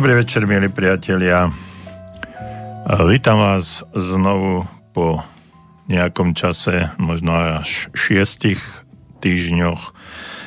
Dobrý 0.00 0.16
večer, 0.16 0.48
milí 0.48 0.72
priatelia. 0.72 1.52
Vítam 3.04 3.36
vás 3.36 3.84
znovu 3.92 4.64
po 4.96 5.20
nejakom 5.92 6.32
čase, 6.32 6.88
možno 6.96 7.36
až 7.36 7.92
šiestich 7.92 8.64
týždňoch 9.20 9.92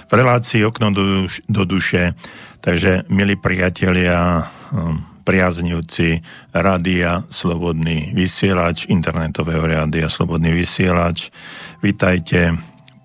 v 0.09 0.13
relácii 0.17 0.65
Okno 0.65 0.89
do, 0.89 1.05
duš- 1.05 1.45
do 1.45 1.69
duše. 1.69 2.17
Takže, 2.65 3.05
milí 3.13 3.37
priatelia, 3.37 4.41
um, 4.73 5.05
priaznivci 5.21 6.25
Rádia 6.49 7.21
Slobodný 7.29 8.09
vysielač, 8.17 8.89
internetového 8.89 9.69
rádia 9.69 10.09
Slobodný 10.09 10.49
vysielač, 10.49 11.29
vítajte 11.85 12.57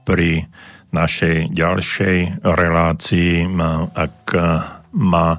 pri 0.09 0.49
našej 0.97 1.53
ďalšej 1.53 2.41
relácii. 2.41 3.45
Ak 3.93 4.33
ma 4.97 5.37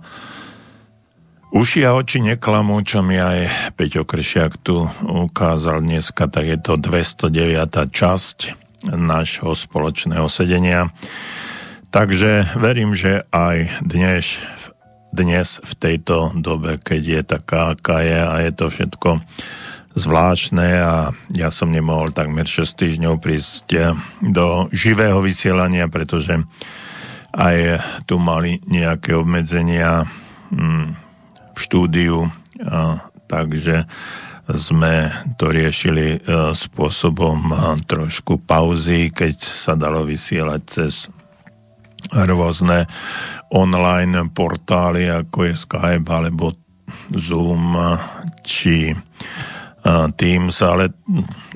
Uši 1.49 1.81
a 1.81 1.97
oči 1.97 2.21
neklamú, 2.21 2.77
čo 2.85 3.01
mi 3.01 3.17
aj 3.17 3.73
Peťo 3.73 4.05
Kršiak 4.05 4.61
tu 4.61 4.85
ukázal 5.01 5.81
dneska, 5.81 6.29
tak 6.29 6.45
je 6.45 6.61
to 6.61 6.77
209. 6.77 7.89
časť 7.89 8.37
nášho 8.93 9.57
spoločného 9.57 10.29
sedenia. 10.29 10.93
Takže 11.89 12.53
verím, 12.53 12.93
že 12.93 13.25
aj 13.33 13.81
dnes, 13.81 14.37
dnes 15.09 15.57
v 15.65 15.73
tejto 15.73 16.37
dobe, 16.37 16.77
keď 16.77 17.01
je 17.01 17.21
taká, 17.25 17.73
aká 17.73 18.05
je 18.05 18.19
a 18.21 18.35
je 18.45 18.51
to 18.53 18.65
všetko 18.69 19.09
zvláštne 19.97 20.69
a 20.85 21.17
ja 21.33 21.49
som 21.49 21.73
nemohol 21.73 22.13
takmer 22.13 22.45
6 22.45 22.77
týždňov 22.77 23.17
prísť 23.17 23.97
do 24.21 24.69
živého 24.69 25.17
vysielania, 25.25 25.89
pretože 25.89 26.45
aj 27.33 27.81
tu 28.05 28.21
mali 28.21 28.61
nejaké 28.69 29.17
obmedzenia 29.17 30.05
hmm, 30.53 31.08
štúdiu, 31.59 32.31
takže 33.29 33.85
sme 34.49 35.13
to 35.37 35.53
riešili 35.53 36.17
e, 36.17 36.19
spôsobom 36.57 37.37
a, 37.53 37.77
trošku 37.77 38.41
pauzy, 38.41 39.13
keď 39.13 39.37
sa 39.37 39.77
dalo 39.77 40.01
vysielať 40.01 40.61
cez 40.65 41.05
rôzne 42.09 42.89
online 43.53 44.31
portály, 44.33 45.05
ako 45.11 45.51
je 45.51 45.53
Skype 45.53 46.09
alebo 46.09 46.57
Zoom 47.13 47.75
či 48.41 48.95
Teams, 50.15 50.57
ale 50.63 50.91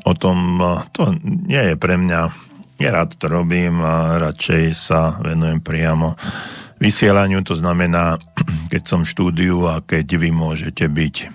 o 0.04 0.14
tom 0.14 0.60
to 0.94 1.16
nie 1.24 1.74
je 1.74 1.76
pre 1.80 1.96
mňa. 1.98 2.22
Ja 2.82 3.06
to 3.08 3.32
robím 3.32 3.80
a 3.82 4.20
radšej 4.20 4.64
sa 4.76 5.16
venujem 5.24 5.64
priamo 5.64 6.14
vysielaniu, 6.84 7.40
to 7.48 7.56
znamená, 7.56 8.20
keď 8.72 8.84
som 8.84 9.08
v 9.08 9.12
štúdiu 9.12 9.64
a 9.72 9.80
keď 9.80 10.20
vy 10.20 10.30
môžete 10.36 10.84
byť 10.92 11.16
e, 11.24 11.28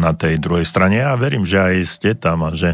na 0.00 0.16
tej 0.16 0.40
druhej 0.40 0.64
strane. 0.64 1.04
Ja 1.04 1.12
verím, 1.20 1.44
že 1.44 1.60
aj 1.60 1.74
ste 1.84 2.10
tam 2.16 2.48
a 2.48 2.56
že 2.56 2.72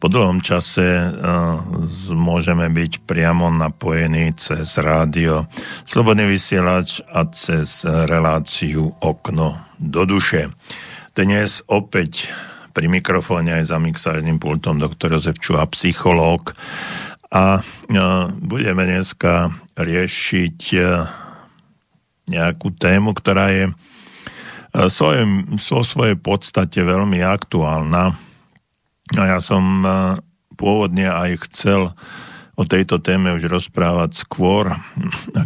po 0.00 0.08
dlhom 0.08 0.40
čase 0.40 0.80
uh, 0.80 1.60
môžeme 2.08 2.72
byť 2.72 3.04
priamo 3.04 3.52
napojení 3.52 4.32
cez 4.32 4.80
rádio 4.80 5.44
Slobodný 5.84 6.24
vysielač 6.24 7.04
a 7.04 7.28
cez 7.28 7.84
reláciu 7.84 8.96
Okno 9.04 9.60
do 9.76 10.08
duše. 10.08 10.48
Dnes 11.12 11.60
opäť 11.68 12.32
pri 12.70 12.88
mikrofóne 12.88 13.60
aj 13.60 13.74
za 13.74 13.78
mixážnym 13.82 14.40
pultom 14.40 14.80
doktor 14.80 15.12
Jozef 15.12 15.36
Čuha, 15.36 15.68
psychológ. 15.68 16.56
A 17.30 17.62
uh, 17.62 18.26
budeme 18.42 18.82
dneska 18.90 19.54
riešiť 19.80 20.58
e, 20.76 20.80
nejakú 22.30 22.68
tému, 22.76 23.16
ktorá 23.16 23.48
je 23.50 23.64
e, 23.68 23.72
vo 25.56 25.82
svojej 25.82 26.16
podstate 26.20 26.84
veľmi 26.84 27.24
aktuálna. 27.24 28.14
A 29.16 29.22
ja 29.24 29.38
som 29.42 29.62
e, 29.82 29.88
pôvodne 30.54 31.08
aj 31.08 31.48
chcel 31.50 31.90
o 32.60 32.62
tejto 32.68 33.00
téme 33.00 33.32
už 33.32 33.48
rozprávať 33.48 34.20
skôr, 34.20 34.68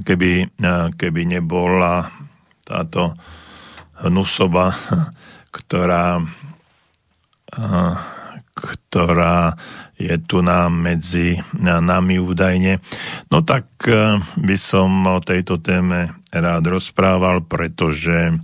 keby, 0.03 0.51
keby 0.99 1.23
nebola 1.31 2.11
táto 2.67 3.15
hnusoba, 4.03 4.75
ktorá, 5.55 6.19
ktorá 8.51 9.55
je 10.05 10.17
tu 10.21 10.45
nám 10.45 10.77
medzi 10.77 11.41
nami 11.57 12.21
údajne. 12.21 12.85
No 13.33 13.41
tak 13.41 13.65
e, 13.89 14.21
by 14.21 14.57
som 14.61 14.93
o 15.09 15.19
tejto 15.25 15.57
téme 15.65 16.13
rád 16.29 16.69
rozprával, 16.69 17.41
pretože, 17.49 18.37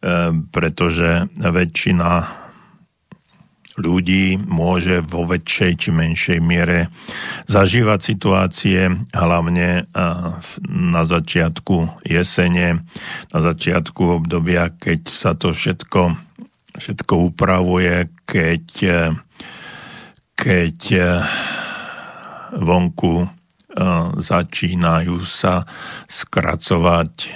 e, 0.00 0.12
pretože 0.48 1.28
väčšina 1.36 2.10
ľudí 3.76 4.40
môže 4.40 5.04
vo 5.04 5.28
väčšej 5.28 5.72
či 5.76 5.90
menšej 5.92 6.38
miere 6.40 6.88
zažívať 7.44 8.00
situácie, 8.00 8.88
hlavne 9.12 9.68
e, 9.68 10.02
na 10.72 11.02
začiatku 11.04 12.00
jesene, 12.08 12.88
na 13.36 13.38
začiatku 13.44 14.24
obdobia, 14.24 14.72
keď 14.72 15.00
sa 15.04 15.36
to 15.36 15.52
všetko, 15.52 16.16
všetko 16.80 17.14
upravuje, 17.20 18.08
keď 18.24 18.64
keď 20.36 20.78
eh, 20.92 21.06
vonku 22.60 23.24
eh, 23.24 23.28
začínajú 24.20 25.16
sa 25.24 25.64
skracovať 26.06 27.12
eh, 27.24 27.32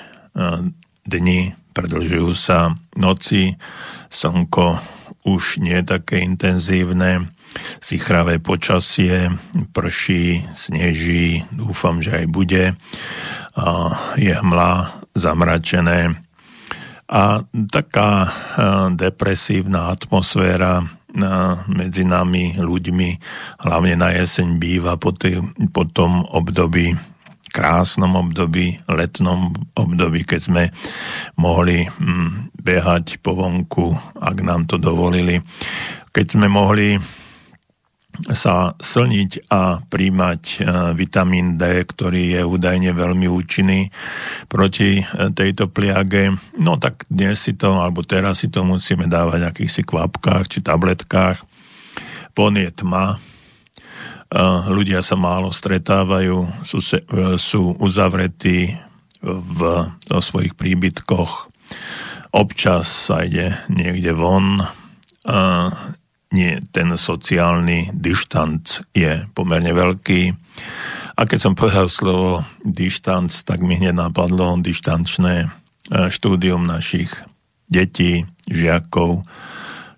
dni, 1.09 1.41
predlžujú 1.73 2.31
sa 2.37 2.77
noci, 2.95 3.57
slnko 4.13 4.79
už 5.25 5.65
nie 5.65 5.81
je 5.81 5.91
také 5.97 6.25
intenzívne, 6.25 7.29
sichravé 7.81 8.41
počasie, 8.41 9.29
prší, 9.75 10.49
sneží, 10.57 11.45
dúfam, 11.53 12.01
že 12.01 12.25
aj 12.25 12.27
bude, 12.31 12.65
je 14.17 14.33
hmla, 14.33 14.73
zamračené. 15.13 16.17
A 17.11 17.45
taká 17.69 18.33
depresívna 18.97 19.93
atmosféra 19.93 20.89
medzi 21.67 22.07
nami, 22.07 22.59
ľuďmi, 22.59 23.11
hlavne 23.67 23.95
na 23.99 24.15
jeseň 24.15 24.59
býva 24.59 24.95
po, 24.97 25.11
tý, 25.11 25.43
po 25.75 25.87
tom 25.87 26.23
období, 26.31 26.95
krásnom 27.51 28.15
období, 28.15 28.79
letnom 28.87 29.51
období, 29.75 30.23
keď 30.23 30.41
sme 30.41 30.63
mohli 31.35 31.83
hm, 31.87 32.55
behať 32.63 33.19
po 33.19 33.35
vonku, 33.35 33.91
ak 34.23 34.37
nám 34.47 34.71
to 34.71 34.79
dovolili. 34.79 35.43
Keď 36.15 36.39
sme 36.39 36.47
mohli 36.47 36.99
sa 38.31 38.75
slniť 38.77 39.49
a 39.49 39.81
príjmať 39.81 40.43
e, 40.43 40.57
vitamín 40.99 41.57
D, 41.57 41.87
ktorý 41.87 42.39
je 42.39 42.43
údajne 42.45 42.91
veľmi 42.93 43.31
účinný 43.31 43.89
proti 44.51 45.01
e, 45.01 45.05
tejto 45.33 45.71
pliage. 45.71 46.35
No 46.59 46.77
tak 46.77 47.07
dnes 47.09 47.41
si 47.41 47.57
to, 47.57 47.81
alebo 47.81 48.03
teraz 48.03 48.43
si 48.43 48.53
to 48.53 48.67
musíme 48.67 49.07
dávať 49.07 49.41
v 49.41 49.49
akýchsi 49.51 49.83
kvapkách 49.87 50.45
či 50.51 50.59
tabletkách. 50.61 51.39
Von 52.35 52.59
je 52.59 52.71
tma, 52.75 53.15
e, 53.15 53.19
ľudia 54.69 55.01
sa 55.01 55.17
málo 55.17 55.55
stretávajú, 55.55 56.67
sú, 56.67 56.79
sú 57.41 57.63
uzavretí 57.79 58.75
v, 59.23 59.61
v 60.09 60.11
svojich 60.19 60.57
príbytkoch. 60.59 61.53
Občas 62.31 63.11
sa 63.11 63.27
ide 63.27 63.59
niekde 63.69 64.15
von, 64.15 64.65
nie, 66.31 66.63
ten 66.71 66.95
sociálny 66.95 67.91
dištanc 67.91 68.87
je 68.95 69.27
pomerne 69.35 69.75
veľký. 69.75 70.31
A 71.19 71.27
keď 71.27 71.39
som 71.43 71.59
povedal 71.59 71.91
slovo 71.91 72.47
dištanc, 72.63 73.35
tak 73.43 73.59
mi 73.61 73.75
hneď 73.75 73.93
napadlo 73.99 74.55
dištančné 74.63 75.35
e, 75.43 75.49
štúdium 76.07 76.63
našich 76.71 77.11
detí, 77.67 78.23
žiakov, 78.47 79.27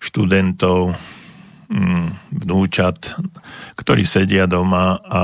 študentov, 0.00 0.96
mm, 1.68 2.08
vnúčat, 2.48 3.12
ktorí 3.76 4.08
sedia 4.08 4.48
doma 4.48 4.96
a, 4.98 5.22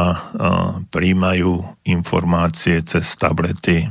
príjmajú 0.92 1.82
informácie 1.88 2.84
cez 2.84 3.16
tablety 3.16 3.88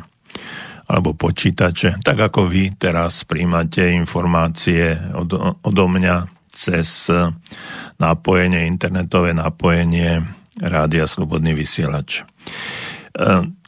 alebo 0.87 1.17
počítače. 1.17 1.99
Tak 1.99 2.31
ako 2.31 2.47
vy 2.47 2.77
teraz 2.79 3.27
príjmate 3.27 3.91
informácie 3.91 4.95
od, 5.11 5.59
odo 5.59 5.85
mňa 5.91 6.36
cez 6.57 7.05
napojenie, 8.01 8.65
internetové 8.65 9.37
napojenie 9.37 10.25
Rádia 10.57 11.05
Slobodný 11.05 11.53
vysielač. 11.53 12.21
E, 12.21 12.23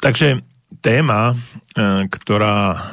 takže 0.02 0.42
téma, 0.82 1.34
e, 1.34 1.36
ktorá 2.10 2.90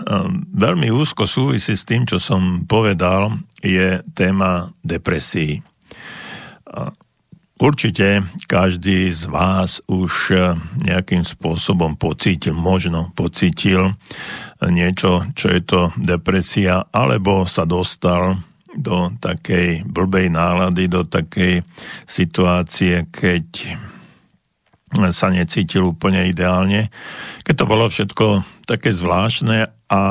veľmi 0.53 0.93
úzko 0.93 1.25
súvisí 1.25 1.73
s 1.73 1.89
tým, 1.89 2.05
čo 2.05 2.21
som 2.21 2.69
povedal, 2.69 3.41
je 3.65 4.05
téma 4.13 4.69
depresí. 4.85 5.65
Určite 7.57 8.21
každý 8.53 9.09
z 9.17 9.33
vás 9.33 9.81
už 9.89 10.13
eh, 10.37 10.53
nejakým 10.85 11.25
spôsobom 11.25 11.97
pocítil, 11.97 12.53
možno 12.53 13.17
pocítil 13.17 13.97
niečo, 14.61 15.25
čo 15.33 15.47
je 15.49 15.61
to 15.65 15.81
depresia, 15.97 16.85
alebo 16.93 17.49
sa 17.49 17.65
dostal 17.65 18.37
do 18.77 19.13
takej 19.19 19.89
blbej 19.89 20.29
nálady, 20.31 20.87
do 20.87 21.03
takej 21.09 21.65
situácie, 22.05 23.09
keď 23.09 23.77
sa 25.13 25.29
necítil 25.29 25.93
úplne 25.93 26.31
ideálne, 26.31 26.89
keď 27.43 27.55
to 27.59 27.67
bolo 27.67 27.91
všetko 27.91 28.27
také 28.65 28.95
zvláštne 28.95 29.69
a 29.91 30.03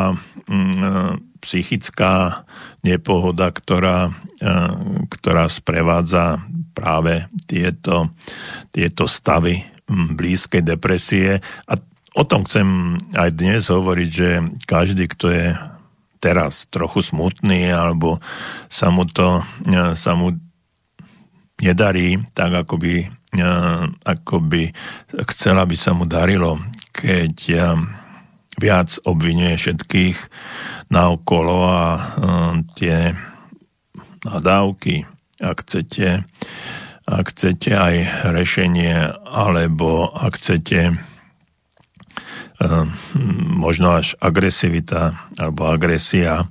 mm, 0.45 1.39
psychická 1.41 2.43
nepohoda, 2.81 3.49
ktorá, 3.53 4.09
e, 4.37 4.51
ktorá 5.09 5.45
sprevádza 5.47 6.41
práve 6.75 7.29
tieto, 7.47 8.13
tieto 8.73 9.05
stavy 9.07 9.63
blízkej 9.87 10.65
depresie. 10.65 11.39
A 11.69 11.73
o 12.17 12.23
tom 12.25 12.43
chcem 12.43 12.97
aj 13.13 13.29
dnes 13.37 13.69
hovoriť, 13.69 14.09
že 14.09 14.29
každý, 14.65 15.05
kto 15.07 15.29
je 15.31 15.47
teraz 16.25 16.65
trochu 16.73 17.05
smutný 17.05 17.69
alebo 17.69 18.17
sa 18.65 18.89
mu 18.89 19.05
to 19.05 19.45
e, 19.69 19.93
sa 19.93 20.17
mu 20.17 20.33
nedarí 21.61 22.17
tak, 22.33 22.65
ako 22.65 22.81
by, 22.81 22.95
e, 23.37 23.45
ako 24.01 24.35
by 24.41 24.63
chcel, 25.29 25.61
aby 25.61 25.77
sa 25.77 25.93
mu 25.93 26.09
darilo, 26.09 26.57
keď 26.89 27.35
viac 28.55 28.89
obvinuje 29.05 29.53
všetkých 29.59 30.17
naokolo 30.87 31.57
a 31.67 31.83
tie 32.79 33.11
nadávky, 34.23 35.03
ak 35.43 35.57
chcete, 35.67 36.23
ak 37.05 37.25
chcete 37.35 37.71
aj 37.75 37.95
rešenie, 38.31 39.11
alebo 39.27 40.09
ak 40.09 40.39
chcete 40.39 40.95
možno 43.55 43.99
až 43.99 44.15
agresivita 44.23 45.17
alebo 45.35 45.67
agresia 45.69 46.47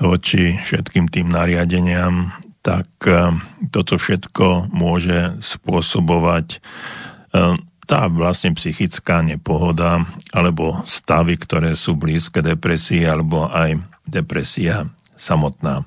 voči 0.00 0.58
všetkým 0.58 1.12
tým 1.12 1.30
nariadeniam, 1.30 2.32
tak 2.64 2.88
uh, 3.06 3.30
toto 3.68 4.00
všetko 4.00 4.72
môže 4.72 5.36
spôsobovať 5.44 6.64
tá 7.84 8.08
vlastne 8.08 8.56
psychická 8.56 9.20
nepohoda 9.20 10.06
alebo 10.32 10.82
stavy, 10.88 11.36
ktoré 11.36 11.76
sú 11.76 11.98
blízke 11.98 12.40
depresii 12.40 13.04
alebo 13.04 13.50
aj 13.52 13.76
depresia 14.08 14.88
samotná. 15.14 15.84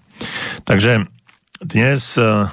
Takže 0.65 1.09
dnes 1.57 2.01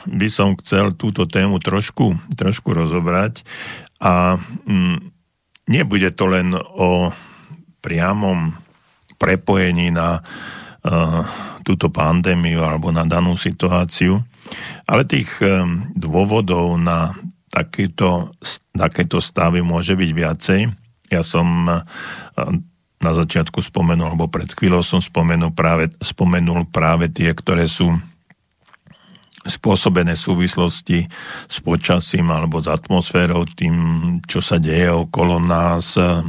by 0.09 0.29
som 0.33 0.57
chcel 0.63 0.97
túto 0.97 1.29
tému 1.29 1.61
trošku, 1.61 2.17
trošku 2.33 2.73
rozobrať 2.73 3.45
a 4.01 4.41
mm, 4.65 5.14
nebude 5.69 6.13
to 6.13 6.25
len 6.29 6.53
o 6.57 7.13
priamom 7.81 8.53
prepojení 9.21 9.93
na 9.93 10.21
uh, 10.21 11.23
túto 11.65 11.89
pandémiu 11.89 12.61
alebo 12.61 12.93
na 12.93 13.09
danú 13.09 13.37
situáciu, 13.41 14.21
ale 14.85 15.09
tých 15.09 15.41
um, 15.41 15.89
dôvodov 15.97 16.77
na 16.77 17.17
takéto, 17.55 18.35
takéto 18.75 19.23
stavy 19.23 19.63
môže 19.63 19.95
byť 19.95 20.11
viacej. 20.11 20.61
Ja 21.15 21.23
som 21.23 21.47
eh, 21.71 21.79
na 22.99 23.13
začiatku 23.15 23.63
spomenul, 23.63 24.11
alebo 24.11 24.27
pred 24.27 24.51
chvíľou 24.51 24.83
som 24.83 24.99
spomenul 24.99 25.55
práve, 25.55 25.95
spomenul 26.03 26.67
práve 26.75 27.07
tie, 27.13 27.31
ktoré 27.31 27.71
sú 27.71 27.95
spôsobené 29.45 30.17
súvislosti 30.17 31.05
s 31.49 31.57
počasím 31.61 32.33
alebo 32.33 32.59
s 32.65 32.69
atmosférou, 32.69 33.45
tým, 33.45 33.77
čo 34.25 34.41
sa 34.41 34.57
deje 34.57 34.89
okolo 34.89 35.39
nás, 35.39 36.01
eh, 36.01 36.25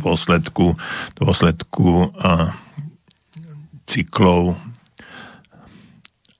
dôsledku, 0.00 0.76
dôsledku 1.16 1.88
eh, 2.12 2.48
cyklov 3.86 4.60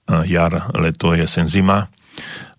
jar, 0.06 0.70
leto, 0.78 1.18
jesen, 1.18 1.50
zima 1.50 1.90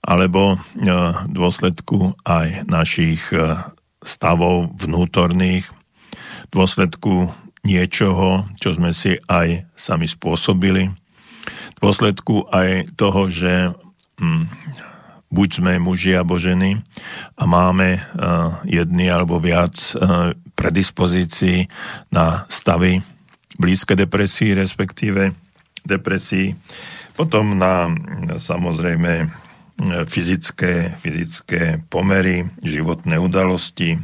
alebo 0.07 0.55
v 0.71 0.87
e, 0.87 0.95
dôsledku 1.27 2.15
aj 2.23 2.63
našich 2.63 3.27
e, 3.35 3.59
stavov 4.07 4.71
vnútorných, 4.79 5.67
v 6.47 6.51
dôsledku 6.55 7.27
niečoho, 7.67 8.47
čo 8.55 8.71
sme 8.71 8.95
si 8.95 9.19
aj 9.27 9.67
sami 9.75 10.07
spôsobili, 10.07 10.87
v 10.87 10.95
dôsledku 11.81 12.49
aj 12.49 12.93
toho, 12.97 13.29
že 13.29 13.71
hm, 14.21 14.45
buď 15.29 15.49
sme 15.61 15.73
muži 15.77 16.15
alebo 16.15 16.39
ženy 16.39 16.79
a 17.35 17.43
máme 17.43 17.99
uh, 17.99 18.57
jedny 18.63 19.11
alebo 19.11 19.37
viac 19.43 19.75
uh, 19.93 20.31
predispozícií 20.55 21.67
na 22.09 22.47
stavy 22.47 23.03
blízke 23.59 23.93
depresii, 23.97 24.55
respektíve 24.55 25.33
depresii. 25.85 26.53
Potom 27.17 27.57
na 27.57 27.89
samozrejme 28.37 29.29
fyzické, 30.09 30.97
fyzické 30.97 31.81
pomery, 31.89 32.49
životné 32.65 33.21
udalosti, 33.21 33.97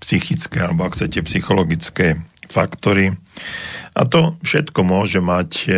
psychické 0.00 0.64
alebo 0.64 0.88
ak 0.88 0.96
chcete 0.96 1.24
psychologické 1.28 2.20
faktory. 2.48 3.16
A 3.94 4.02
to 4.10 4.34
všetko 4.42 4.82
môže 4.82 5.22
mať 5.22 5.50
e, 5.66 5.72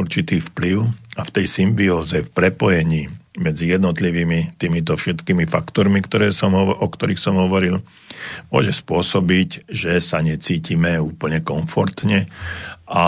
určitý 0.00 0.40
vplyv 0.40 0.88
a 1.20 1.22
v 1.24 1.30
tej 1.36 1.46
symbióze, 1.46 2.24
v 2.24 2.32
prepojení 2.32 3.12
medzi 3.38 3.70
jednotlivými 3.70 4.56
týmito 4.58 4.98
všetkými 4.98 5.46
faktormi, 5.46 6.02
ktoré 6.02 6.34
som, 6.34 6.56
o 6.56 6.86
ktorých 6.88 7.20
som 7.20 7.38
hovoril, 7.38 7.84
môže 8.50 8.74
spôsobiť, 8.74 9.70
že 9.70 10.02
sa 10.02 10.18
necítime 10.24 10.98
úplne 10.98 11.44
komfortne 11.44 12.26
a 12.88 13.06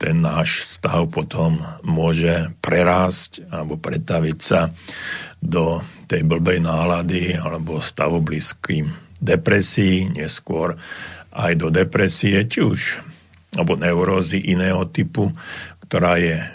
ten 0.00 0.18
náš 0.18 0.66
stav 0.66 1.06
potom 1.12 1.60
môže 1.84 2.50
prerásť 2.58 3.44
alebo 3.52 3.78
pretaviť 3.78 4.38
sa 4.40 4.72
do 5.38 5.78
tej 6.10 6.26
blbej 6.26 6.64
nálady 6.64 7.36
alebo 7.38 7.78
stavu 7.78 8.18
blízkym 8.24 8.88
depresii, 9.20 10.10
neskôr 10.16 10.74
aj 11.36 11.52
do 11.60 11.68
depresie, 11.68 12.40
či 12.48 12.64
už 12.64 12.80
alebo 13.56 13.80
neurózy 13.80 14.52
iného 14.52 14.84
typu, 14.92 15.32
ktorá 15.88 16.20
je 16.20 16.36
e, 16.36 16.46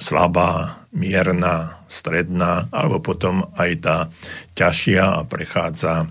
slabá, 0.00 0.82
mierna, 0.96 1.84
stredná, 1.86 2.72
alebo 2.72 3.04
potom 3.04 3.44
aj 3.60 3.70
tá 3.84 3.96
ťažšia 4.56 5.20
a 5.20 5.28
prechádza 5.28 6.08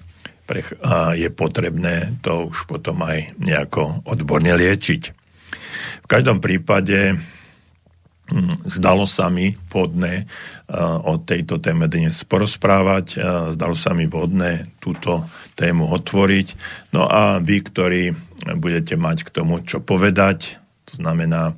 a 0.85 1.17
je 1.17 1.25
potrebné 1.33 2.21
to 2.21 2.53
už 2.53 2.69
potom 2.69 3.01
aj 3.01 3.33
nejako 3.41 4.05
odborne 4.05 4.53
liečiť. 4.53 5.01
V 6.05 6.07
každom 6.07 6.37
prípade 6.37 7.17
hm, 8.29 8.61
zdalo 8.61 9.09
sa 9.09 9.33
mi 9.33 9.57
vhodné 9.73 10.29
o 11.05 11.17
tejto 11.21 11.57
téme 11.57 11.89
dnes 11.89 12.21
porozprávať, 12.25 13.17
zdalo 13.57 13.73
sa 13.73 13.97
mi 13.97 14.05
vhodné 14.05 14.77
túto 14.77 15.25
tému 15.55 15.87
otvoriť. 15.89 16.47
No 16.91 17.07
a 17.07 17.39
vy, 17.39 17.57
ktorí 17.63 18.03
budete 18.59 18.99
mať 18.99 19.25
k 19.25 19.33
tomu 19.33 19.63
čo 19.63 19.79
povedať, 19.81 20.59
to 20.85 21.01
znamená, 21.01 21.57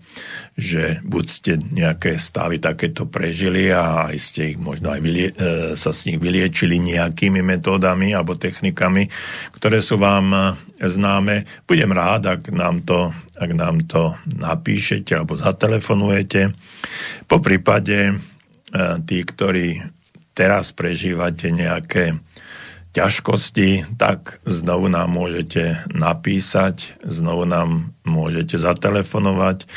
že 0.56 1.04
buď 1.04 1.26
ste 1.28 1.52
nejaké 1.60 2.16
stavy 2.16 2.64
takéto 2.64 3.12
prežili 3.12 3.70
a 3.70 4.08
aj 4.10 4.18
ste 4.18 4.56
ich 4.56 4.58
možno 4.58 4.90
aj 4.90 5.02
vylie, 5.04 5.30
e, 5.30 5.34
sa 5.76 5.92
s 5.92 6.08
nich 6.08 6.16
vyliečili 6.18 6.80
nejakými 6.80 7.44
metódami 7.44 8.16
alebo 8.16 8.40
technikami, 8.40 9.06
ktoré 9.54 9.84
sú 9.84 10.00
vám 10.00 10.58
známe. 10.80 11.44
Budem 11.68 11.92
rád, 11.92 12.40
ak 12.40 12.50
nám 12.56 12.88
to, 12.88 13.12
ak 13.36 13.52
nám 13.52 13.84
to 13.86 14.16
napíšete 14.26 15.12
alebo 15.14 15.36
zatelefonujete. 15.36 16.56
Po 17.28 17.44
prípade 17.44 17.98
e, 18.10 18.14
tí, 19.04 19.18
ktorí 19.22 19.84
teraz 20.32 20.72
prežívate 20.72 21.52
nejaké 21.52 22.16
ťažkosti, 22.96 23.98
tak 24.00 24.40
znovu 24.48 24.88
nám 24.90 25.12
môžete 25.14 25.86
napísať, 25.92 26.98
znovu 27.04 27.46
nám 27.46 27.94
môžete 28.08 28.58
zatelefonovať 28.58 29.68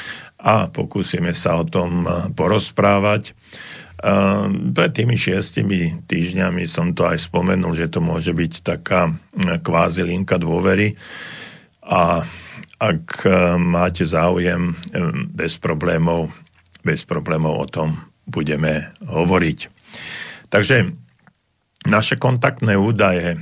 a 0.41 0.73
pokúsime 0.73 1.37
sa 1.37 1.61
o 1.61 1.65
tom 1.69 2.07
eh, 2.07 2.33
porozprávať. 2.33 3.31
Eh, 3.31 4.47
pred 4.73 4.91
tými 4.97 5.21
šiestimi 5.21 6.07
týždňami 6.09 6.65
som 6.65 6.97
to 6.97 7.05
aj 7.05 7.21
spomenul, 7.21 7.77
že 7.77 7.93
to 7.93 8.01
môže 8.01 8.33
byť 8.33 8.53
taká 8.65 9.13
eh, 9.13 9.61
kvázi 9.61 10.07
linka 10.07 10.41
dôvery 10.41 10.97
a 11.85 12.25
ak 12.81 13.29
máte 13.61 14.09
záujem, 14.09 14.73
bez 15.37 15.61
problémov, 15.61 16.33
bez 16.81 17.05
problémov 17.05 17.61
o 17.61 17.67
tom 17.69 17.93
budeme 18.25 18.89
hovoriť. 19.05 19.59
Takže 20.49 20.89
Naše 21.91 22.23
kontaktné 22.23 22.79
údaje 22.79 23.35
e, 23.35 23.37
e, 23.37 23.41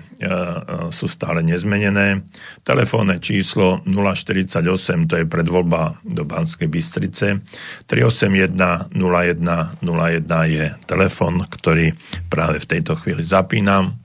sú 0.89 1.05
stále 1.05 1.45
nezmenené. 1.45 2.25
Telefónne 2.65 3.21
číslo 3.21 3.85
048, 3.85 5.05
to 5.05 5.21
je 5.21 5.29
predvoľba 5.29 6.01
do 6.01 6.25
Banskej 6.25 6.65
Bystrice. 6.65 7.45
381 7.85 8.57
01 8.97 9.85
01 9.85 10.57
je 10.57 10.67
telefon, 10.89 11.45
ktorý 11.45 11.93
práve 12.33 12.65
v 12.65 12.67
tejto 12.73 12.97
chvíli 12.97 13.21
zapínam. 13.21 14.01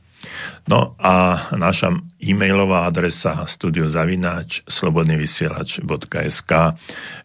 No 0.67 0.95
a 0.99 1.47
naša 1.55 1.95
e-mailová 2.19 2.87
adresa 2.87 3.47
studiozavináč 3.47 4.67
slobodnyvysielač.sk 4.67 6.51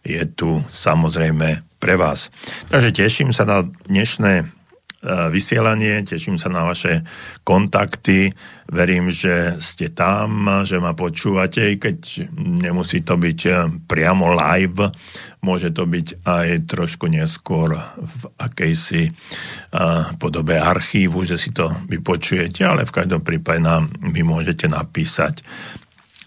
je 0.07 0.21
tu 0.35 0.59
samozrejme 0.71 1.67
pre 1.79 1.95
vás. 1.95 2.31
Takže 2.67 2.91
teším 2.95 3.31
sa 3.31 3.47
na 3.47 3.67
dnešné 3.87 4.58
vysielanie, 5.07 6.03
teším 6.03 6.35
sa 6.35 6.51
na 6.51 6.67
vaše 6.67 7.07
kontakty, 7.47 8.35
verím, 8.67 9.15
že 9.15 9.55
ste 9.63 9.95
tam, 9.95 10.43
že 10.67 10.75
ma 10.75 10.91
počúvate, 10.91 11.79
keď 11.79 12.27
nemusí 12.35 13.07
to 13.07 13.15
byť 13.15 13.39
e, 13.47 13.51
priamo 13.87 14.35
live, 14.35 14.91
môže 15.39 15.71
to 15.71 15.87
byť 15.87 16.27
aj 16.27 16.47
trošku 16.67 17.07
neskôr 17.07 17.71
v 17.95 18.21
akejsi 18.43 19.07
uh, 19.07 20.11
podobe 20.19 20.59
archívu, 20.59 21.23
že 21.23 21.39
si 21.39 21.55
to 21.55 21.71
vypočujete, 21.87 22.59
ale 22.67 22.83
v 22.83 22.91
každom 22.91 23.23
prípade 23.23 23.63
nám 23.63 23.87
vy 24.03 24.19
môžete 24.19 24.67
napísať 24.67 25.39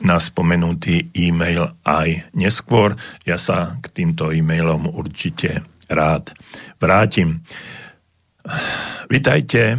na 0.01 0.17
spomenutý 0.17 1.13
e-mail 1.13 1.77
aj 1.85 2.33
neskôr. 2.33 2.97
Ja 3.29 3.37
sa 3.37 3.77
k 3.85 4.01
týmto 4.01 4.33
e-mailom 4.33 4.89
určite 4.89 5.61
rád 5.93 6.33
vrátim. 6.81 7.45
Vitajte, 9.07 9.79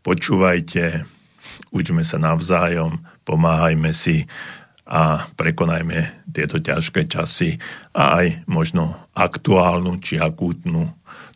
počúvajte, 0.00 1.04
učme 1.74 2.02
sa 2.06 2.16
navzájom, 2.16 2.96
pomáhajme 3.26 3.92
si 3.92 4.24
a 4.90 5.28
prekonajme 5.38 6.26
tieto 6.26 6.58
ťažké 6.58 7.06
časy 7.06 7.54
a 7.94 8.24
aj 8.24 8.42
možno 8.50 9.06
aktuálnu 9.14 10.02
či 10.02 10.18
akútnu 10.18 10.82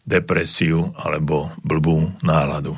depresiu 0.02 0.90
alebo 0.98 1.54
blbú 1.62 2.18
náladu. 2.26 2.74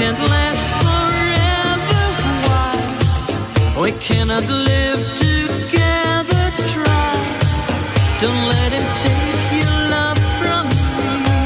Can't 0.00 0.22
last 0.34 0.64
forever. 0.82 2.02
Why? 2.48 2.72
We 3.82 3.90
cannot 4.08 4.44
live 4.70 5.00
together. 5.26 6.44
Try. 6.72 7.12
Don't 8.22 8.42
let 8.54 8.70
him 8.76 8.86
take 9.06 9.46
your 9.60 9.76
love 9.94 10.20
from 10.40 10.64
you. 11.26 11.42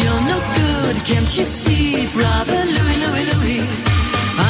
You're 0.00 0.24
no 0.32 0.38
good, 0.60 0.96
can't 1.08 1.30
you 1.38 1.46
see, 1.60 2.08
brother 2.18 2.60
Louis, 2.76 2.98
Louis, 3.04 3.24
Louis? 3.32 3.62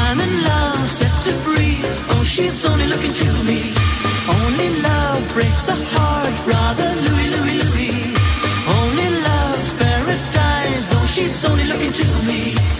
I'm 0.00 0.18
in 0.26 0.34
love, 0.50 0.88
set 0.88 1.14
to 1.24 1.32
free. 1.44 1.76
Oh, 2.12 2.24
she's 2.24 2.64
only 2.64 2.86
looking 2.86 3.14
to 3.22 3.28
me. 3.48 3.60
Only 4.40 4.68
love 4.88 5.20
breaks 5.34 5.68
a 5.68 5.76
heart, 5.92 6.34
brother 6.48 6.88
Louis, 7.06 7.28
Louis, 7.34 7.39
only 11.44 11.64
looking 11.64 11.92
to 11.92 12.04
me. 12.26 12.79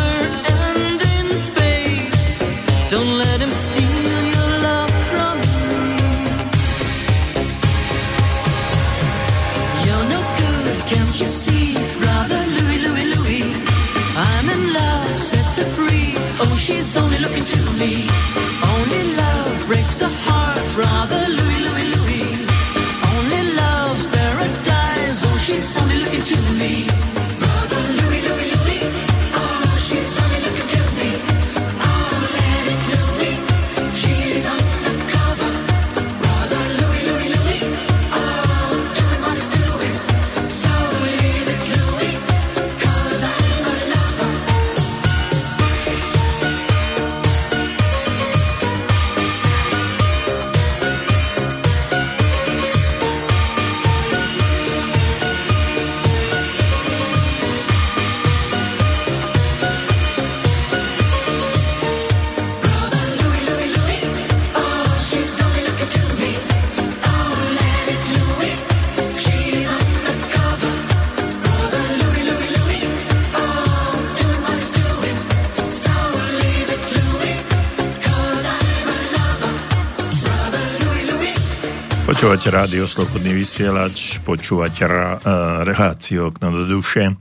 Počúvate 82.31 82.55
rádio 82.63 82.87
Slobodný 82.87 83.43
vysielač, 83.43 84.23
počúvate 84.23 84.87
ra, 84.87 85.19
uh, 85.19 85.67
reláciu 85.67 86.31
okno 86.31 86.63
do 86.63 86.63
duše. 86.63 87.19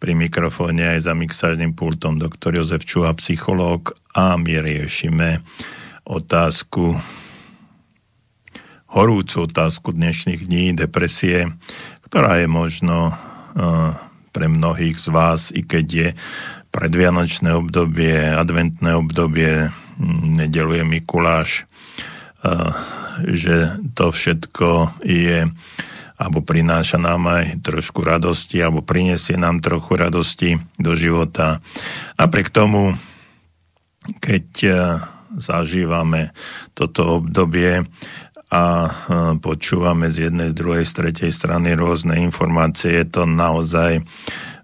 Pri 0.00 0.16
mikrofóne 0.16 0.96
aj 0.96 1.04
za 1.04 1.12
mixážnym 1.12 1.76
pultom 1.76 2.16
doktor 2.16 2.56
Jozef 2.56 2.88
Čuha, 2.88 3.12
psychológ 3.20 3.92
a 4.16 4.40
my 4.40 4.56
riešime 4.64 5.44
otázku 6.08 6.96
horúcu 8.96 9.44
otázku 9.44 9.92
dnešných 9.92 10.48
dní, 10.48 10.72
depresie, 10.72 11.52
ktorá 12.08 12.40
je 12.40 12.48
možno 12.48 13.12
uh, 13.12 13.92
pre 14.32 14.48
mnohých 14.48 14.96
z 14.96 15.06
vás, 15.12 15.52
i 15.52 15.68
keď 15.68 15.86
je 15.92 16.08
predvianočné 16.72 17.52
obdobie, 17.52 18.32
adventné 18.32 18.96
obdobie, 18.96 19.68
nedeluje 20.24 20.80
Mikuláš, 20.80 21.68
že 23.24 23.80
to 23.96 24.12
všetko 24.12 25.00
je 25.04 25.48
alebo 26.16 26.40
prináša 26.40 26.96
nám 26.96 27.28
aj 27.28 27.60
trošku 27.60 28.00
radosti, 28.00 28.56
alebo 28.56 28.80
prinesie 28.80 29.36
nám 29.36 29.60
trochu 29.60 30.00
radosti 30.00 30.50
do 30.80 30.96
života. 30.96 31.60
Napriek 32.16 32.48
tomu, 32.48 32.96
keď 34.24 34.46
zažívame 35.36 36.32
toto 36.72 37.20
obdobie 37.20 37.84
a 38.48 38.64
počúvame 39.44 40.08
z 40.08 40.32
jednej, 40.32 40.56
z 40.56 40.56
druhej, 40.56 40.84
z 40.88 40.92
tretej 41.04 41.30
strany 41.36 41.76
rôzne 41.76 42.16
informácie, 42.16 42.96
je 42.96 43.06
to 43.12 43.22
naozaj 43.28 44.00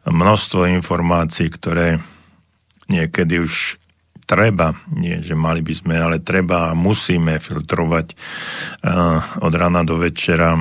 množstvo 0.08 0.72
informácií, 0.72 1.52
ktoré 1.52 2.00
niekedy 2.88 3.44
už 3.44 3.81
treba, 4.32 4.72
nie 4.96 5.20
že 5.20 5.36
mali 5.36 5.60
by 5.60 5.74
sme, 5.76 5.94
ale 6.00 6.24
treba 6.24 6.72
a 6.72 6.78
musíme 6.78 7.36
filtrovať 7.36 8.16
uh, 8.16 9.44
od 9.44 9.52
rána 9.52 9.84
do 9.84 10.00
večera 10.00 10.56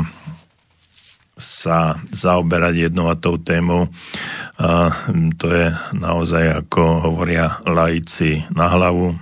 sa 1.39 1.95
zaoberať 2.11 2.91
jednou 2.91 3.07
a 3.07 3.15
tou 3.15 3.39
témou. 3.39 3.87
Uh, 4.59 4.91
to 5.39 5.47
je 5.47 5.71
naozaj, 5.95 6.67
ako 6.67 7.07
hovoria 7.07 7.63
laici 7.63 8.43
na 8.51 8.67
hlavu, 8.67 9.15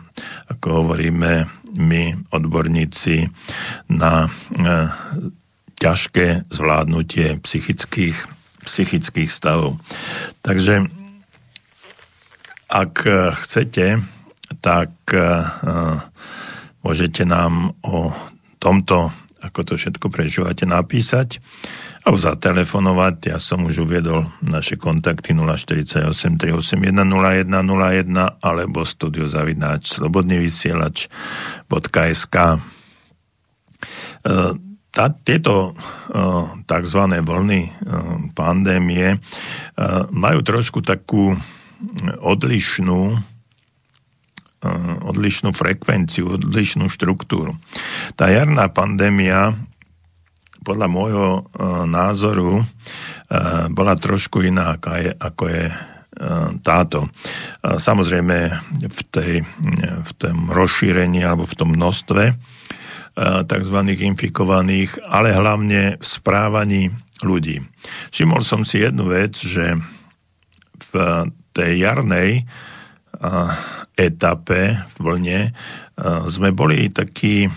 ako 0.49 0.67
hovoríme 0.81 1.45
my, 1.77 2.33
odborníci, 2.33 3.29
na 3.93 4.25
uh, 4.25 4.89
ťažké 5.77 6.49
zvládnutie 6.49 7.37
psychických, 7.45 8.17
psychických 8.65 9.29
stavov. 9.29 9.77
Takže 10.41 10.89
ak 12.69 13.01
chcete, 13.45 14.01
tak 14.57 14.89
uh, 15.13 16.01
môžete 16.81 17.21
nám 17.25 17.73
o 17.85 18.13
tomto, 18.57 19.11
ako 19.39 19.63
to 19.63 19.77
všetko 19.77 20.09
prežívate, 20.09 20.65
napísať 20.65 21.39
alebo 22.07 22.15
zatelefonovať. 22.15 23.27
Ja 23.27 23.35
som 23.37 23.67
už 23.67 23.83
uviedol 23.83 24.23
naše 24.41 24.79
kontakty 24.79 25.35
048 25.35 26.39
381 26.39 26.95
0101 26.95 28.39
alebo 28.39 28.87
studiozavináč 28.87 29.99
slobodnyvysielač.sk 29.99 32.35
tá, 34.89 35.05
tieto 35.21 35.77
tzv. 36.65 37.01
vlny 37.19 37.61
pandémie 38.33 39.21
majú 40.09 40.41
trošku 40.41 40.81
takú 40.81 41.37
odlišnú 42.19 42.99
Eh, 43.11 43.28
odlišnú 45.07 45.55
frekvenciu, 45.55 46.35
odlišnú 46.35 46.91
štruktúru. 46.91 47.55
Tá 48.19 48.27
jarná 48.27 48.67
pandémia 48.67 49.55
podľa 50.63 50.87
môjho 50.91 51.29
eh, 51.31 51.43
názoru 51.87 52.59
eh, 52.59 52.65
bola 53.71 53.95
trošku 53.95 54.43
iná, 54.43 54.75
ako 55.19 55.43
je 55.47 55.65
táto. 56.67 57.07
Samozrejme 57.63 58.37
v, 58.91 58.99
tej, 59.07 59.33
v 60.03 60.11
tom 60.19 60.51
rozšírení 60.51 61.23
alebo 61.23 61.47
v 61.47 61.55
tom 61.55 61.71
množstve 61.79 62.35
tzv. 63.47 63.77
infikovaných, 63.87 64.99
ale 65.07 65.31
hlavne 65.31 65.95
v 65.95 66.03
správaní 66.03 66.91
ľudí. 67.23 67.63
Všimol 68.11 68.43
som 68.43 68.67
si 68.67 68.83
jednu 68.83 69.07
vec, 69.07 69.39
že 69.39 69.79
v 70.91 70.93
tej 71.55 71.87
jarnej 71.87 72.43
etape 73.99 74.79
v 74.79 74.95
vlne 75.03 75.39
e, 75.43 75.51
sme 76.31 76.55
boli 76.55 76.87
takí 76.87 77.51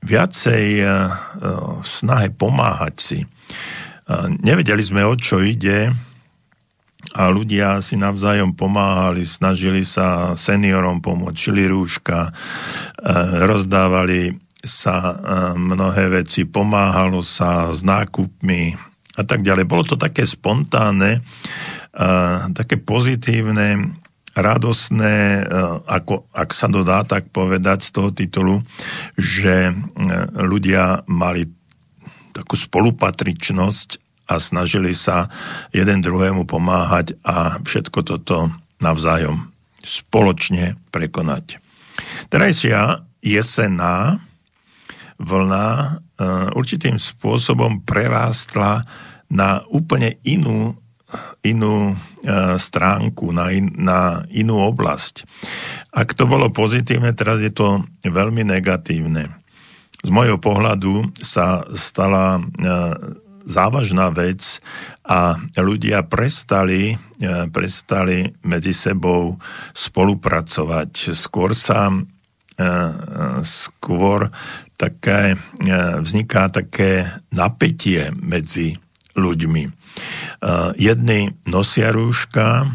viacej 0.00 0.64
e, 0.80 0.84
v 1.76 1.84
snahe 1.84 2.32
pomáhať 2.32 2.94
si. 2.96 3.20
E, 3.20 3.28
nevedeli 4.40 4.80
sme, 4.80 5.04
o 5.04 5.12
čo 5.12 5.44
ide 5.44 5.92
a 7.12 7.22
ľudia 7.28 7.84
si 7.84 8.00
navzájom 8.00 8.56
pomáhali, 8.56 9.28
snažili 9.28 9.84
sa 9.84 10.34
seniorom 10.34 10.98
pomôcť, 10.98 11.38
šili 11.38 11.70
rúška, 11.70 12.34
rozdávali 13.46 14.34
sa 14.58 15.14
mnohé 15.54 16.10
veci, 16.10 16.50
pomáhalo 16.50 17.22
sa 17.22 17.70
s 17.70 17.86
nákupmi 17.86 18.74
a 19.16 19.22
tak 19.22 19.46
ďalej. 19.46 19.64
Bolo 19.70 19.86
to 19.86 19.94
také 19.94 20.26
spontánne, 20.26 21.22
také 22.52 22.74
pozitívne 22.82 23.96
radosné, 24.36 25.40
e, 25.40 25.44
ako, 25.88 26.28
ak 26.36 26.52
sa 26.52 26.68
dá 26.68 27.00
tak 27.08 27.32
povedať 27.32 27.88
z 27.88 27.90
toho 27.90 28.10
titulu, 28.12 28.60
že 29.16 29.72
e, 29.72 29.74
ľudia 30.44 31.08
mali 31.08 31.48
takú 32.36 32.52
spolupatričnosť 32.52 33.88
a 34.28 34.36
snažili 34.36 34.92
sa 34.92 35.32
jeden 35.72 36.04
druhému 36.04 36.44
pomáhať 36.44 37.16
a 37.24 37.56
všetko 37.64 37.98
toto 38.04 38.52
navzájom 38.84 39.48
spoločne 39.80 40.76
prekonať. 40.92 41.56
Terajšia 42.28 43.00
jesená 43.24 44.20
vlna 45.16 45.66
e, 45.72 45.88
určitým 46.52 47.00
spôsobom 47.00 47.80
prerástla 47.88 48.84
na 49.32 49.64
úplne 49.72 50.20
inú 50.22 50.76
inú 51.46 51.94
e, 51.94 52.58
stránku, 52.58 53.30
na, 53.30 53.54
in, 53.54 53.70
na 53.78 54.26
inú 54.34 54.58
oblasť. 54.58 55.22
Ak 55.94 56.18
to 56.18 56.26
bolo 56.26 56.50
pozitívne, 56.50 57.14
teraz 57.14 57.38
je 57.38 57.54
to 57.54 57.86
veľmi 58.02 58.42
negatívne. 58.42 59.30
Z 60.02 60.10
môjho 60.10 60.38
pohľadu 60.38 61.14
sa 61.22 61.62
stala 61.74 62.38
e, 62.38 62.42
závažná 63.46 64.10
vec 64.10 64.58
a 65.06 65.38
ľudia 65.54 66.02
prestali, 66.02 66.98
e, 67.22 67.26
prestali 67.54 68.26
medzi 68.42 68.74
sebou 68.74 69.38
spolupracovať. 69.74 71.14
Skôr 71.14 71.54
sa 71.54 71.90
skôr 73.44 74.32
také, 74.80 75.36
vzniká 76.00 76.48
také 76.48 77.04
napätie 77.28 78.08
medzi 78.16 78.80
ľuďmi. 79.12 79.75
Uh, 80.36 80.76
jedni 80.76 81.32
nosia 81.48 81.90
rúška 81.90 82.68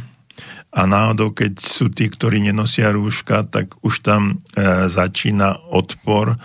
a 0.72 0.82
náhodou, 0.88 1.36
keď 1.36 1.62
sú 1.62 1.92
tí, 1.92 2.08
ktorí 2.08 2.42
nenosia 2.42 2.90
rúška, 2.96 3.46
tak 3.46 3.78
už 3.86 4.02
tam 4.02 4.40
uh, 4.40 4.88
začína 4.90 5.58
odpor 5.70 6.40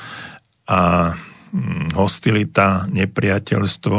a 0.67 0.81
um, 1.55 1.89
hostilita, 1.95 2.85
nepriateľstvo, 2.91 3.99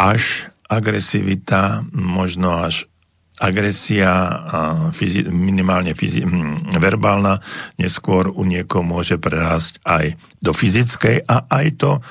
až 0.00 0.48
agresivita, 0.70 1.84
možno 1.92 2.62
až 2.62 2.90
agresia, 3.40 4.12
fyzi- 4.92 5.24
minimálne 5.32 5.96
fyzi- 5.96 6.28
hm, 6.28 6.76
verbálna, 6.76 7.40
neskôr 7.80 8.28
u 8.28 8.44
niekoho 8.44 8.84
môže 8.84 9.16
prerásť 9.16 9.80
aj 9.88 10.20
do 10.44 10.52
fyzickej 10.52 11.24
a 11.24 11.48
aj 11.48 11.66
to 11.80 11.92
uh, 11.96 12.04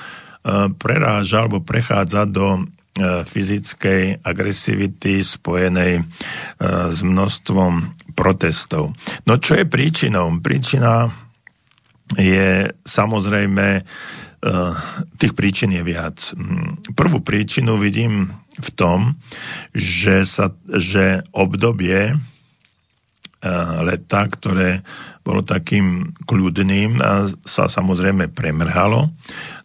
preráža 0.74 1.46
alebo 1.46 1.62
prechádza 1.62 2.26
do 2.26 2.66
fyzickej 2.98 4.26
agresivity 4.26 5.22
spojenej 5.22 5.92
e, 6.00 6.02
s 6.90 6.98
množstvom 7.00 7.96
protestov. 8.18 8.92
No 9.24 9.38
čo 9.38 9.62
je 9.62 9.64
príčinou? 9.64 10.26
Príčina 10.42 11.06
je 12.18 12.66
samozrejme 12.82 13.66
e, 13.78 13.82
tých 15.16 15.32
príčin 15.38 15.70
je 15.70 15.82
viac. 15.86 16.18
Prvú 16.98 17.22
príčinu 17.22 17.78
vidím 17.78 18.34
v 18.58 18.70
tom, 18.74 19.16
že, 19.70 20.26
sa, 20.26 20.50
že 20.66 21.22
obdobie 21.30 22.18
leta, 23.88 24.28
ktoré 24.28 24.84
bolo 25.24 25.40
takým 25.40 26.12
kľudným, 26.28 27.00
sa 27.40 27.72
samozrejme 27.72 28.28
premrhalo 28.28 29.08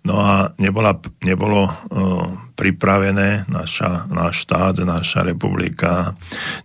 No 0.06 0.22
a 0.22 0.54
nebola, 0.62 0.94
nebolo 1.26 1.66
uh, 1.66 2.30
pripravené, 2.54 3.50
naša, 3.50 4.06
náš 4.06 4.46
štát, 4.46 4.86
naša 4.86 5.26
republika 5.26 6.14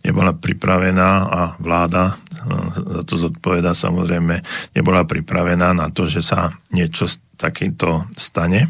nebola 0.04 0.36
pripravená 0.36 1.10
a 1.24 1.42
vláda 1.56 2.20
uh, 2.20 3.00
za 3.00 3.02
to 3.08 3.16
zodpoveda 3.16 3.72
samozrejme, 3.72 4.44
nebola 4.76 5.08
pripravená 5.08 5.72
na 5.72 5.88
to, 5.88 6.04
že 6.04 6.20
sa 6.20 6.52
niečo 6.68 7.08
takýmto 7.40 8.12
stane. 8.12 8.68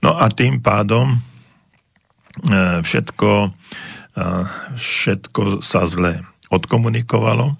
No 0.00 0.16
a 0.16 0.32
tým 0.32 0.64
pádom 0.64 1.20
všetko 2.82 3.52
všetko 4.74 5.62
sa 5.64 5.84
zle 5.88 6.20
odkomunikovalo 6.52 7.56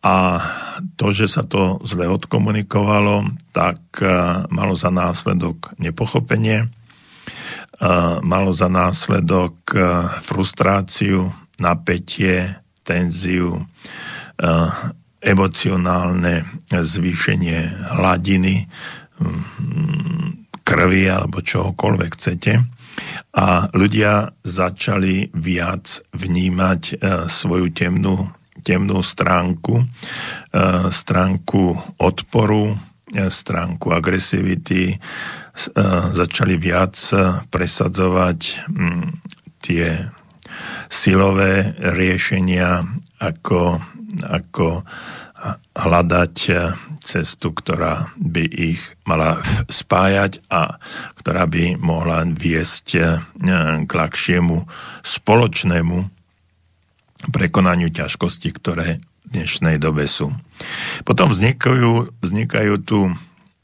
a 0.00 0.16
to, 0.96 1.12
že 1.12 1.28
sa 1.28 1.44
to 1.44 1.76
zle 1.84 2.08
odkomunikovalo, 2.08 3.28
tak 3.52 4.00
malo 4.48 4.72
za 4.72 4.88
následok 4.88 5.76
nepochopenie, 5.76 6.72
malo 8.24 8.56
za 8.56 8.72
následok 8.72 9.76
frustráciu, 10.24 11.28
napätie, 11.60 12.48
tenziu, 12.80 13.60
emocionálne 15.20 16.48
zvýšenie 16.72 17.60
hladiny 18.00 18.64
krvi 20.64 21.02
alebo 21.12 21.44
čohokoľvek 21.44 22.10
chcete. 22.16 22.79
A 23.30 23.70
ľudia 23.70 24.34
začali 24.42 25.30
viac 25.30 26.02
vnímať 26.10 26.98
svoju 27.30 27.70
temnú 27.70 28.26
temnú 28.60 29.00
stránku, 29.02 29.82
e, 29.82 29.84
stránku 30.92 31.74
odporu, 31.98 32.76
e, 33.10 33.32
stránku 33.32 33.90
agresivity, 33.90 34.94
e, 34.94 34.96
začali 36.14 36.54
viac 36.60 36.94
presadzovať 37.50 38.38
mm, 38.70 39.06
tie 39.64 39.86
silové 40.92 41.74
riešenia, 41.78 42.84
ako, 43.20 43.80
ako 44.24 44.82
hľadať 45.72 46.34
cestu, 47.00 47.48
ktorá 47.56 48.12
by 48.20 48.44
ich 48.44 48.80
mala 49.08 49.40
spájať 49.72 50.44
a 50.52 50.76
ktorá 51.16 51.48
by 51.48 51.80
mohla 51.80 52.28
viesť 52.28 52.86
k 53.84 53.90
ľahšiemu 53.90 54.68
spoločnému 55.00 55.96
prekonaniu 57.32 57.88
ťažkosti, 57.88 58.48
ktoré 58.52 59.00
v 59.00 59.28
dnešnej 59.32 59.80
dobe 59.80 60.04
sú. 60.04 60.32
Potom 61.08 61.32
vznikajú, 61.32 62.20
vznikajú 62.20 62.74
tu 62.84 63.12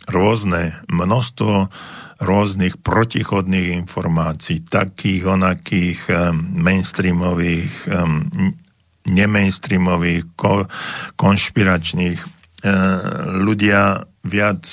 rôzne 0.08 0.80
množstvo 0.88 1.68
rôznych 2.16 2.80
protichodných 2.80 3.76
informácií, 3.76 4.64
takých, 4.64 5.36
onakých, 5.36 6.00
mainstreamových, 6.56 7.72
nemainstreamových, 9.06 10.34
ko, 10.34 10.66
konšpiračných. 11.16 12.20
Ľudia 13.46 14.02
viac 14.26 14.66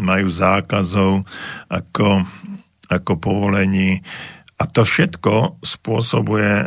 majú 0.00 0.28
zákazov 0.32 1.28
ako, 1.68 2.24
ako 2.88 3.12
povolení. 3.20 4.00
A 4.58 4.66
to 4.66 4.82
všetko 4.82 5.62
spôsobuje, 5.62 6.66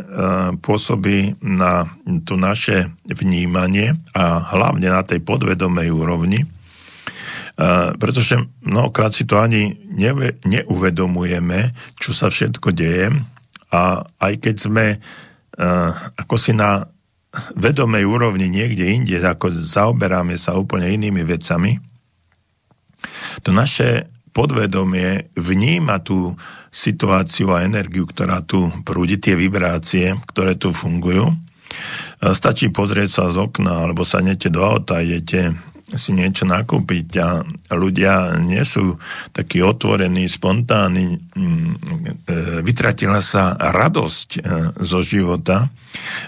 pôsobí 0.64 1.36
na 1.44 1.92
to 2.24 2.40
naše 2.40 2.88
vnímanie 3.04 3.92
a 4.16 4.40
hlavne 4.48 4.88
na 4.88 5.04
tej 5.04 5.20
podvedomej 5.20 5.92
úrovni, 5.92 6.40
e, 6.40 6.46
pretože 8.00 8.40
mnohokrát 8.64 9.12
si 9.12 9.28
to 9.28 9.36
ani 9.36 9.76
neuvedomujeme, 10.48 11.76
čo 12.00 12.16
sa 12.16 12.32
všetko 12.32 12.72
deje. 12.72 13.12
A 13.68 14.08
aj 14.24 14.34
keď 14.40 14.56
sme 14.56 14.86
e, 14.96 14.98
ako 16.16 16.40
si 16.40 16.56
na 16.56 16.88
vedomej 17.56 18.04
úrovni 18.04 18.52
niekde 18.52 18.92
inde, 18.92 19.16
ako 19.16 19.52
zaoberáme 19.52 20.36
sa 20.36 20.56
úplne 20.56 20.92
inými 20.92 21.24
vecami, 21.24 21.80
to 23.40 23.50
naše 23.50 24.06
podvedomie 24.32 25.32
vníma 25.36 26.00
tú 26.00 26.36
situáciu 26.72 27.52
a 27.52 27.64
energiu, 27.64 28.08
ktorá 28.08 28.40
tu 28.44 28.68
prúdi, 28.84 29.20
tie 29.20 29.36
vibrácie, 29.36 30.16
ktoré 30.28 30.56
tu 30.56 30.72
fungujú. 30.72 31.36
Stačí 32.20 32.72
pozrieť 32.72 33.08
sa 33.08 33.24
z 33.32 33.44
okna, 33.44 33.84
alebo 33.84 34.04
sa 34.04 34.24
nete 34.24 34.48
do 34.48 34.64
auta, 34.64 35.04
idete 35.04 35.52
si 35.98 36.16
niečo 36.16 36.48
nakúpiť 36.48 37.08
a 37.20 37.42
ľudia 37.72 38.36
nie 38.40 38.62
sú 38.64 38.96
takí 39.32 39.60
otvorení, 39.60 40.28
spontánni. 40.28 41.20
Mm, 41.36 41.72
e, 41.72 42.34
vytratila 42.64 43.20
sa 43.20 43.56
radosť 43.56 44.28
e, 44.36 44.40
zo 44.80 45.00
života, 45.04 45.68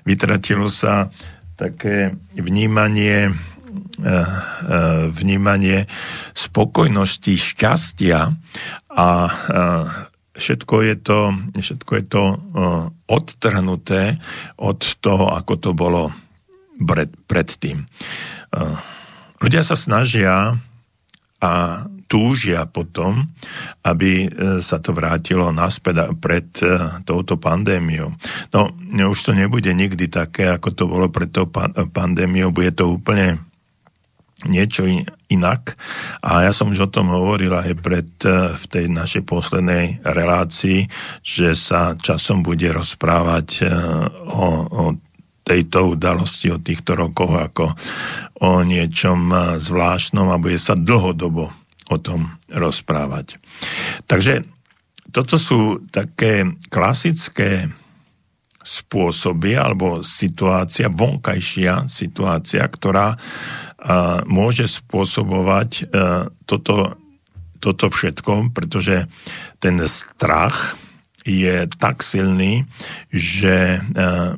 vytratilo 0.05 0.68
sa 0.68 1.09
také 1.55 2.18
vnímanie 2.35 3.31
eh, 3.31 4.27
vnímanie 5.14 5.87
spokojnosti, 6.35 7.35
šťastia 7.38 8.35
a 8.90 9.09
všetko 10.35 10.74
je 10.83 10.94
to, 10.98 11.20
všetko 11.55 11.92
je 11.94 12.05
to 12.11 12.24
odtrhnuté 13.07 14.18
od 14.59 14.79
toho, 14.98 15.31
ako 15.31 15.53
to 15.62 15.70
bolo 15.79 16.11
pred, 16.83 17.11
predtým. 17.31 17.87
Ľudia 19.44 19.61
sa 19.61 19.76
snažia 19.76 20.57
a 21.37 21.52
túžia 22.09 22.64
potom, 22.64 23.28
aby 23.85 24.33
sa 24.64 24.80
to 24.80 24.96
vrátilo 24.96 25.52
naspäť 25.52 26.16
pred 26.16 26.48
touto 27.04 27.37
pandémiou. 27.37 28.16
No, 28.57 28.72
už 29.12 29.20
to 29.20 29.37
nebude 29.37 29.68
nikdy 29.68 30.09
také, 30.09 30.48
ako 30.48 30.68
to 30.72 30.85
bolo 30.88 31.12
pred 31.12 31.28
tou 31.28 31.44
pandémiou, 31.92 32.57
bude 32.57 32.72
to 32.72 32.96
úplne 32.96 33.44
niečo 34.48 34.85
inak. 35.33 35.76
A 36.20 36.44
ja 36.44 36.52
som 36.52 36.72
už 36.72 36.88
o 36.88 36.92
tom 36.92 37.12
hovoril 37.12 37.52
aj 37.52 37.72
pred, 37.80 38.09
eh, 38.24 38.52
v 38.52 38.64
tej 38.68 38.87
našej 38.92 39.22
poslednej 39.24 40.04
relácii, 40.04 40.88
že 41.24 41.57
sa 41.57 41.96
časom 41.96 42.44
bude 42.44 42.68
rozprávať 42.72 43.68
o, 44.28 44.46
o 44.68 44.83
tejto 45.44 45.92
udalosti, 45.94 46.48
o 46.50 46.59
týchto 46.59 46.96
rokoch 46.96 47.37
ako 47.37 47.76
o 48.40 48.64
niečom 48.64 49.28
zvláštnom 49.61 50.33
a 50.33 50.40
bude 50.40 50.57
sa 50.57 50.72
dlhodobo 50.72 51.52
o 51.92 51.96
tom 52.00 52.40
rozprávať. 52.48 53.37
Takže 54.09 54.48
toto 55.12 55.37
sú 55.37 55.85
také 55.92 56.48
klasické 56.72 57.68
spôsoby 58.64 59.61
alebo 59.61 60.00
situácia, 60.00 60.88
vonkajšia 60.88 61.85
situácia, 61.92 62.64
ktorá 62.64 63.12
môže 64.24 64.64
spôsobovať 64.64 65.92
toto, 66.48 66.96
toto 67.61 67.87
všetko, 67.92 68.57
pretože 68.57 69.04
ten 69.61 69.76
strach 69.85 70.80
je 71.24 71.64
tak 71.80 72.04
silný, 72.04 72.68
že 73.08 73.80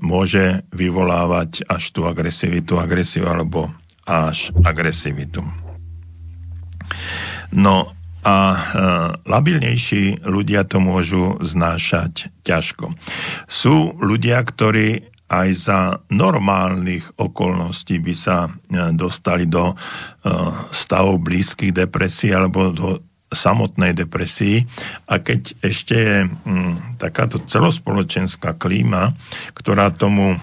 môže 0.00 0.62
vyvolávať 0.70 1.66
až 1.66 1.90
tú 1.90 2.06
agresivitu, 2.06 2.78
agresiu 2.78 3.26
alebo 3.26 3.74
až 4.06 4.54
agresivitu. 4.62 5.42
No 7.50 7.90
a 8.26 8.38
labilnejší 9.22 10.26
ľudia 10.26 10.66
to 10.66 10.82
môžu 10.82 11.38
znášať 11.42 12.30
ťažko. 12.42 12.94
Sú 13.46 13.94
ľudia, 14.02 14.42
ktorí 14.42 15.14
aj 15.26 15.48
za 15.58 15.98
normálnych 16.10 17.02
okolností 17.18 17.98
by 17.98 18.14
sa 18.14 18.46
dostali 18.94 19.50
do 19.50 19.74
stavov 20.70 21.18
blízkych 21.22 21.74
depresí 21.74 22.30
alebo 22.30 22.70
do 22.70 23.02
samotnej 23.32 23.92
depresii. 23.92 24.62
A 25.10 25.18
keď 25.18 25.40
ešte 25.62 25.94
je 25.96 26.16
takáto 27.00 27.42
celospoločenská 27.42 28.54
klíma, 28.54 29.14
ktorá 29.54 29.90
tomu 29.90 30.38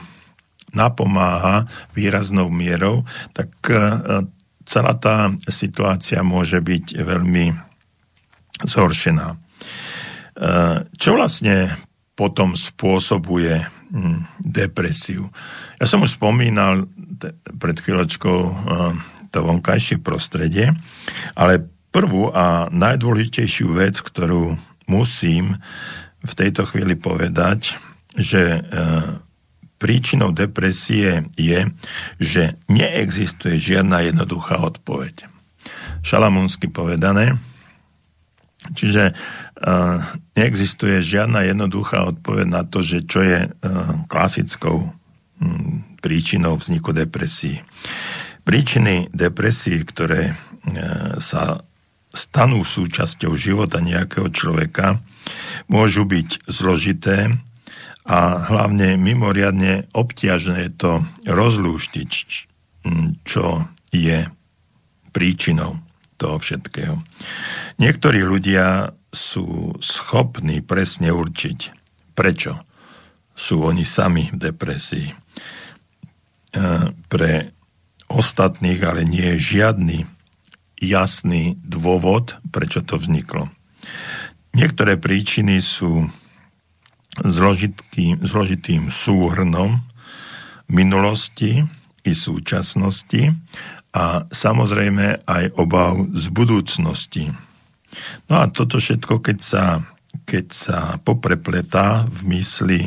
napomáha 0.73 1.69
výraznou 1.93 2.49
mierou, 2.49 3.05
tak 3.31 3.53
celá 4.65 4.93
tá 4.97 5.31
situácia 5.47 6.23
môže 6.23 6.59
byť 6.59 6.97
veľmi 7.03 7.45
zhoršená. 8.63 9.27
E, 9.33 9.37
čo 10.95 11.09
vlastne 11.13 11.69
potom 12.15 12.55
spôsobuje 12.55 13.59
hm, 13.91 14.39
depresiu? 14.39 15.27
Ja 15.77 15.85
som 15.85 16.03
už 16.03 16.15
spomínal 16.15 16.87
pred 17.59 17.77
chvíľočkou 17.77 18.39
e, 18.39 18.53
to 19.33 19.39
vonkajšie 19.41 19.99
prostredie, 19.99 20.71
ale 21.35 21.65
prvú 21.93 22.33
a 22.33 22.67
najdôležitejšiu 22.73 23.77
vec, 23.77 24.01
ktorú 24.01 24.57
musím 24.89 25.61
v 26.25 26.33
tejto 26.33 26.65
chvíli 26.65 26.97
povedať, 26.97 27.77
že 28.17 28.57
e, 28.57 28.61
príčinou 29.77 30.33
depresie 30.33 31.29
je, 31.37 31.69
že 32.17 32.57
neexistuje 32.67 33.61
žiadna 33.61 34.09
jednoduchá 34.09 34.57
odpoveď. 34.59 35.29
Šalamúnsky 36.03 36.67
povedané, 36.67 37.37
Čiže 38.63 39.11
uh, 39.11 39.99
neexistuje 40.39 41.03
žiadna 41.03 41.51
jednoduchá 41.51 42.15
odpoveď 42.15 42.47
na 42.47 42.63
to, 42.63 42.79
že 42.79 43.03
čo 43.03 43.19
je 43.19 43.43
uh, 43.43 43.51
klasickou 44.07 44.87
príčinou 45.99 46.55
vzniku 46.55 46.95
depresí. 46.95 47.59
Príčiny 48.47 49.11
depresí, 49.11 49.75
ktoré 49.83 50.31
sa 51.19 51.59
stanú 52.13 52.61
súčasťou 52.61 53.33
života 53.33 53.81
nejakého 53.81 54.29
človeka, 54.29 55.01
môžu 55.65 56.05
byť 56.05 56.45
zložité 56.45 57.33
a 58.05 58.19
hlavne 58.47 58.95
mimoriadne 59.01 59.89
obťažné 59.97 60.69
je 60.69 60.71
to 60.77 60.91
rozlúštiť, 61.25 62.11
čo 63.25 63.45
je 63.89 64.17
príčinou 65.09 65.81
toho 66.21 66.37
všetkého. 66.37 67.01
Niektorí 67.81 68.21
ľudia 68.21 68.93
sú 69.09 69.77
schopní 69.81 70.61
presne 70.61 71.09
určiť, 71.09 71.59
prečo 72.13 72.61
sú 73.33 73.65
oni 73.65 73.85
sami 73.85 74.29
v 74.29 74.37
depresii. 74.37 75.09
E, 75.09 75.15
pre 77.09 77.53
ostatných 78.09 78.81
ale 78.85 79.01
nie 79.09 79.37
je 79.37 79.57
žiadny 79.57 79.99
jasný 80.83 81.55
dôvod, 81.63 82.35
prečo 82.51 82.83
to 82.83 82.99
vzniklo. 82.99 83.47
Niektoré 84.53 84.99
príčiny 85.01 85.63
sú 85.63 86.05
zložitým, 87.17 88.21
zložitým 88.21 88.91
súhrnom 88.93 89.81
minulosti 90.69 91.63
i 92.03 92.11
súčasnosti 92.13 93.33
a 93.93 94.25
samozrejme 94.27 95.25
aj 95.25 95.43
obav 95.57 95.97
z 96.13 96.25
budúcnosti. 96.33 97.29
No 98.29 98.41
a 98.41 98.49
toto 98.49 98.81
všetko, 98.81 99.21
keď 99.21 99.37
sa, 99.41 99.85
keď 100.25 100.45
sa 100.49 100.77
poprepletá 101.01 102.05
v 102.09 102.19
mysli 102.33 102.81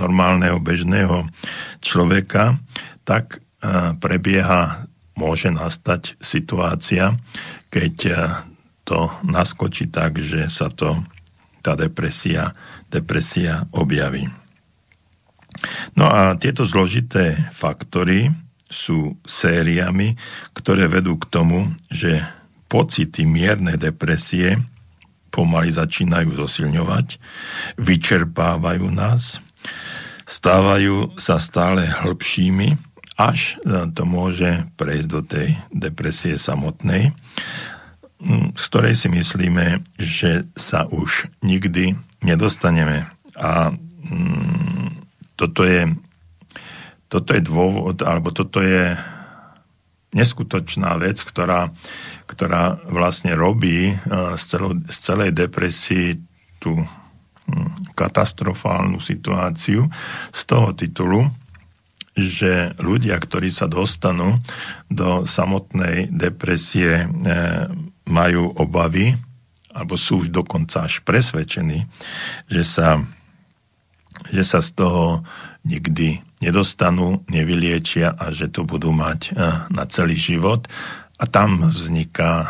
normálneho, 0.00 0.56
bežného 0.56 1.28
človeka, 1.84 2.56
tak 3.04 3.44
prebieha, 4.00 4.88
môže 5.18 5.52
nastať 5.52 6.16
situácia, 6.18 7.16
keď 7.68 7.94
to 8.82 9.12
naskočí 9.22 9.88
tak, 9.88 10.18
že 10.18 10.50
sa 10.50 10.72
to, 10.72 10.98
tá 11.62 11.78
depresia 11.78 12.50
depresia 12.92 13.64
objaví. 13.72 14.28
No 15.96 16.12
a 16.12 16.36
tieto 16.36 16.68
zložité 16.68 17.32
faktory 17.56 18.28
sú 18.68 19.16
sériami, 19.24 20.16
ktoré 20.52 20.88
vedú 20.88 21.16
k 21.16 21.28
tomu, 21.28 21.72
že 21.88 22.20
pocity 22.68 23.24
miernej 23.24 23.80
depresie 23.80 24.60
pomaly 25.32 25.72
začínajú 25.72 26.36
zosilňovať, 26.36 27.16
vyčerpávajú 27.80 28.86
nás, 28.92 29.40
stávajú 30.28 31.16
sa 31.16 31.40
stále 31.40 31.88
hĺbšími, 31.88 32.91
až 33.16 33.60
to 33.92 34.02
môže 34.08 34.66
prejsť 34.80 35.08
do 35.08 35.20
tej 35.20 35.48
depresie 35.68 36.40
samotnej, 36.40 37.12
z 38.54 38.64
ktorej 38.70 38.94
si 38.96 39.08
myslíme, 39.12 39.82
že 39.98 40.48
sa 40.56 40.86
už 40.88 41.28
nikdy 41.44 41.98
nedostaneme. 42.24 43.04
A 43.36 43.74
mm, 43.74 45.02
toto 45.36 45.66
je 45.66 45.90
toto 47.12 47.36
je 47.36 47.44
dôvod, 47.44 48.00
alebo 48.00 48.32
toto 48.32 48.64
je 48.64 48.96
neskutočná 50.16 50.96
vec, 50.96 51.20
ktorá, 51.20 51.68
ktorá 52.24 52.80
vlastne 52.88 53.36
robí 53.36 53.92
uh, 53.92 54.32
z, 54.40 54.56
celo, 54.56 54.72
z 54.88 54.96
celej 54.96 55.36
depresii 55.36 56.16
tú 56.56 56.72
hm, 56.80 57.92
katastrofálnu 57.92 58.96
situáciu 59.04 59.92
z 60.32 60.40
toho 60.48 60.72
titulu, 60.72 61.28
že 62.12 62.76
ľudia, 62.76 63.16
ktorí 63.16 63.48
sa 63.48 63.64
dostanú 63.64 64.36
do 64.92 65.24
samotnej 65.24 66.12
depresie, 66.12 67.04
e, 67.04 67.06
majú 68.04 68.52
obavy 68.58 69.16
alebo 69.72 69.96
sú 69.96 70.24
už 70.24 70.28
dokonca 70.28 70.84
až 70.84 71.00
presvedčení, 71.00 71.88
že 72.52 72.62
sa, 72.62 73.00
že 74.28 74.44
sa 74.44 74.60
z 74.60 74.70
toho 74.76 75.24
nikdy 75.64 76.20
nedostanú, 76.42 77.22
nevyliečia 77.30 78.12
a 78.18 78.34
že 78.34 78.50
to 78.50 78.66
budú 78.66 78.90
mať 78.92 79.32
eh, 79.32 79.34
na 79.72 79.86
celý 79.88 80.18
život. 80.18 80.68
A 81.20 81.24
tam 81.28 81.68
vzniká 81.68 82.32
eh, 82.40 82.48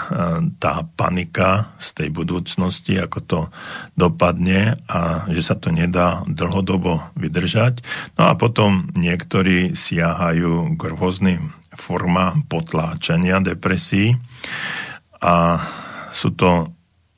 tá 0.62 0.86
panika 0.96 1.74
z 1.80 1.88
tej 2.02 2.08
budúcnosti, 2.14 2.98
ako 2.98 3.18
to 3.24 3.40
dopadne 3.98 4.78
a 4.86 5.26
že 5.30 5.42
sa 5.42 5.54
to 5.58 5.72
nedá 5.72 6.22
dlhodobo 6.28 7.14
vydržať. 7.18 7.82
No 8.20 8.30
a 8.30 8.38
potom 8.38 8.90
niektorí 8.94 9.74
siahajú 9.74 10.78
k 10.78 10.82
rôznym 10.92 11.40
formám 11.72 12.44
potláčania 12.46 13.40
depresí 13.40 14.12
a 15.22 15.60
sú 16.12 16.36
to 16.36 16.68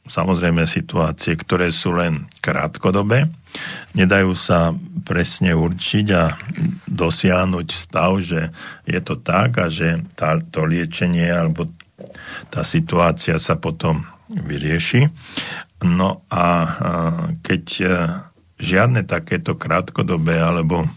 samozrejme 0.04 0.68
situácie, 0.68 1.32
ktoré 1.36 1.72
sú 1.72 1.96
len 1.96 2.28
krátkodobé, 2.44 3.28
nedajú 3.96 4.36
sa 4.36 4.76
presne 5.04 5.56
určiť 5.56 6.06
a 6.12 6.36
dosiahnuť 6.88 7.66
stav, 7.72 8.20
že 8.20 8.52
je 8.84 9.00
to 9.00 9.16
tak 9.20 9.56
a 9.60 9.72
že 9.72 10.04
tá, 10.12 10.40
to 10.40 10.68
liečenie 10.68 11.28
alebo 11.28 11.70
tá 12.52 12.66
situácia 12.66 13.40
sa 13.40 13.56
potom 13.56 14.04
vyrieši. 14.28 15.08
No 15.84 16.24
a 16.32 16.44
keď 17.44 17.64
e, 17.80 17.86
žiadne 18.56 19.04
takéto 19.04 19.52
krátkodobé 19.60 20.40
alebo 20.40 20.84
e, 20.84 20.88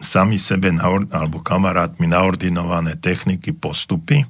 sami 0.00 0.40
sebe 0.40 0.72
alebo 1.12 1.44
kamarátmi 1.44 2.08
naordinované 2.08 2.96
techniky 2.96 3.52
postupy, 3.52 4.24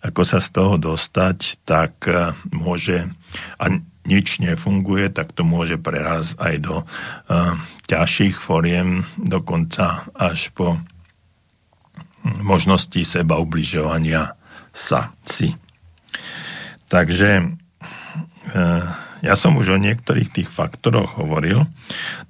ako 0.00 0.24
sa 0.24 0.40
z 0.40 0.48
toho 0.56 0.74
dostať, 0.80 1.62
tak 1.68 2.08
e, 2.08 2.32
môže, 2.56 3.06
a 3.60 3.64
nič 4.02 4.42
nefunguje, 4.42 5.14
tak 5.14 5.30
to 5.30 5.46
môže 5.46 5.78
preraz 5.78 6.34
aj 6.42 6.54
do 6.58 6.82
uh, 6.82 7.54
ťažších 7.86 8.34
foriem, 8.34 9.06
dokonca 9.14 10.10
až 10.18 10.50
po 10.58 10.74
možnosti 12.42 12.98
seba 13.06 13.38
ubližovania 13.38 14.34
sa 14.74 15.14
si. 15.22 15.54
Takže 16.90 17.46
uh, 17.46 18.82
ja 19.22 19.38
som 19.38 19.54
už 19.54 19.74
o 19.74 19.78
niektorých 19.78 20.34
tých 20.34 20.48
faktoroch 20.50 21.16
hovoril, 21.16 21.64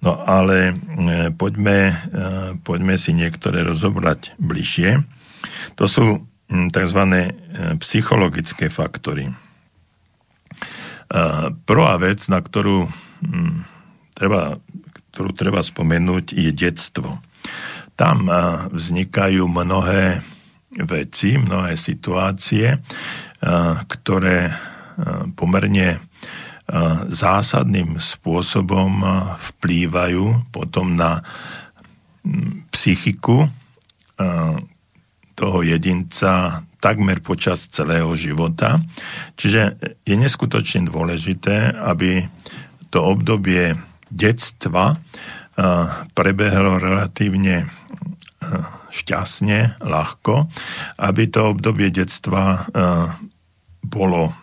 no 0.05 0.13
ale 0.29 0.77
uh, 0.77 1.33
poďme, 1.33 1.97
uh, 2.13 2.53
poďme 2.61 3.01
si 3.01 3.17
niektoré 3.17 3.65
rozobrať 3.65 4.37
bližšie. 4.37 5.03
To 5.81 5.89
sú 5.89 6.29
tzv. 6.53 7.01
E, 7.01 7.31
psychologické 7.81 8.69
faktory. 8.69 9.33
Prvá 11.69 11.95
vec, 12.01 12.25
na 12.33 12.41
ktorú 12.41 12.89
treba, 14.17 14.57
ktorú 15.13 15.31
treba 15.37 15.61
spomenúť, 15.61 16.33
je 16.33 16.51
detstvo. 16.57 17.21
Tam 18.01 18.25
vznikajú 18.73 19.45
mnohé 19.45 20.25
veci, 20.89 21.37
mnohé 21.37 21.77
situácie, 21.77 22.81
ktoré 23.85 24.57
pomerne 25.37 26.01
zásadným 27.13 28.01
spôsobom 28.01 29.05
vplývajú 29.37 30.49
potom 30.49 30.97
na 30.97 31.21
psychiku 32.73 33.45
toho 35.37 35.59
jedinca 35.61 36.65
takmer 36.81 37.21
počas 37.21 37.69
celého 37.69 38.09
života. 38.17 38.81
Čiže 39.37 39.77
je 40.03 40.17
neskutočne 40.17 40.89
dôležité, 40.89 41.77
aby 41.77 42.25
to 42.89 43.05
obdobie 43.05 43.77
detstva 44.09 44.97
prebehlo 46.17 46.81
relatívne 46.81 47.69
šťastne, 48.93 49.81
ľahko, 49.85 50.49
aby 51.01 51.23
to 51.29 51.53
obdobie 51.53 51.93
detstva 51.93 52.65
bolo 53.85 54.42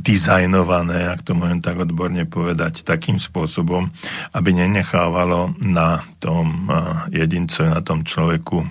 dizajnované, 0.00 1.12
ak 1.12 1.20
to 1.20 1.36
môžem 1.36 1.60
tak 1.60 1.76
odborne 1.76 2.24
povedať, 2.24 2.80
takým 2.80 3.20
spôsobom, 3.20 3.92
aby 4.32 4.50
nenechávalo 4.56 5.52
na 5.60 6.00
tom 6.16 6.64
jedincovi, 7.12 7.68
na 7.68 7.84
tom 7.84 8.00
človeku 8.00 8.64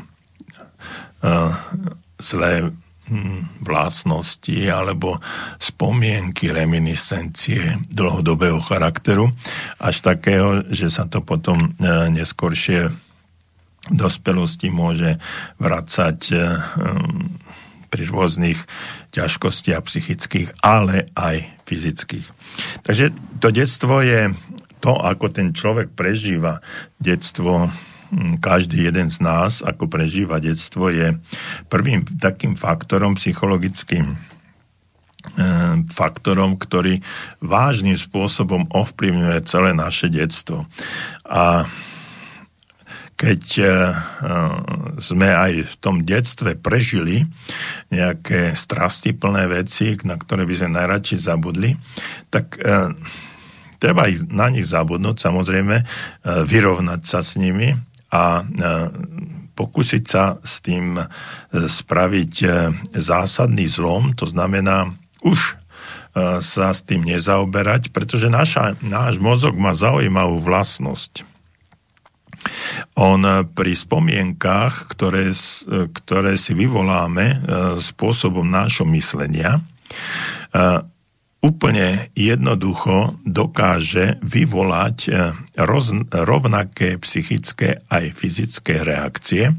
zlé 2.18 2.54
mm, 2.66 3.62
vlastnosti 3.62 4.58
alebo 4.66 5.22
spomienky, 5.62 6.50
reminiscencie 6.50 7.86
dlhodobého 7.92 8.58
charakteru, 8.64 9.30
až 9.78 10.02
takého, 10.02 10.66
že 10.74 10.90
sa 10.90 11.06
to 11.06 11.22
potom 11.22 11.76
neskôršie 12.10 12.90
v 12.90 12.98
dospelosti 13.94 14.74
môže 14.74 15.22
vracať 15.62 16.20
pri 17.90 18.08
rôznych 18.08 18.60
ťažkostiach 19.12 19.84
psychických, 19.84 20.50
ale 20.62 21.10
aj 21.18 21.46
fyzických. 21.66 22.28
Takže 22.86 23.12
to 23.42 23.50
detstvo 23.50 24.02
je 24.06 24.32
to, 24.80 24.94
ako 24.96 25.28
ten 25.34 25.52
človek 25.52 25.92
prežíva 25.92 26.64
detstvo, 27.02 27.68
hm, 27.68 28.40
každý 28.40 28.88
jeden 28.88 29.12
z 29.12 29.20
nás, 29.20 29.60
ako 29.66 29.92
prežíva 29.92 30.40
detstvo, 30.40 30.88
je 30.88 31.20
prvým 31.68 32.08
takým 32.08 32.56
faktorom 32.56 33.20
psychologickým, 33.20 34.16
faktorom, 35.92 36.56
ktorý 36.56 37.04
vážnym 37.44 38.00
spôsobom 38.00 38.72
ovplyvňuje 38.72 39.40
celé 39.44 39.76
naše 39.76 40.08
detstvo. 40.08 40.64
A 41.28 41.68
keď 43.20 43.44
e, 43.60 43.64
e, 43.64 43.70
sme 45.04 45.28
aj 45.28 45.52
v 45.68 45.76
tom 45.84 46.08
detstve 46.08 46.56
prežili 46.56 47.28
nejaké 47.92 48.56
strastiplné 48.56 49.52
veci, 49.52 50.00
na 50.08 50.16
ktoré 50.16 50.48
by 50.48 50.56
sme 50.56 50.80
najradšej 50.80 51.20
zabudli, 51.28 51.76
tak 52.32 52.56
e, 52.56 52.96
treba 53.76 54.08
ich, 54.08 54.24
na 54.32 54.48
nich 54.48 54.64
zabudnúť, 54.64 55.20
samozrejme, 55.20 55.84
vyrovnať 56.48 57.02
sa 57.04 57.20
s 57.20 57.40
nimi 57.40 57.76
a 58.12 58.44
pokúsiť 59.56 60.04
sa 60.04 60.36
s 60.44 60.60
tým 60.60 61.00
spraviť 61.56 62.34
zásadný 62.92 63.72
zlom, 63.72 64.12
to 64.20 64.28
znamená 64.28 64.92
už 65.24 65.56
sa 66.44 66.76
s 66.76 66.84
tým 66.84 67.08
nezaoberať, 67.08 67.96
pretože 67.96 68.28
naša, 68.28 68.76
náš 68.84 69.16
mozog 69.16 69.56
má 69.56 69.72
zaujímavú 69.72 70.44
vlastnosť 70.44 71.24
on 73.00 73.48
pri 73.56 73.74
spomienkách, 73.80 74.92
ktoré, 74.92 75.32
ktoré 75.96 76.36
si 76.36 76.52
vyvoláme 76.52 77.26
eh, 77.26 77.38
spôsobom 77.80 78.44
nášho 78.44 78.84
myslenia, 78.92 79.64
úplne 81.40 82.10
jednoducho 82.18 83.22
dokáže 83.26 84.18
vyvolať 84.26 84.98
roz, 85.62 85.94
rovnaké 86.10 86.98
psychické 87.02 87.86
aj 87.90 88.14
fyzické 88.14 88.82
reakcie, 88.82 89.54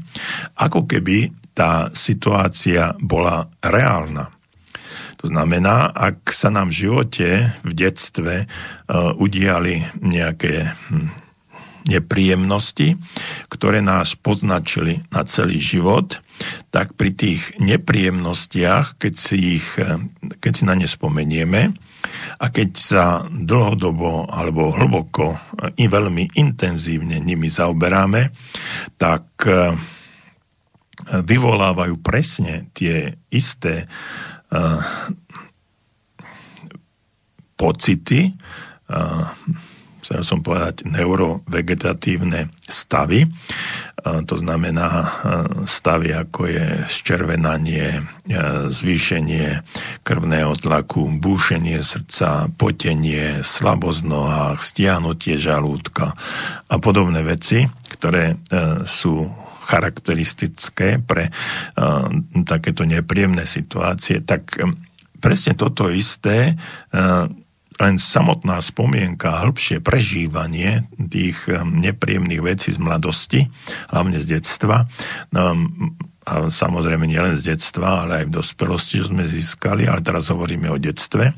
ako 0.59 0.87
keby 0.87 1.31
tá 1.55 1.91
situácia 1.91 2.95
bola 2.99 3.47
reálna. 3.63 4.31
To 5.21 5.29
znamená, 5.29 5.93
ak 5.93 6.33
sa 6.33 6.49
nám 6.49 6.73
v 6.73 6.87
živote, 6.87 7.29
v 7.61 7.71
detstve 7.77 8.49
udiali 9.21 9.85
nejaké 10.01 10.73
hm, 10.89 11.20
nepríjemnosti, 11.87 12.97
ktoré 13.49 13.81
nás 13.81 14.13
poznačili 14.13 15.01
na 15.09 15.25
celý 15.25 15.57
život, 15.57 16.21
tak 16.73 16.97
pri 16.97 17.13
tých 17.13 17.53
nepríjemnostiach, 17.61 18.97
keď 18.97 19.13
si, 19.13 19.61
ich, 19.61 19.67
keď 20.41 20.51
si 20.51 20.63
na 20.65 20.73
ne 20.77 20.89
spomenieme 20.89 21.73
a 22.41 22.45
keď 22.49 22.69
sa 22.73 23.03
dlhodobo 23.29 24.25
alebo 24.29 24.73
hlboko 24.73 25.37
i 25.77 25.85
veľmi 25.85 26.37
intenzívne 26.37 27.21
nimi 27.21 27.45
zaoberáme, 27.49 28.33
tak 28.97 29.25
e, 29.45 29.77
vyvolávajú 31.21 31.95
presne 32.01 32.69
tie 32.73 33.13
isté 33.29 33.85
pocity, 37.55 38.35
chcel 40.01 40.25
som 40.25 40.41
povedať, 40.41 40.83
neurovegetatívne 40.89 42.49
stavy. 42.65 43.29
To 44.01 44.35
znamená 44.35 44.89
stavy, 45.69 46.09
ako 46.09 46.49
je 46.49 46.67
zčervenanie, 46.89 48.01
zvýšenie 48.73 49.61
krvného 50.01 50.57
tlaku, 50.57 51.05
búšenie 51.21 51.77
srdca, 51.85 52.49
potenie, 52.57 53.45
slabosť 53.45 54.01
nohách, 54.09 54.65
stiahnutie 54.65 55.37
žalúdka 55.37 56.17
a 56.65 56.75
podobné 56.81 57.21
veci, 57.21 57.69
ktoré 57.93 58.41
sú 58.89 59.29
charakteristické 59.69 60.97
pre 60.97 61.29
takéto 62.43 62.83
nepríjemné 62.89 63.45
situácie, 63.45 64.25
tak 64.25 64.57
presne 65.21 65.53
toto 65.53 65.85
isté 65.93 66.57
len 67.81 67.97
samotná 67.97 68.61
spomienka, 68.61 69.41
hĺbšie 69.41 69.81
prežívanie 69.81 70.85
tých 71.09 71.49
nepríjemných 71.65 72.45
vecí 72.45 72.69
z 72.69 72.79
mladosti, 72.79 73.49
hlavne 73.89 74.21
z 74.21 74.37
detstva, 74.37 74.85
a 76.21 76.53
samozrejme 76.53 77.09
nielen 77.09 77.33
z 77.41 77.57
detstva, 77.57 78.05
ale 78.05 78.23
aj 78.23 78.25
v 78.29 78.35
dospelosti, 78.37 79.01
že 79.01 79.09
sme 79.09 79.25
získali, 79.25 79.89
ale 79.89 80.05
teraz 80.05 80.29
hovoríme 80.29 80.69
o 80.69 80.77
detstve, 80.77 81.33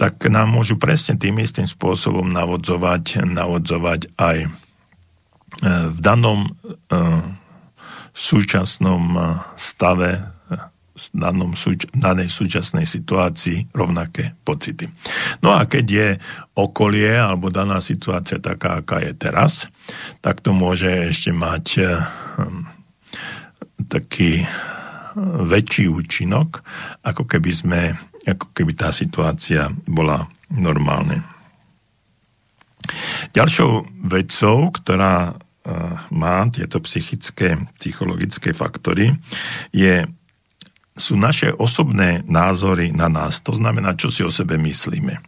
tak 0.00 0.24
nám 0.32 0.56
môžu 0.56 0.80
presne 0.80 1.20
tým 1.20 1.36
istým 1.36 1.68
spôsobom 1.68 2.24
navodzovať, 2.32 3.20
navodzovať 3.28 4.16
aj 4.16 4.36
e, 4.40 4.48
v 5.92 5.98
danom 6.00 6.48
e, 6.48 6.50
súčasnom 8.16 9.04
e, 9.12 9.20
stave 9.60 10.35
danej 11.92 12.32
súčasnej 12.32 12.88
situácii 12.88 13.76
rovnaké 13.76 14.32
pocity. 14.42 14.88
No 15.44 15.52
a 15.52 15.68
keď 15.68 15.86
je 15.86 16.08
okolie 16.56 17.12
alebo 17.12 17.52
daná 17.52 17.84
situácia 17.84 18.40
taká, 18.40 18.80
aká 18.80 19.04
je 19.04 19.12
teraz, 19.12 19.68
tak 20.24 20.40
to 20.40 20.56
môže 20.56 20.88
ešte 20.88 21.30
mať 21.36 21.64
um, 21.84 22.64
taký 23.84 24.42
eh, 24.42 24.48
väčší 25.44 25.92
účinok, 25.92 26.64
ako 27.04 27.28
keby 27.28 27.50
sme, 27.52 27.80
ako 28.24 28.50
keby 28.56 28.72
tá 28.72 28.88
situácia 28.90 29.68
bola 29.84 30.24
normálna. 30.48 31.36
Ďalšou 33.34 33.82
vecou, 34.06 34.70
ktorá 34.70 35.34
uh, 35.34 35.34
má 36.14 36.46
tieto 36.54 36.78
psychické, 36.86 37.58
psychologické 37.82 38.54
faktory, 38.54 39.10
je 39.74 40.06
sú 40.96 41.14
naše 41.20 41.52
osobné 41.52 42.24
názory 42.24 42.88
na 42.90 43.12
nás. 43.12 43.44
To 43.44 43.52
znamená, 43.52 43.92
čo 43.94 44.08
si 44.08 44.24
o 44.24 44.32
sebe 44.32 44.56
myslíme. 44.56 45.20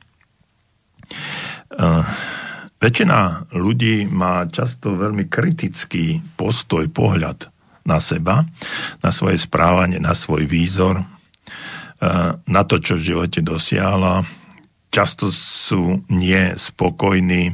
Uh, 1.78 2.02
väčšina 2.81 3.52
ľudí 3.52 4.09
má 4.09 4.48
často 4.48 4.96
veľmi 4.96 5.28
kritický 5.28 6.24
postoj, 6.40 6.88
pohľad 6.88 7.53
na 7.84 8.01
seba, 8.01 8.49
na 9.05 9.12
svoje 9.12 9.36
správanie, 9.36 10.01
na 10.01 10.16
svoj 10.16 10.49
výzor, 10.49 11.05
uh, 11.05 12.32
na 12.49 12.62
to, 12.64 12.80
čo 12.80 12.97
v 12.97 13.07
živote 13.12 13.45
dosiahla. 13.45 14.24
Často 14.88 15.28
sú 15.28 16.01
nie 16.09 16.57
spokojní. 16.57 17.53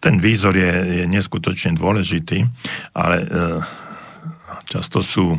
Ten 0.00 0.14
výzor 0.16 0.56
je, 0.56 1.04
je 1.04 1.04
neskutočne 1.04 1.76
dôležitý, 1.76 2.48
ale 2.96 3.16
uh, 3.28 3.60
často 4.64 5.04
sú 5.04 5.36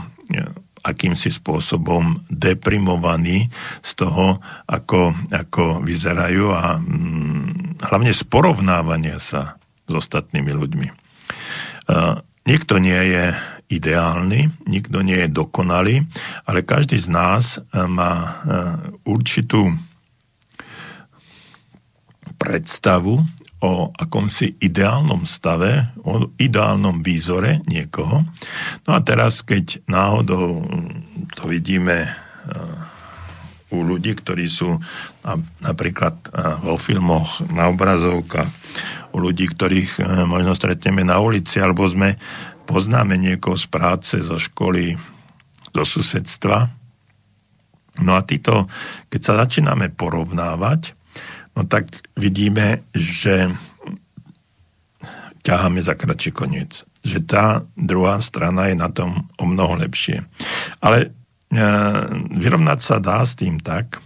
akýmsi 0.84 1.34
spôsobom 1.34 2.26
deprimovaní 2.28 3.52
z 3.84 3.92
toho, 4.00 4.40
ako, 4.68 5.16
ako 5.32 5.84
vyzerajú 5.84 6.54
a 6.54 6.78
hm, 6.80 7.80
hlavne 7.80 8.12
z 8.12 8.24
porovnávania 8.28 9.18
sa 9.18 9.58
s 9.90 9.92
ostatnými 9.92 10.52
ľuďmi. 10.54 10.88
Uh, 11.90 12.22
nikto 12.46 12.78
nie 12.78 12.98
je 13.10 13.34
ideálny, 13.70 14.50
nikto 14.66 15.06
nie 15.06 15.26
je 15.26 15.30
dokonalý, 15.30 16.02
ale 16.50 16.66
každý 16.66 16.98
z 16.98 17.06
nás 17.06 17.62
má 17.70 18.42
určitú 19.06 19.78
predstavu 22.42 23.22
o 23.60 23.92
akomsi 23.92 24.56
ideálnom 24.64 25.28
stave, 25.28 25.92
o 26.08 26.32
ideálnom 26.40 27.04
výzore 27.04 27.60
niekoho. 27.68 28.24
No 28.88 28.92
a 28.96 29.00
teraz, 29.04 29.44
keď 29.44 29.84
náhodou 29.84 30.64
to 31.36 31.44
vidíme 31.52 32.08
e, 32.08 32.10
u 33.76 33.84
ľudí, 33.84 34.16
ktorí 34.16 34.48
sú 34.48 34.80
napríklad 35.60 36.16
e, 36.24 36.28
vo 36.64 36.80
filmoch, 36.80 37.44
na 37.52 37.68
obrazovkách, 37.68 38.50
u 39.12 39.18
ľudí, 39.20 39.52
ktorých 39.52 39.92
e, 40.00 40.02
možno 40.24 40.56
stretneme 40.56 41.04
na 41.04 41.20
ulici, 41.20 41.60
alebo 41.60 41.84
sme 41.84 42.16
poznáme 42.64 43.20
niekoho 43.20 43.60
z 43.60 43.68
práce, 43.68 44.16
zo 44.24 44.40
školy, 44.40 44.96
do 45.76 45.84
susedstva. 45.84 46.72
No 48.00 48.16
a 48.16 48.24
títo, 48.24 48.72
keď 49.12 49.22
sa 49.22 49.34
začíname 49.44 49.92
porovnávať, 49.92 50.96
no 51.60 51.68
tak 51.68 51.92
vidíme, 52.16 52.88
že 52.96 53.52
ťaháme 55.44 55.84
za 55.84 56.00
kratší 56.00 56.32
koniec. 56.32 56.88
Že 57.04 57.20
tá 57.28 57.46
druhá 57.76 58.24
strana 58.24 58.72
je 58.72 58.80
na 58.80 58.88
tom 58.88 59.28
o 59.36 59.44
mnoho 59.44 59.76
lepšie. 59.76 60.24
Ale 60.80 60.98
e, 61.04 61.08
vyrovnať 62.40 62.80
sa 62.80 63.04
dá 63.04 63.20
s 63.28 63.36
tým 63.36 63.60
tak, 63.60 64.00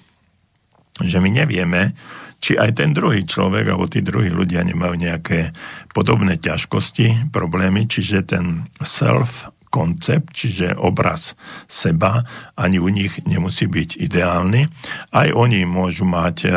že 0.97 1.21
my 1.21 1.29
nevieme, 1.29 1.93
či 2.41 2.57
aj 2.57 2.81
ten 2.81 2.91
druhý 2.91 3.21
človek 3.21 3.69
alebo 3.69 3.85
tí 3.85 4.01
druhí 4.01 4.33
ľudia 4.33 4.65
nemajú 4.65 4.97
nejaké 4.97 5.53
podobné 5.93 6.41
ťažkosti, 6.41 7.29
problémy, 7.29 7.85
čiže 7.85 8.33
ten 8.33 8.65
self 8.81 9.52
koncept, 9.73 10.37
čiže 10.37 10.77
obraz 10.77 11.33
seba, 11.65 12.21
ani 12.53 12.77
u 12.77 12.85
nich 12.93 13.17
nemusí 13.25 13.65
byť 13.65 13.97
ideálny. 13.97 14.69
Aj 15.09 15.33
oni 15.33 15.65
môžu 15.65 16.05
mať 16.05 16.45
e, 16.45 16.49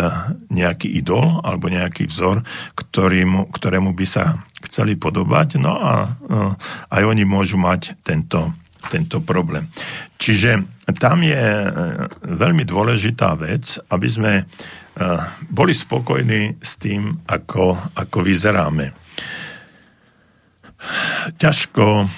nejaký 0.52 0.92
idol 1.00 1.40
alebo 1.40 1.72
nejaký 1.72 2.04
vzor, 2.12 2.44
ktorým, 2.76 3.48
ktorému 3.48 3.96
by 3.96 4.04
sa 4.04 4.44
chceli 4.68 5.00
podobať, 5.00 5.56
no 5.56 5.72
a 5.80 5.92
e, 6.04 6.08
aj 6.92 7.02
oni 7.08 7.24
môžu 7.24 7.56
mať 7.56 7.96
tento 8.04 8.52
tento 8.86 9.18
problém. 9.18 9.66
Čiže 10.14 10.62
tam 11.02 11.18
je 11.26 11.34
e, 11.34 11.68
veľmi 12.22 12.62
dôležitá 12.62 13.34
vec, 13.34 13.80
aby 13.88 14.06
sme 14.06 14.32
boli 15.52 15.76
spokojní 15.76 16.56
s 16.56 16.80
tým, 16.80 17.20
ako, 17.28 17.76
ako 18.00 18.18
vyzeráme. 18.24 18.96
Ťažko 21.36 22.08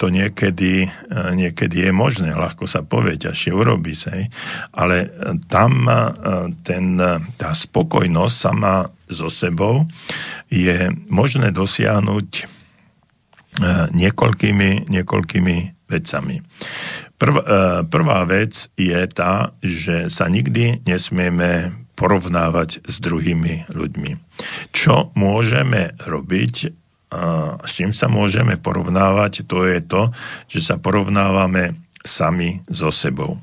to 0.00 0.06
niekedy, 0.08 0.88
e, 0.88 0.90
niekedy 1.36 1.88
je 1.88 1.92
možné, 1.92 2.32
ľahko 2.32 2.64
sa 2.64 2.80
povie, 2.80 3.20
ťažšie 3.20 3.52
urobí 3.52 3.92
sa, 3.92 4.16
ale 4.72 5.12
tam 5.52 5.84
ten, 6.64 6.96
tá 7.36 7.50
spokojnosť 7.52 8.36
sama 8.36 8.88
so 9.08 9.28
sebou 9.28 9.84
je 10.48 10.88
možné 11.12 11.52
dosiahnuť 11.52 12.58
niekoľkými, 13.92 14.88
niekoľkými 14.88 15.56
vecami. 15.88 16.36
Prv, 17.18 17.34
e, 17.34 17.44
prvá 17.90 18.22
vec 18.28 18.70
je 18.78 19.00
tá, 19.10 19.50
že 19.58 20.06
sa 20.06 20.30
nikdy 20.30 20.86
nesmieme 20.86 21.74
porovnávať 21.98 22.86
s 22.86 23.02
druhými 23.02 23.66
ľuďmi. 23.74 24.12
Čo 24.70 25.10
môžeme 25.18 25.98
robiť, 25.98 26.77
s 27.64 27.70
čím 27.72 27.96
sa 27.96 28.06
môžeme 28.06 28.60
porovnávať, 28.60 29.48
to 29.48 29.64
je 29.64 29.80
to, 29.80 30.12
že 30.48 30.60
sa 30.72 30.76
porovnávame 30.76 31.72
sami 32.04 32.60
so 32.68 32.92
sebou. 32.92 33.40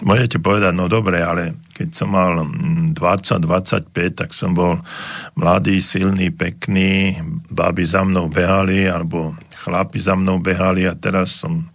Môžete 0.00 0.40
povedať, 0.40 0.72
no 0.72 0.88
dobre, 0.88 1.20
ale 1.20 1.60
keď 1.76 1.88
som 1.92 2.16
mal 2.16 2.40
20-25, 2.96 3.92
tak 4.16 4.32
som 4.32 4.56
bol 4.56 4.80
mladý, 5.36 5.76
silný, 5.84 6.32
pekný, 6.32 7.20
baby 7.52 7.84
za 7.84 8.00
mnou 8.00 8.32
behali, 8.32 8.88
alebo 8.88 9.36
chlapi 9.60 10.00
za 10.00 10.16
mnou 10.16 10.40
behali 10.40 10.88
a 10.88 10.96
teraz 10.96 11.36
som, 11.36 11.68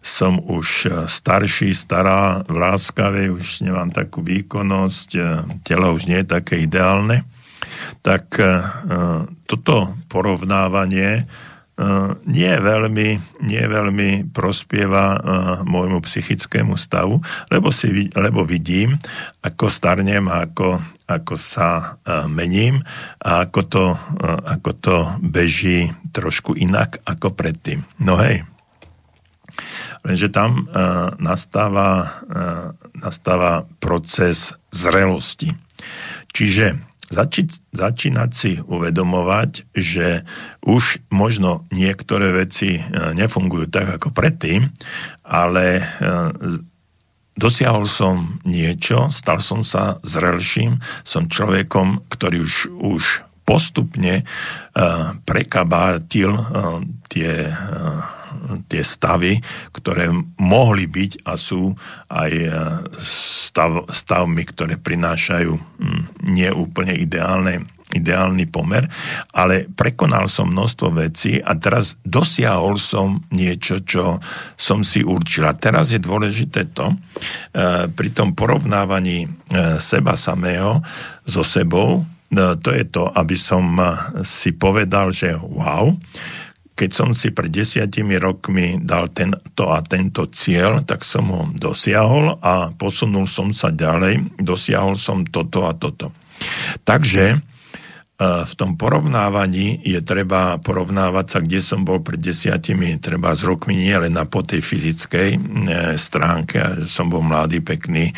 som 0.00 0.40
už 0.40 0.88
e, 0.88 0.90
starší, 1.04 1.76
stará, 1.76 2.40
v 2.48 2.56
láskave, 2.56 3.28
už 3.28 3.60
nemám 3.60 3.92
takú 3.92 4.24
výkonnosť, 4.24 5.08
e, 5.12 5.20
telo 5.68 5.92
už 5.92 6.08
nie 6.08 6.24
je 6.24 6.32
také 6.40 6.64
ideálne, 6.64 7.28
tak 8.02 8.36
e, 8.38 8.62
toto 9.44 9.96
porovnávanie 10.08 11.26
nie 12.30 12.54
veľmi, 12.54 13.08
nie 13.42 13.64
veľmi 13.66 14.30
prospieva 14.30 15.18
môjmu 15.66 15.98
psychickému 16.06 16.78
stavu, 16.78 17.18
lebo, 17.50 17.74
si, 17.74 18.14
lebo 18.14 18.46
vidím, 18.46 18.94
ako 19.42 19.66
starnem 19.66 20.30
a 20.30 20.46
ako, 20.46 20.78
ako 21.10 21.34
sa 21.34 21.98
mením 22.30 22.78
a 23.18 23.42
ako 23.42 23.60
to, 23.66 23.86
ako 24.22 24.70
to 24.78 24.96
beží 25.18 25.90
trošku 26.14 26.54
inak 26.54 27.02
ako 27.10 27.34
predtým. 27.34 27.82
No 27.98 28.22
hej, 28.22 28.46
lenže 30.06 30.30
tam 30.30 30.70
nastáva, 31.18 32.22
nastáva 32.94 33.66
proces 33.82 34.54
zrelosti. 34.70 35.50
Čiže 36.30 36.78
zači- 37.14 37.62
začínať 37.70 38.30
si 38.34 38.58
uvedomovať, 38.58 39.70
že 39.70 40.26
už 40.66 41.06
možno 41.14 41.62
niektoré 41.70 42.34
veci 42.34 42.82
uh, 42.82 43.14
nefungujú 43.14 43.70
tak 43.70 43.96
ako 43.96 44.10
predtým, 44.10 44.74
ale 45.22 45.80
uh, 45.80 46.34
dosiahol 47.38 47.86
som 47.86 48.42
niečo, 48.42 49.14
stal 49.14 49.38
som 49.38 49.62
sa 49.62 50.02
zrelším, 50.02 50.82
som 51.06 51.30
človekom, 51.30 52.10
ktorý 52.10 52.42
už, 52.42 52.54
už 52.82 53.04
postupne 53.46 54.26
uh, 54.26 55.14
prekabátil 55.22 56.34
tie, 57.12 57.54
tie 58.68 58.82
stavy, 58.84 59.38
ktoré 59.74 60.08
mohli 60.40 60.86
byť 60.86 61.26
a 61.26 61.34
sú 61.34 61.74
aj 62.10 62.32
stav, 63.04 63.86
stavmi, 63.90 64.42
ktoré 64.46 64.78
prinášajú 64.78 65.52
um, 65.52 65.62
neúplne 66.26 66.94
ideálne 66.96 67.66
ideálny 67.94 68.50
pomer, 68.50 68.90
ale 69.38 69.70
prekonal 69.70 70.26
som 70.26 70.50
množstvo 70.50 70.98
vecí 70.98 71.38
a 71.38 71.54
teraz 71.54 71.94
dosiahol 72.02 72.74
som 72.74 73.22
niečo, 73.30 73.86
čo 73.86 74.18
som 74.58 74.82
si 74.82 75.06
určil. 75.06 75.46
Teraz 75.62 75.94
je 75.94 76.02
dôležité 76.02 76.74
to, 76.74 76.90
pri 77.94 78.08
tom 78.10 78.34
porovnávaní 78.34 79.30
seba 79.78 80.18
samého 80.18 80.82
so 81.22 81.46
sebou, 81.46 82.02
to 82.34 82.70
je 82.74 82.84
to, 82.90 83.14
aby 83.14 83.38
som 83.38 83.62
si 84.26 84.50
povedal, 84.58 85.14
že 85.14 85.38
wow, 85.38 85.94
keď 86.74 86.90
som 86.90 87.10
si 87.14 87.30
pred 87.30 87.54
desiatimi 87.54 88.18
rokmi 88.18 88.82
dal 88.82 89.10
tento 89.14 89.70
a 89.70 89.78
tento 89.80 90.26
cieľ, 90.34 90.82
tak 90.82 91.06
som 91.06 91.30
ho 91.30 91.42
dosiahol 91.54 92.42
a 92.42 92.74
posunul 92.74 93.30
som 93.30 93.54
sa 93.54 93.70
ďalej, 93.70 94.42
dosiahol 94.42 94.98
som 94.98 95.22
toto 95.22 95.70
a 95.70 95.72
toto. 95.78 96.10
Takže 96.82 97.24
e, 97.30 97.36
v 98.20 98.52
tom 98.58 98.74
porovnávaní 98.74 99.86
je 99.86 100.02
treba 100.02 100.58
porovnávať 100.58 101.26
sa, 101.30 101.38
kde 101.38 101.62
som 101.62 101.86
bol 101.86 102.02
pred 102.02 102.18
desiatimi, 102.18 102.98
treba 102.98 103.30
z 103.38 103.46
rokmi 103.46 103.78
nie 103.78 103.94
len 103.94 104.10
na 104.10 104.26
po 104.26 104.42
tej 104.42 104.58
fyzickej 104.58 105.28
e, 105.30 105.38
stránke, 105.94 106.86
som 106.90 107.06
bol 107.06 107.22
mladý, 107.22 107.62
pekný 107.62 108.10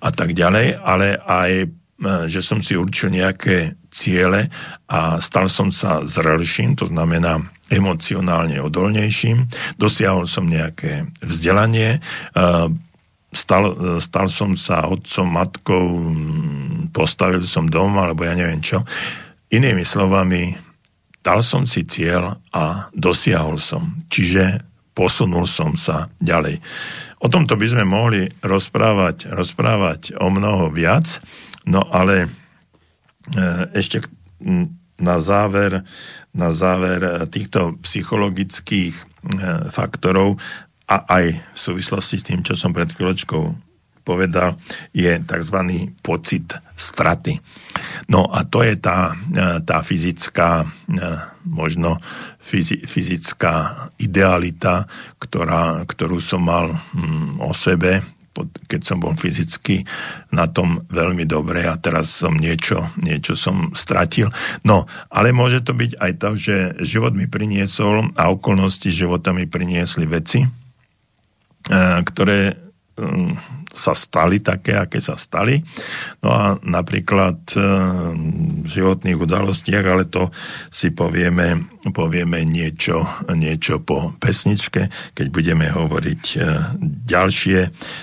a 0.00 0.08
tak 0.08 0.32
ďalej, 0.32 0.80
ale 0.80 1.20
aj 1.20 1.78
E, 1.98 2.30
že 2.30 2.46
som 2.46 2.62
si 2.62 2.78
určil 2.78 3.10
nejaké 3.10 3.74
ciele 3.90 4.46
a 4.86 5.18
stal 5.18 5.50
som 5.50 5.74
sa 5.74 6.06
zrelším, 6.06 6.78
to 6.78 6.86
znamená 6.86 7.42
emocionálne 7.68 8.60
odolnejším, 8.64 9.48
dosiahol 9.76 10.24
som 10.24 10.48
nejaké 10.48 11.08
vzdelanie, 11.20 11.98
e, 11.98 12.00
stal, 13.32 13.64
stal 14.00 14.26
som 14.32 14.56
sa 14.56 14.88
otcom, 14.88 15.28
matkou, 15.28 15.86
postavil 16.92 17.44
som 17.44 17.68
dom, 17.68 17.96
alebo 18.00 18.24
ja 18.24 18.32
neviem 18.32 18.64
čo. 18.64 18.80
Inými 19.52 19.84
slovami, 19.84 20.56
dal 21.20 21.44
som 21.44 21.68
si 21.68 21.84
cieľ 21.84 22.40
a 22.52 22.88
dosiahol 22.96 23.60
som. 23.60 24.00
Čiže 24.08 24.64
posunul 24.96 25.44
som 25.44 25.76
sa 25.76 26.08
ďalej. 26.18 26.58
O 27.20 27.28
tomto 27.28 27.58
by 27.58 27.66
sme 27.68 27.84
mohli 27.84 28.26
rozprávať, 28.40 29.30
rozprávať 29.30 30.16
o 30.18 30.32
mnoho 30.32 30.72
viac, 30.72 31.20
No 31.68 31.84
ale 31.92 32.24
e, 32.24 32.28
ešte 33.76 34.08
na 34.98 35.20
záver, 35.20 35.84
na 36.38 36.54
záver 36.54 37.02
e, 37.02 37.10
týchto 37.26 37.76
psychologických 37.82 38.94
e, 38.94 39.04
faktorov 39.74 40.38
a 40.88 41.04
aj 41.04 41.26
v 41.36 41.58
súvislosti 41.58 42.16
s 42.16 42.26
tým, 42.30 42.40
čo 42.40 42.56
som 42.56 42.72
pred 42.72 42.88
chvíľočkou 42.88 43.68
povedal, 44.06 44.56
je 44.96 45.12
tzv. 45.20 45.58
pocit 46.00 46.56
straty. 46.72 47.36
No 48.08 48.24
a 48.32 48.48
to 48.48 48.64
je 48.64 48.80
tá, 48.80 49.12
tá 49.68 49.84
fyzická, 49.84 50.64
možno 51.44 52.00
fyzická 52.88 53.84
idealita, 54.00 54.88
ktorá, 55.20 55.84
ktorú 55.84 56.24
som 56.24 56.40
mal 56.40 56.72
o 57.36 57.52
sebe 57.52 58.00
keď 58.68 58.80
som 58.84 59.02
bol 59.02 59.16
fyzicky 59.16 59.82
na 60.30 60.46
tom 60.46 60.84
veľmi 60.92 61.24
dobre 61.24 61.66
a 61.66 61.74
teraz 61.80 62.12
som 62.12 62.36
niečo, 62.36 62.92
niečo 63.00 63.34
som 63.34 63.72
stratil. 63.74 64.30
No, 64.62 64.86
ale 65.10 65.34
môže 65.34 65.64
to 65.64 65.74
byť 65.74 65.98
aj 65.98 66.12
to, 66.20 66.30
že 66.38 66.56
život 66.84 67.16
mi 67.16 67.26
priniesol 67.26 68.14
a 68.14 68.30
okolnosti 68.30 68.92
života 68.92 69.34
mi 69.34 69.48
priniesli 69.48 70.06
veci, 70.06 70.44
e, 70.44 70.48
ktoré 72.06 72.54
mm, 72.94 73.57
sa 73.68 73.92
stali 73.92 74.40
také, 74.40 74.74
aké 74.80 74.98
sa 74.98 75.14
stali. 75.14 75.60
No 76.24 76.32
a 76.32 76.44
napríklad 76.64 77.36
e, 77.52 77.60
v 78.64 78.68
životných 78.68 79.18
udalostiach, 79.20 79.84
ale 79.84 80.08
to 80.08 80.32
si 80.72 80.90
povieme, 80.90 81.60
povieme 81.92 82.42
niečo, 82.48 83.04
niečo 83.32 83.84
po 83.84 84.16
pesničke, 84.16 84.88
keď 85.12 85.26
budeme 85.28 85.68
hovoriť 85.68 86.22
e, 86.34 86.38
ďalšie, 87.06 87.60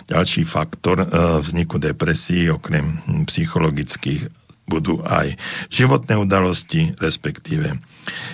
ďalší 0.09 0.41
faktor 0.45 1.01
e, 1.01 1.07
vzniku 1.41 1.81
depresí, 1.81 2.45
okrem 2.49 3.01
psychologických 3.25 4.45
budú 4.65 5.01
aj 5.05 5.37
životné 5.69 6.17
udalosti, 6.17 6.97
respektíve 6.97 7.77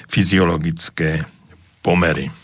fyziologické 0.07 1.27
pomery. 1.83 2.40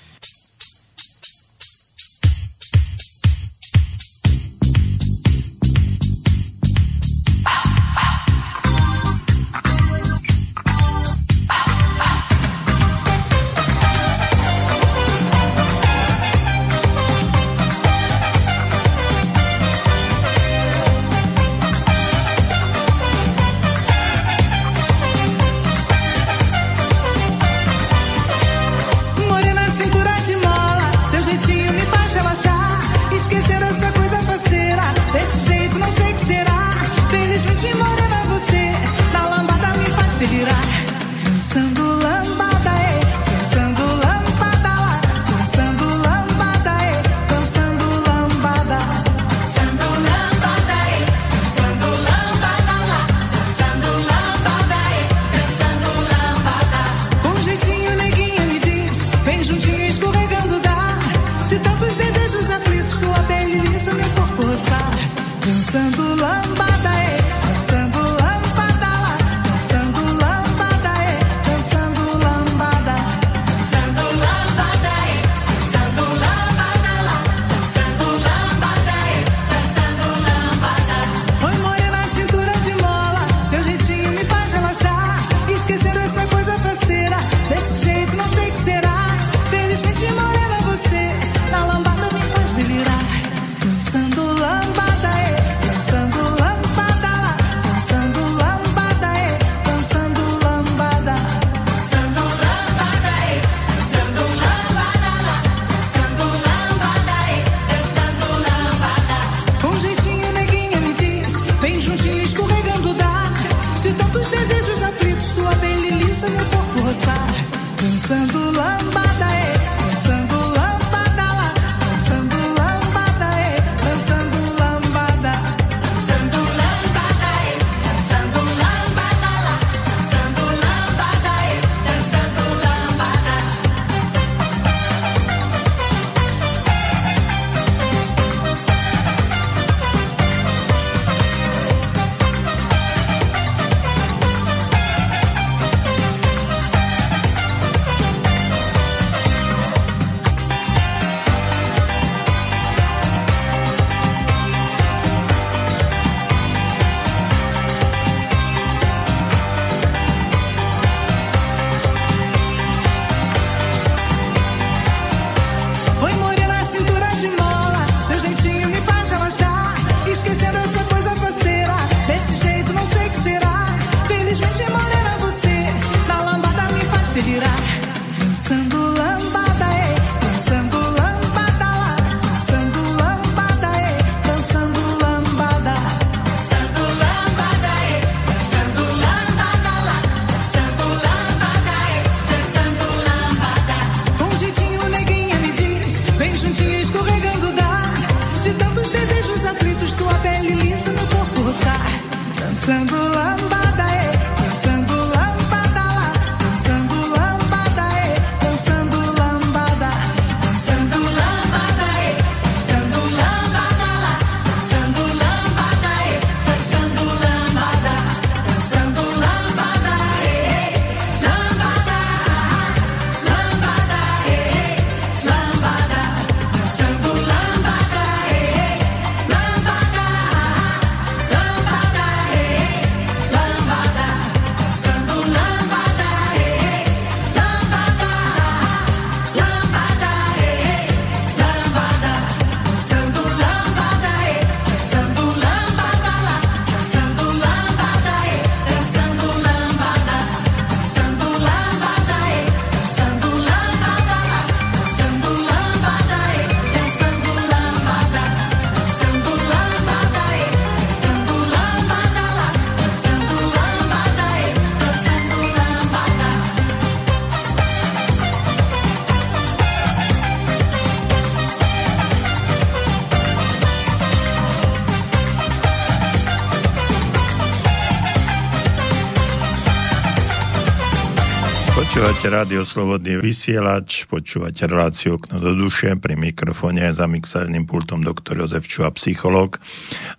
Počúvate 282.28 282.44
rádio 282.44 282.68
Slobodný 282.68 283.24
vysielač, 283.24 284.04
počúvate 284.04 284.68
reláciu 284.68 285.16
Okno 285.16 285.40
do 285.40 285.56
duše, 285.56 285.96
pri 285.96 286.20
mikrofóne 286.20 286.92
za 286.92 287.08
mixárnym 287.08 287.64
pultom 287.64 288.04
doktor 288.04 288.44
Jozef 288.44 288.68
Čuha, 288.68 288.92
psychológ. 289.00 289.56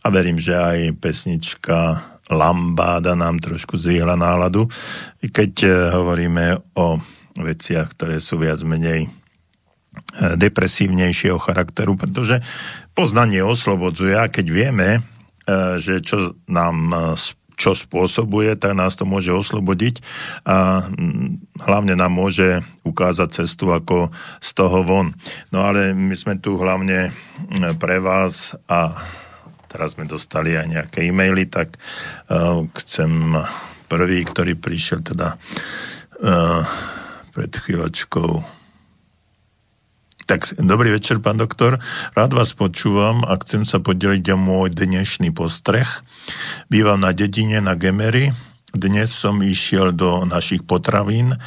A 0.00 0.08
verím, 0.08 0.40
že 0.40 0.56
aj 0.56 0.96
pesnička 1.04 2.00
Lambáda 2.32 3.12
nám 3.12 3.44
trošku 3.44 3.76
zdvihla 3.76 4.16
náladu, 4.16 4.72
keď 5.20 5.52
eh, 5.68 5.72
hovoríme 6.00 6.56
o 6.80 6.96
veciach, 7.36 7.92
ktoré 7.92 8.24
sú 8.24 8.40
viac 8.40 8.64
menej 8.64 9.04
eh, 9.04 9.12
depresívnejšieho 10.40 11.36
charakteru, 11.36 11.92
pretože 12.00 12.40
poznanie 12.96 13.44
oslobodzuje 13.44 14.16
a 14.16 14.32
keď 14.32 14.46
vieme, 14.48 15.04
eh, 15.44 15.76
že 15.76 16.00
čo 16.00 16.40
nám 16.48 16.88
čo 17.58 17.74
spôsobuje, 17.74 18.54
tak 18.54 18.78
nás 18.78 18.94
to 18.94 19.02
môže 19.02 19.34
oslobodiť 19.34 20.00
a 20.46 20.86
mm, 20.86 21.47
hlavne 21.68 21.92
nám 21.92 22.16
môže 22.16 22.64
ukázať 22.88 23.44
cestu 23.44 23.68
ako 23.68 24.08
z 24.40 24.50
toho 24.56 24.80
von. 24.88 25.12
No 25.52 25.68
ale 25.68 25.92
my 25.92 26.16
sme 26.16 26.40
tu 26.40 26.56
hlavne 26.56 27.12
mm, 27.12 27.76
pre 27.76 28.00
vás 28.00 28.56
a 28.64 28.96
teraz 29.68 30.00
sme 30.00 30.08
dostali 30.08 30.56
aj 30.56 30.66
nejaké 30.66 31.04
e-maily, 31.04 31.44
tak 31.44 31.76
uh, 32.32 32.64
chcem 32.72 33.36
prvý, 33.92 34.24
ktorý 34.24 34.56
prišiel 34.56 35.04
teda 35.04 35.36
uh, 35.36 36.64
pred 37.36 37.52
chvíľočkou 37.52 38.56
tak 40.28 40.44
dobrý 40.60 40.92
večer, 40.92 41.24
pán 41.24 41.40
doktor. 41.40 41.80
Rád 42.12 42.36
vás 42.36 42.52
počúvam 42.52 43.24
a 43.24 43.40
chcem 43.40 43.64
sa 43.64 43.80
podeliť 43.80 44.28
o 44.28 44.36
môj 44.36 44.76
dnešný 44.76 45.32
postreh. 45.32 45.88
Bývam 46.68 47.00
na 47.00 47.16
dedine 47.16 47.64
na 47.64 47.72
Gemery. 47.72 48.36
Dnes 48.76 49.08
som 49.16 49.40
išiel 49.40 49.96
do 49.96 50.28
našich 50.28 50.60
potravín 50.60 51.40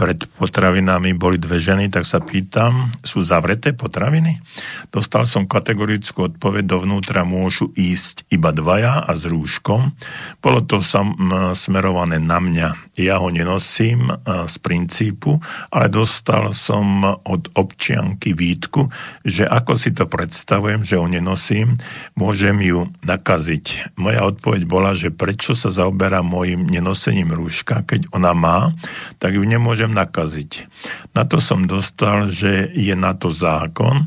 pred 0.00 0.16
potravinami 0.40 1.12
boli 1.12 1.36
dve 1.36 1.60
ženy, 1.60 1.92
tak 1.92 2.08
sa 2.08 2.24
pýtam, 2.24 2.88
sú 3.04 3.20
zavreté 3.20 3.76
potraviny? 3.76 4.40
Dostal 4.88 5.28
som 5.28 5.44
kategorickú 5.44 6.32
odpoveď, 6.32 6.64
dovnútra 6.64 7.28
môžu 7.28 7.68
ísť 7.76 8.24
iba 8.32 8.48
dvaja 8.48 9.04
a 9.04 9.12
s 9.12 9.28
rúškom. 9.28 9.92
Bolo 10.40 10.64
to 10.64 10.80
sam, 10.80 11.12
smerované 11.52 12.16
na 12.16 12.40
mňa. 12.40 12.96
Ja 12.96 13.20
ho 13.20 13.28
nenosím 13.28 14.08
z 14.24 14.54
princípu, 14.64 15.36
ale 15.68 15.92
dostal 15.92 16.56
som 16.56 17.04
od 17.04 17.52
občianky 17.52 18.32
výtku, 18.32 18.88
že 19.28 19.44
ako 19.44 19.76
si 19.76 19.92
to 19.92 20.08
predstavujem, 20.08 20.80
že 20.80 20.96
ho 20.96 21.04
nenosím, 21.04 21.76
môžem 22.16 22.56
ju 22.64 22.88
nakaziť. 23.04 23.96
Moja 24.00 24.24
odpoveď 24.24 24.64
bola, 24.64 24.96
že 24.96 25.12
prečo 25.12 25.52
sa 25.52 25.68
zaoberá 25.68 26.24
môjim 26.24 26.64
nenosením 26.64 27.36
rúška, 27.36 27.84
keď 27.84 28.08
ona 28.16 28.32
má, 28.32 28.72
tak 29.20 29.36
ju 29.36 29.44
nemôžem 29.44 29.89
môžem 29.90 29.98
nakaziť. 29.98 30.70
Na 31.14 31.26
to 31.26 31.42
som 31.42 31.66
dostal, 31.66 32.30
že 32.30 32.70
je 32.70 32.94
na 32.94 33.18
to 33.18 33.34
zákon, 33.34 34.06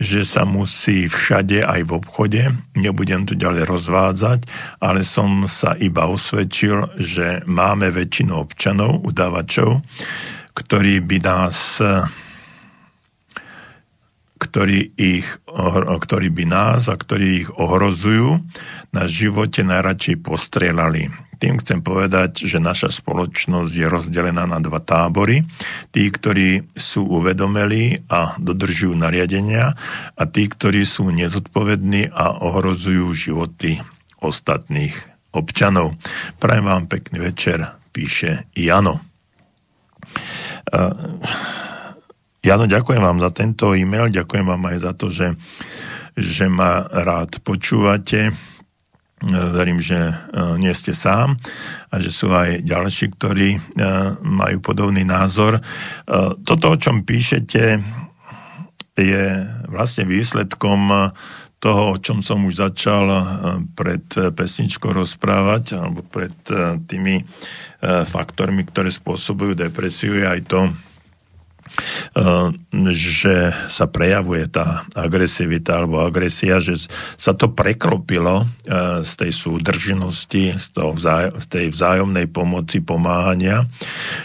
že 0.00 0.24
sa 0.24 0.48
musí 0.48 1.10
všade 1.10 1.60
aj 1.60 1.84
v 1.84 1.90
obchode, 1.92 2.42
nebudem 2.72 3.28
to 3.28 3.36
ďalej 3.36 3.68
rozvádzať, 3.68 4.40
ale 4.80 5.04
som 5.04 5.44
sa 5.44 5.76
iba 5.76 6.08
osvedčil, 6.08 6.96
že 6.96 7.44
máme 7.44 7.92
väčšinu 7.92 8.32
občanov, 8.32 9.04
udávačov, 9.04 9.84
ktorí 10.56 11.04
by 11.04 11.18
nás 11.20 11.82
ktorí, 14.38 14.94
ich, 14.94 15.26
ktorí 15.84 16.30
by 16.30 16.44
nás 16.46 16.86
a 16.86 16.94
ktorí 16.94 17.44
ich 17.44 17.50
ohrozujú, 17.50 18.38
na 18.94 19.04
živote 19.10 19.66
najradšej 19.66 20.22
postrelali. 20.22 21.10
Tým 21.38 21.62
chcem 21.62 21.86
povedať, 21.86 22.50
že 22.50 22.58
naša 22.58 22.90
spoločnosť 22.90 23.70
je 23.70 23.86
rozdelená 23.86 24.42
na 24.42 24.58
dva 24.58 24.82
tábory. 24.82 25.46
Tí, 25.94 26.10
ktorí 26.10 26.66
sú 26.74 27.06
uvedomelí 27.06 28.10
a 28.10 28.34
dodržujú 28.42 28.98
nariadenia 28.98 29.70
a 30.18 30.22
tí, 30.26 30.50
ktorí 30.50 30.82
sú 30.82 31.14
nezodpovední 31.14 32.10
a 32.10 32.42
ohrozujú 32.42 33.14
životy 33.14 33.78
ostatných 34.18 34.98
občanov. 35.30 35.94
Prajem 36.42 36.66
vám 36.66 36.84
pekný 36.90 37.30
večer, 37.30 37.70
píše 37.94 38.50
Jano. 38.58 38.98
Jano, 42.48 42.64
ďakujem 42.64 43.04
vám 43.04 43.20
za 43.20 43.28
tento 43.28 43.76
e-mail, 43.76 44.08
ďakujem 44.08 44.48
vám 44.48 44.72
aj 44.72 44.76
za 44.80 44.92
to, 44.96 45.12
že, 45.12 45.36
že 46.16 46.48
ma 46.48 46.80
rád 46.80 47.44
počúvate 47.44 48.32
Verím, 49.52 49.82
že 49.82 49.98
e, 49.98 50.14
nie 50.62 50.70
ste 50.72 50.94
sám 50.94 51.34
a 51.90 51.98
že 51.98 52.14
sú 52.14 52.30
aj 52.30 52.62
ďalší, 52.62 53.18
ktorí 53.18 53.58
e, 53.58 53.60
majú 54.22 54.62
podobný 54.62 55.02
názor. 55.02 55.58
E, 55.58 55.62
toto, 56.46 56.72
o 56.72 56.78
čom 56.78 57.02
píšete, 57.02 57.82
je 58.94 59.24
vlastne 59.68 60.06
výsledkom 60.06 61.10
toho, 61.58 61.82
o 61.92 61.96
čom 61.98 62.22
som 62.22 62.46
už 62.48 62.64
začal 62.64 63.06
pred 63.74 64.06
pesničkou 64.08 64.94
rozprávať, 64.94 65.76
alebo 65.76 66.00
pred 66.06 66.34
tými 66.86 67.22
faktormi, 67.82 68.62
ktoré 68.66 68.90
spôsobujú 68.90 69.58
depresiu, 69.58 70.18
je 70.18 70.26
aj 70.26 70.40
to, 70.50 70.60
že 72.92 73.54
sa 73.70 73.86
prejavuje 73.86 74.50
tá 74.50 74.88
agresivita 74.94 75.78
alebo 75.78 76.02
agresia, 76.02 76.58
že 76.58 76.88
sa 77.14 77.32
to 77.34 77.52
preklopilo 77.54 78.44
eh, 78.44 79.04
z 79.04 79.12
tej 79.14 79.32
súdržnosti, 79.32 80.44
z, 80.58 81.46
tej 81.48 81.66
vzájomnej 81.70 82.26
pomoci, 82.30 82.82
pomáhania 82.82 83.66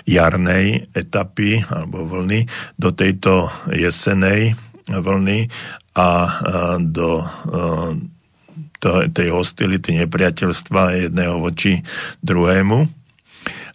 jarnej 0.09 0.89
etapy 0.93 1.61
alebo 1.69 2.05
vlny 2.07 2.45
do 2.77 2.89
tejto 2.91 3.49
jesenej 3.69 4.57
vlny 4.89 5.47
a 5.95 6.09
eh, 6.27 6.77
do 6.83 7.09
tej 9.15 9.31
hostility, 9.31 9.95
nepriateľstva 9.95 11.07
jedného 11.07 11.39
voči 11.39 11.79
druhému 12.19 13.02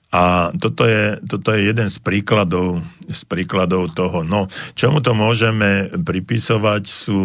a 0.08 0.48
toto 0.56 0.88
je, 0.88 1.20
toto 1.20 1.52
je 1.52 1.68
jeden 1.68 1.92
z 1.92 2.00
príkladov, 2.00 2.80
z 3.04 3.22
príkladov 3.28 3.92
toho. 3.92 4.24
No, 4.24 4.48
čomu 4.72 5.04
to 5.04 5.12
môžeme 5.12 5.92
pripisovať, 6.00 6.82
sú, 6.88 7.18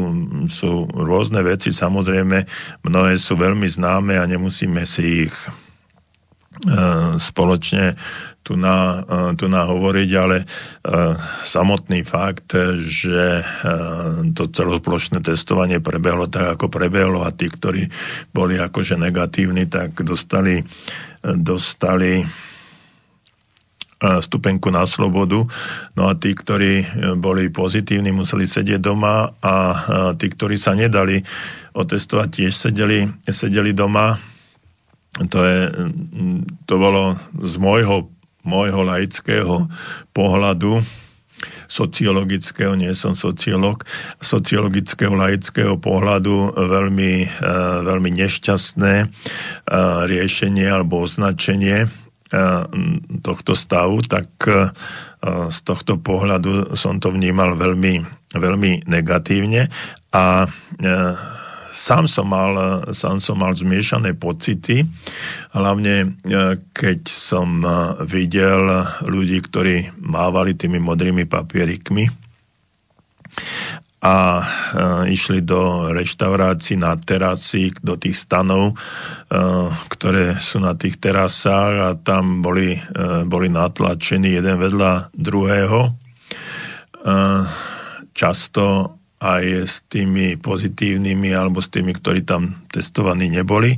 sú 0.52 0.92
rôzne 0.92 1.40
veci, 1.48 1.72
samozrejme, 1.72 2.44
mnohé 2.84 3.16
sú 3.16 3.40
veľmi 3.40 3.72
známe 3.72 4.20
a 4.20 4.28
nemusíme 4.28 4.84
si 4.84 5.28
ich 5.28 5.36
spoločne 7.18 7.98
tu 8.44 8.60
na, 8.60 9.02
tu 9.40 9.48
na 9.48 9.64
hovoriť, 9.66 10.10
ale 10.20 10.44
samotný 11.44 12.04
fakt, 12.04 12.54
že 12.84 13.42
to 14.36 14.52
celospoločné 14.52 15.24
testovanie 15.24 15.80
prebehlo 15.80 16.28
tak, 16.28 16.60
ako 16.60 16.68
prebehlo 16.68 17.24
a 17.24 17.32
tí, 17.32 17.48
ktorí 17.48 17.88
boli 18.36 18.60
akože 18.60 19.00
negatívni, 19.00 19.66
tak 19.72 19.98
dostali, 20.04 20.62
dostali 21.24 22.22
stupenku 24.04 24.68
na 24.68 24.84
slobodu. 24.84 25.47
No 25.95 26.12
a 26.12 26.14
tí, 26.20 26.36
ktorí 26.36 26.84
boli 27.16 27.47
pozitívni, 27.47 28.12
museli 28.12 28.43
sedieť 28.43 28.84
doma 28.84 29.32
a 29.39 29.56
tí, 30.20 30.28
ktorí 30.28 30.60
sa 30.60 30.76
nedali 30.76 31.24
otestovať, 31.72 32.28
tiež 32.30 32.54
sedeli, 32.54 33.08
sedeli 33.26 33.72
doma. 33.72 34.20
To, 35.14 35.39
je, 35.45 35.60
to 36.68 36.74
bolo 36.76 37.16
z 37.45 37.56
môjho, 37.62 38.12
môjho 38.43 38.82
laického 38.84 39.72
pohľadu 40.12 40.84
sociologického, 41.68 42.78
nie 42.78 42.93
som 42.93 43.18
sociolog, 43.18 43.82
sociologického 44.22 45.16
laického 45.18 45.76
pohľadu 45.82 46.54
veľmi, 46.54 47.41
veľmi 47.84 48.10
nešťastné 48.14 48.93
riešenie 50.06 50.68
alebo 50.70 51.01
označenie 51.01 51.89
tohto 53.22 53.54
stavu, 53.54 54.02
tak 54.02 54.28
z 55.50 55.60
tohto 55.62 56.02
pohľadu 56.02 56.74
som 56.74 56.98
to 56.98 57.14
vnímal 57.14 57.54
veľmi, 57.54 58.02
veľmi 58.34 58.90
negatívne. 58.90 59.70
A 60.10 60.50
sám 61.74 62.06
som 62.06 62.30
mal, 62.30 62.84
sám 62.94 63.18
som 63.22 63.38
mal 63.38 63.54
zmiešané 63.54 64.14
pocity, 64.18 64.86
hlavne 65.54 66.18
keď 66.74 67.00
som 67.06 67.66
videl 68.06 68.62
ľudí, 69.06 69.42
ktorí 69.42 69.94
mávali 70.02 70.54
tými 70.54 70.78
modrými 70.82 71.26
papierikmi 71.30 72.06
a 74.04 74.43
e, 74.43 74.45
išli 75.16 75.47
do 75.47 75.88
reštaurácií 75.95 76.76
na 76.76 76.99
terasy, 76.99 77.72
do 77.80 77.95
tých 77.95 78.20
stanov, 78.20 78.76
e, 78.76 78.76
ktoré 79.88 80.36
sú 80.43 80.60
na 80.60 80.76
tých 80.76 80.99
terasách 80.99 81.74
a 81.80 81.89
tam 81.95 82.43
boli, 82.43 82.76
e, 82.76 83.24
boli 83.24 83.47
natlačení 83.47 84.36
jeden 84.36 84.60
vedľa 84.60 85.16
druhého. 85.16 85.80
E, 85.88 85.91
často 88.12 88.64
aj 89.24 89.43
s 89.64 89.88
tými 89.88 90.36
pozitívnymi 90.36 91.32
alebo 91.32 91.64
s 91.64 91.72
tými, 91.72 91.95
ktorí 91.95 92.28
tam 92.28 92.68
testovaní 92.68 93.32
neboli. 93.32 93.72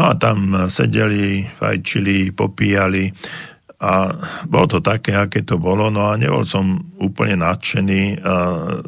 No 0.00 0.08
a 0.08 0.16
tam 0.16 0.64
sedeli, 0.72 1.44
fajčili, 1.44 2.32
popíjali 2.32 3.12
a 3.78 4.10
bolo 4.50 4.66
to 4.66 4.78
také, 4.82 5.14
aké 5.14 5.46
to 5.46 5.54
bolo, 5.62 5.86
no 5.86 6.10
a 6.10 6.18
nebol 6.18 6.42
som 6.42 6.82
úplne 6.98 7.38
nadšený 7.38 8.18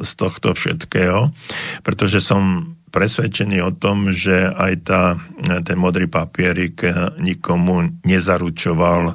z 0.03 0.12
tohto 0.18 0.51
všetkého, 0.51 1.30
pretože 1.86 2.18
som 2.18 2.74
presvedčený 2.91 3.62
o 3.62 3.70
tom, 3.70 4.11
že 4.11 4.51
aj 4.51 4.72
tá, 4.82 5.14
ten 5.62 5.78
modrý 5.78 6.11
papierik 6.11 6.82
nikomu 7.22 7.86
nezaručoval 8.03 9.14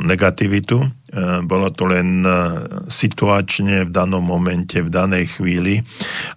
negativitu, 0.00 0.88
E, 0.88 1.03
bolo 1.46 1.70
to 1.70 1.86
len 1.86 2.26
e, 2.26 2.30
situačne 2.90 3.86
v 3.86 3.90
danom 3.94 4.22
momente, 4.22 4.82
v 4.82 4.90
danej 4.90 5.38
chvíli, 5.38 5.78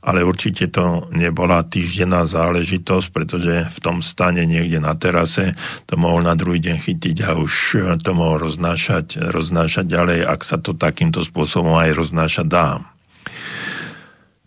ale 0.06 0.22
určite 0.22 0.70
to 0.70 1.10
nebola 1.10 1.66
týždenná 1.66 2.30
záležitosť, 2.30 3.08
pretože 3.10 3.66
v 3.74 3.80
tom 3.82 4.06
stane 4.06 4.46
niekde 4.46 4.78
na 4.78 4.94
terase 4.94 5.58
to 5.90 5.98
mohol 5.98 6.22
na 6.22 6.38
druhý 6.38 6.62
deň 6.62 6.78
chytiť 6.78 7.18
a 7.26 7.42
už 7.42 7.54
e, 7.74 7.98
to 7.98 8.12
mohol 8.14 8.38
roznášať, 8.38 9.18
roznášať 9.34 9.86
ďalej, 9.90 10.20
ak 10.30 10.42
sa 10.46 10.62
to 10.62 10.78
takýmto 10.78 11.26
spôsobom 11.26 11.74
aj 11.74 11.98
roznášať 11.98 12.46
dá. 12.46 12.78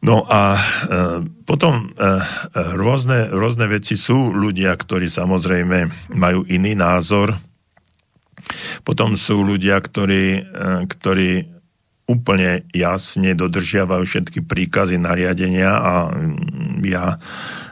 No 0.00 0.24
a 0.24 0.56
e, 0.56 0.60
potom 1.44 1.92
e, 1.92 2.08
rôzne, 2.78 3.28
rôzne 3.34 3.68
veci 3.68 4.00
sú 4.00 4.32
ľudia, 4.32 4.72
ktorí 4.72 5.12
samozrejme 5.12 6.08
majú 6.16 6.48
iný 6.48 6.72
názor, 6.72 7.36
potom 8.82 9.14
sú 9.14 9.42
ľudia, 9.42 9.78
ktorí, 9.78 10.24
e, 10.38 10.42
ktorí 10.86 11.30
úplne 12.10 12.66
jasne 12.74 13.38
dodržiavajú 13.38 14.02
všetky 14.02 14.42
príkazy, 14.42 14.98
nariadenia 14.98 15.70
a 15.70 15.92
mm, 16.10 16.82
ja, 16.82 17.16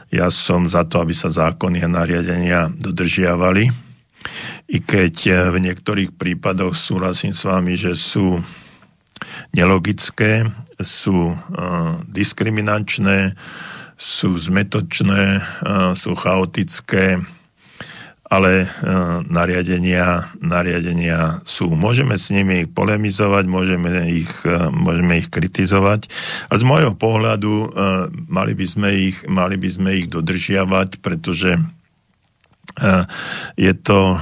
ja 0.09 0.27
som 0.31 0.71
za 0.71 0.87
to, 0.87 1.03
aby 1.03 1.11
sa 1.11 1.27
zákony 1.27 1.83
a 1.83 1.91
nariadenia 1.91 2.71
dodržiavali. 2.71 3.67
I 4.69 4.77
keď 4.79 5.15
e, 5.27 5.31
v 5.51 5.57
niektorých 5.69 6.15
prípadoch 6.15 6.77
súhlasím 6.77 7.35
s 7.35 7.43
vami, 7.43 7.75
že 7.75 7.97
sú 7.99 8.39
nelogické, 9.51 10.47
sú 10.79 11.35
uh, 11.35 11.99
diskriminačné, 12.07 13.35
sú 13.99 14.39
zmetočné, 14.39 15.43
sú 15.91 16.15
chaotické, 16.15 17.19
ale 18.29 18.63
e, 18.63 18.67
nariadenia, 19.25 20.29
nariadenia 20.37 21.41
sú. 21.49 21.73
Môžeme 21.73 22.13
s 22.13 22.29
nimi 22.29 22.69
polemizovať, 22.69 23.43
môžeme 23.49 23.89
ich, 24.05 24.29
e, 24.45 24.69
môžeme 24.69 25.17
ich 25.17 25.33
kritizovať, 25.33 26.05
ale 26.53 26.57
z 26.61 26.65
môjho 26.69 26.93
pohľadu 26.93 27.53
e, 27.53 27.67
mali 28.29 28.53
by 28.53 28.65
sme 28.69 28.89
ich, 28.93 29.25
mali 29.25 29.57
by 29.57 29.69
sme 29.73 29.89
ich 29.97 30.07
dodržiavať, 30.07 31.01
pretože 31.01 31.57
je 33.59 33.73
to, 33.75 34.15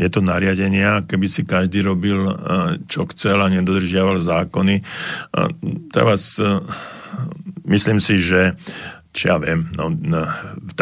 je 0.00 0.08
to 0.10 0.20
nariadenia, 0.24 1.06
keby 1.06 1.28
si 1.28 1.46
každý 1.46 1.86
robil, 1.86 2.34
čo 2.90 3.06
chcel 3.14 3.38
a 3.38 3.52
nedodržiaval 3.52 4.18
zákony. 4.18 4.82
Teraz 5.92 6.40
myslím 7.62 8.02
si, 8.02 8.18
že 8.18 8.58
čo 9.12 9.24
ja 9.28 9.36
viem, 9.36 9.68
no, 9.76 9.92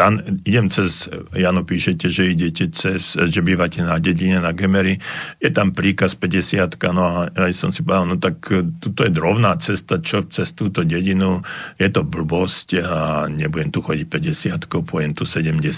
dan, 0.01 0.17
idem 0.49 0.65
cez, 0.73 1.05
Jano 1.37 1.61
píšete, 1.61 2.09
že 2.09 2.33
idete 2.33 2.73
cez, 2.73 3.13
že 3.13 3.45
bývate 3.45 3.85
na 3.85 4.01
dedine, 4.01 4.41
na 4.41 4.49
Gemery, 4.49 4.97
je 5.37 5.53
tam 5.53 5.77
príkaz 5.77 6.17
50, 6.17 6.73
no 6.89 7.05
a 7.05 7.13
aj 7.29 7.53
som 7.53 7.69
si 7.69 7.85
povedal, 7.85 8.09
no 8.09 8.17
tak 8.17 8.41
tuto 8.81 9.05
je 9.05 9.13
rovná 9.13 9.53
cesta, 9.61 10.01
čo 10.01 10.25
cez 10.25 10.57
túto 10.57 10.81
dedinu, 10.81 11.45
je 11.77 11.85
to 11.93 12.01
blbosť 12.01 12.81
a 12.81 12.97
nebudem 13.29 13.69
tu 13.69 13.85
chodiť 13.85 14.09
50, 14.65 14.89
pojem 14.89 15.13
tu 15.13 15.29
70 15.29 15.69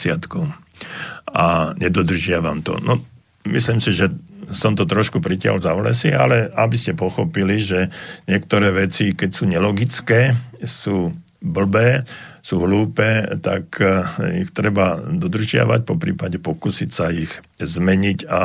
a 1.33 1.75
nedodržiavam 1.75 2.63
to. 2.63 2.79
No, 2.79 3.03
myslím 3.51 3.83
si, 3.83 3.91
že 3.91 4.07
som 4.47 4.71
to 4.71 4.87
trošku 4.87 5.19
pritiaľ 5.19 5.59
za 5.59 5.75
vlesy, 5.75 6.15
ale 6.15 6.47
aby 6.55 6.79
ste 6.79 6.95
pochopili, 6.95 7.59
že 7.59 7.91
niektoré 8.27 8.71
veci, 8.71 9.11
keď 9.11 9.29
sú 9.35 9.43
nelogické, 9.51 10.31
sú 10.63 11.11
blbé, 11.43 12.07
sú 12.43 12.59
hlúpe, 12.59 13.23
tak 13.39 13.79
eh, 13.79 14.03
ich 14.43 14.51
treba 14.51 14.99
dodržiavať, 14.99 15.87
po 15.87 15.95
prípade 15.95 16.43
pokúsiť 16.43 16.89
sa 16.91 17.07
ich 17.09 17.31
zmeniť 17.55 18.27
a, 18.27 18.27
a 18.27 18.41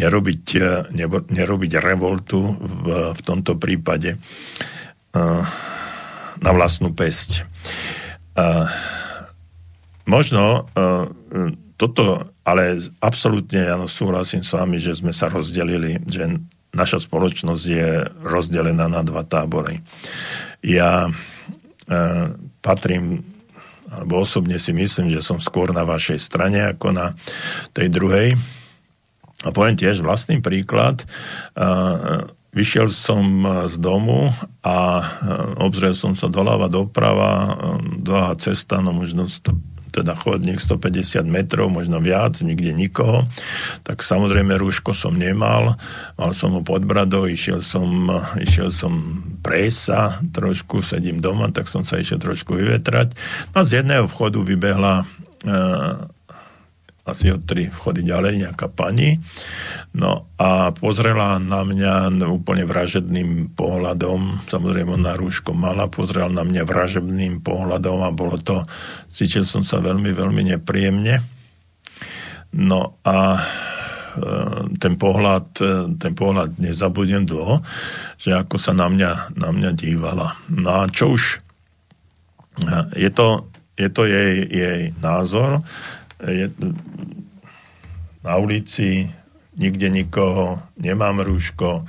nerobiť, 0.00 0.44
eh, 0.56 0.88
nebo, 0.96 1.20
nerobiť 1.20 1.72
revoltu 1.76 2.40
v, 2.40 3.12
v 3.12 3.20
tomto 3.20 3.60
prípade 3.60 4.16
a, 4.16 5.44
na 6.40 6.50
vlastnú 6.56 6.96
pesť. 6.96 7.44
A, 8.40 8.64
možno 10.08 10.64
a, 10.72 11.04
toto, 11.76 12.32
ale 12.44 12.80
absolútne 13.04 13.60
ja 13.60 13.76
súhlasím 13.84 14.40
s 14.40 14.56
vami, 14.56 14.80
že 14.80 14.96
sme 14.96 15.12
sa 15.12 15.28
rozdelili, 15.28 16.00
že 16.08 16.40
naša 16.72 17.02
spoločnosť 17.02 17.64
je 17.66 17.88
rozdelená 18.24 18.86
na 18.86 19.02
dva 19.02 19.26
tábory. 19.26 19.82
Ja 20.60 21.10
patrím 22.62 23.26
alebo 23.90 24.22
osobne 24.22 24.54
si 24.62 24.70
myslím, 24.70 25.10
že 25.10 25.18
som 25.18 25.42
skôr 25.42 25.74
na 25.74 25.82
vašej 25.82 26.22
strane 26.22 26.62
ako 26.62 26.94
na 26.94 27.10
tej 27.74 27.90
druhej. 27.90 28.38
A 29.42 29.50
poviem 29.50 29.74
tiež 29.74 29.98
vlastný 29.98 30.38
príklad. 30.38 31.02
Vyšiel 32.54 32.86
som 32.86 33.42
z 33.66 33.74
domu 33.82 34.30
a 34.62 35.02
obzrel 35.58 35.98
som 35.98 36.14
sa 36.14 36.30
doľava, 36.30 36.70
doprava, 36.70 37.58
dlhá 37.98 38.38
cesta, 38.38 38.78
no 38.78 38.94
možno 38.94 39.26
teda 39.90 40.14
chodník 40.14 40.62
150 40.62 41.26
metrov, 41.26 41.68
možno 41.68 41.98
viac, 41.98 42.38
nikde 42.40 42.72
nikoho, 42.72 43.26
tak 43.82 44.00
samozrejme 44.00 44.54
rúško 44.56 44.94
som 44.94 45.18
nemal, 45.18 45.74
mal 46.14 46.30
som 46.32 46.54
ho 46.54 46.62
pod 46.62 46.86
bradou, 46.86 47.26
išiel 47.26 47.60
som, 47.60 48.08
išiel 48.38 48.70
som 48.70 49.22
prejsť 49.42 49.78
sa 49.78 50.22
trošku, 50.30 50.80
sedím 50.80 51.18
doma, 51.18 51.50
tak 51.50 51.66
som 51.66 51.82
sa 51.82 51.98
išiel 51.98 52.22
trošku 52.22 52.54
vyvetrať. 52.54 53.12
No 53.52 53.66
z 53.66 53.82
jedného 53.82 54.06
vchodu 54.06 54.40
vybehla 54.40 55.02
uh, 55.02 56.19
asi 57.10 57.34
o 57.34 57.38
tri 57.42 57.66
vchody 57.66 58.06
ďalej 58.06 58.46
nejaká 58.46 58.70
pani. 58.70 59.18
No 59.92 60.30
a 60.38 60.70
pozrela 60.70 61.42
na 61.42 61.66
mňa 61.66 62.14
úplne 62.30 62.62
vražedným 62.64 63.52
pohľadom, 63.58 64.46
samozrejme 64.46 64.94
na 64.96 65.18
rúško 65.18 65.50
mala, 65.50 65.90
pozrela 65.90 66.30
na 66.30 66.46
mňa 66.46 66.62
vražedným 66.62 67.42
pohľadom 67.42 68.06
a 68.06 68.14
bolo 68.14 68.38
to, 68.38 68.62
cítil 69.10 69.42
som 69.42 69.66
sa 69.66 69.82
veľmi, 69.82 70.14
veľmi 70.14 70.54
nepríjemne. 70.56 71.20
No 72.50 72.98
a 73.06 73.38
ten 74.82 74.98
pohľad, 74.98 75.46
ten 76.02 76.12
pohľad 76.18 76.58
nezabudnem 76.58 77.22
dlho, 77.22 77.62
že 78.18 78.34
ako 78.34 78.58
sa 78.58 78.74
na 78.74 78.90
mňa, 78.90 79.38
na 79.38 79.54
mňa 79.54 79.70
dívala. 79.78 80.34
No 80.50 80.82
a 80.82 80.90
čo 80.90 81.14
už 81.14 81.38
je 82.98 83.10
to, 83.14 83.46
je 83.78 83.88
to 83.88 84.02
jej, 84.04 84.44
jej 84.50 84.80
názor, 84.98 85.62
je, 86.28 86.52
na 88.20 88.36
ulici 88.36 89.08
nikde 89.56 89.88
nikoho, 89.88 90.60
nemám 90.76 91.24
rúško, 91.24 91.84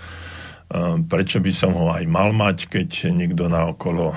prečo 1.11 1.43
by 1.43 1.51
som 1.51 1.75
ho 1.75 1.91
aj 1.91 2.07
mal 2.07 2.31
mať, 2.31 2.71
keď 2.71 3.11
nikto 3.11 3.51
na 3.51 3.67
okolo, 3.67 4.15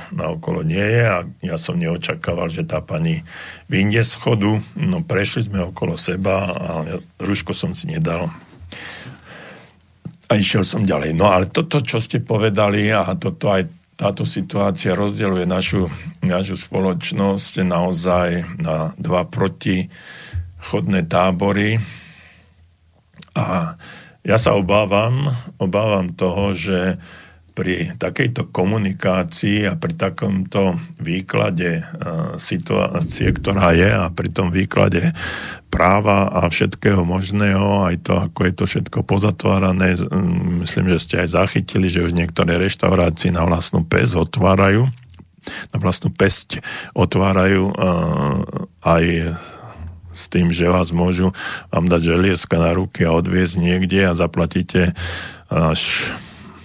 nie 0.62 0.78
je? 0.78 1.02
A 1.02 1.26
ja 1.42 1.58
som 1.58 1.74
neočakával, 1.74 2.46
že 2.46 2.62
tá 2.62 2.78
pani 2.78 3.26
vyjde 3.66 4.06
z 4.06 4.14
chodu, 4.22 4.52
no 4.78 5.02
prešli 5.02 5.50
sme 5.50 5.66
okolo 5.66 5.98
seba 5.98 6.54
a 6.54 6.70
rúško 7.18 7.50
som 7.50 7.74
si 7.74 7.90
nedal. 7.90 8.30
A 10.30 10.38
išiel 10.38 10.62
som 10.62 10.86
ďalej. 10.86 11.18
No 11.18 11.26
ale 11.26 11.50
toto, 11.50 11.82
čo 11.82 11.98
ste 11.98 12.22
povedali 12.22 12.86
a 12.94 13.02
toto 13.18 13.50
aj 13.50 13.66
táto 13.94 14.26
situácia 14.26 14.98
rozdeľuje 14.98 15.46
našu, 15.46 15.86
našu 16.22 16.58
spoločnosť 16.58 17.62
naozaj 17.62 18.28
na 18.58 18.90
dva 18.98 19.22
protichodné 19.26 21.06
tábory. 21.06 21.78
A 23.34 23.74
ja 24.26 24.36
sa 24.38 24.54
obávam, 24.58 25.30
obávam 25.62 26.10
toho, 26.14 26.54
že 26.54 26.98
pri 27.54 27.94
takejto 27.94 28.50
komunikácii 28.50 29.70
a 29.70 29.78
pri 29.78 29.94
takomto 29.94 30.74
výklade 30.98 31.86
situácie, 32.34 33.30
ktorá 33.30 33.70
je 33.78 33.90
a 33.94 34.10
pri 34.10 34.28
tom 34.34 34.50
výklade 34.50 35.14
práva 35.74 36.30
a 36.30 36.46
všetkého 36.46 37.02
možného, 37.02 37.90
aj 37.90 37.96
to, 38.06 38.14
ako 38.30 38.40
je 38.46 38.52
to 38.54 38.64
všetko 38.70 38.98
pozatvárané, 39.02 39.98
myslím, 40.62 40.94
že 40.94 41.02
ste 41.02 41.14
aj 41.26 41.34
zachytili, 41.34 41.90
že 41.90 42.06
už 42.06 42.14
niektoré 42.14 42.54
reštaurácie 42.62 43.34
na 43.34 43.42
vlastnú 43.42 43.82
pes 43.82 44.14
otvárajú, 44.14 44.86
na 45.74 45.78
vlastnú 45.82 46.14
pesť 46.14 46.62
otvárajú 46.94 47.74
aj 48.86 49.04
s 50.14 50.30
tým, 50.30 50.54
že 50.54 50.70
vás 50.70 50.94
môžu 50.94 51.34
vám 51.74 51.90
dať 51.90 52.14
želieska 52.14 52.54
na 52.54 52.70
ruky 52.70 53.02
a 53.02 53.18
odviezť 53.18 53.54
niekde 53.58 54.06
a 54.06 54.14
zaplatíte 54.14 54.94
až 55.50 56.14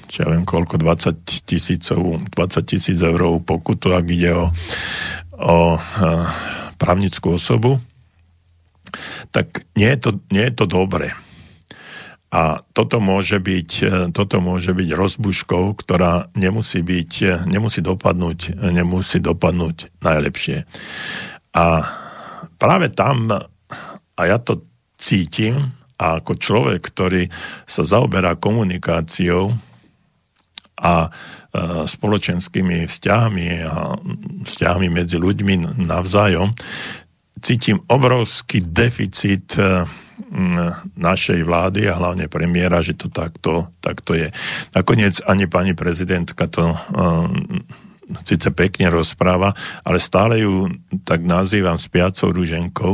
čo 0.09 0.25
ja 0.25 0.33
viem 0.33 0.41
koľko, 0.41 0.81
20 0.81 1.45
tisícov, 1.45 2.25
20 2.33 2.65
tisíc 2.65 2.97
eur 2.97 3.21
pokutu, 3.45 3.93
ak 3.93 4.05
ide 4.09 4.33
o, 4.33 4.49
o 5.37 5.77
právnickú 6.81 7.37
osobu, 7.37 7.77
tak 9.29 9.65
nie 9.77 9.89
je 9.89 9.99
to, 9.99 10.09
nie 10.33 10.43
je 10.49 10.53
to 10.53 10.65
dobre. 10.65 11.13
A 12.29 12.61
toto 12.77 13.01
môže 13.01 13.41
byť, 13.41 13.71
toto 14.13 14.37
môže 14.37 14.77
byť 14.77 14.89
rozbuškou, 14.93 15.73
ktorá 15.73 16.29
nemusí 16.37 16.85
byť, 16.85 17.45
nemusí 17.49 17.81
dopadnúť, 17.81 18.53
nemusí 18.69 19.17
dopadnúť 19.17 19.89
najlepšie. 19.97 20.69
A 21.57 21.65
práve 22.61 22.93
tam, 22.93 23.33
a 24.13 24.21
ja 24.21 24.37
to 24.37 24.61
cítim, 25.01 25.73
a 25.99 26.21
ako 26.21 26.37
človek, 26.37 26.81
ktorý 26.85 27.27
sa 27.65 27.81
zaoberá 27.81 28.37
komunikáciou, 28.37 29.57
a 30.79 31.07
e, 31.07 31.09
spoločenskými 31.85 32.87
vzťahmi 32.87 33.47
a 33.67 33.99
vzťahmi 34.47 34.87
medzi 34.87 35.19
ľuďmi 35.19 35.75
navzájom, 35.83 36.55
cítim 37.41 37.79
obrovský 37.87 38.61
deficit 38.63 39.57
e, 39.57 39.83
našej 40.99 41.41
vlády 41.41 41.89
a 41.89 41.97
hlavne 41.97 42.27
premiéra, 42.27 42.83
že 42.83 42.93
to 42.93 43.07
takto, 43.09 43.71
takto 43.79 44.13
je. 44.13 44.29
Nakoniec 44.75 45.23
ani 45.25 45.47
pani 45.47 45.73
prezidentka 45.73 46.45
to 46.51 46.75
e, 46.75 46.77
síce 48.25 48.49
pekne 48.49 48.89
rozpráva, 48.89 49.53
ale 49.85 50.01
stále 50.01 50.41
ju 50.41 50.65
tak 51.05 51.21
nazývam 51.21 51.77
spiacou 51.77 52.33
ruženkou, 52.33 52.93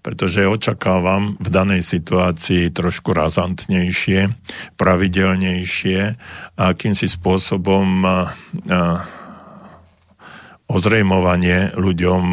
pretože 0.00 0.48
očakávam 0.48 1.36
v 1.36 1.48
danej 1.52 1.84
situácii 1.84 2.72
trošku 2.72 3.12
razantnejšie, 3.12 4.32
pravidelnejšie 4.80 6.00
a 6.56 6.62
akýmsi 6.72 7.06
spôsobom 7.08 8.00
ozrejmovanie 10.66 11.78
ľuďom, 11.78 12.24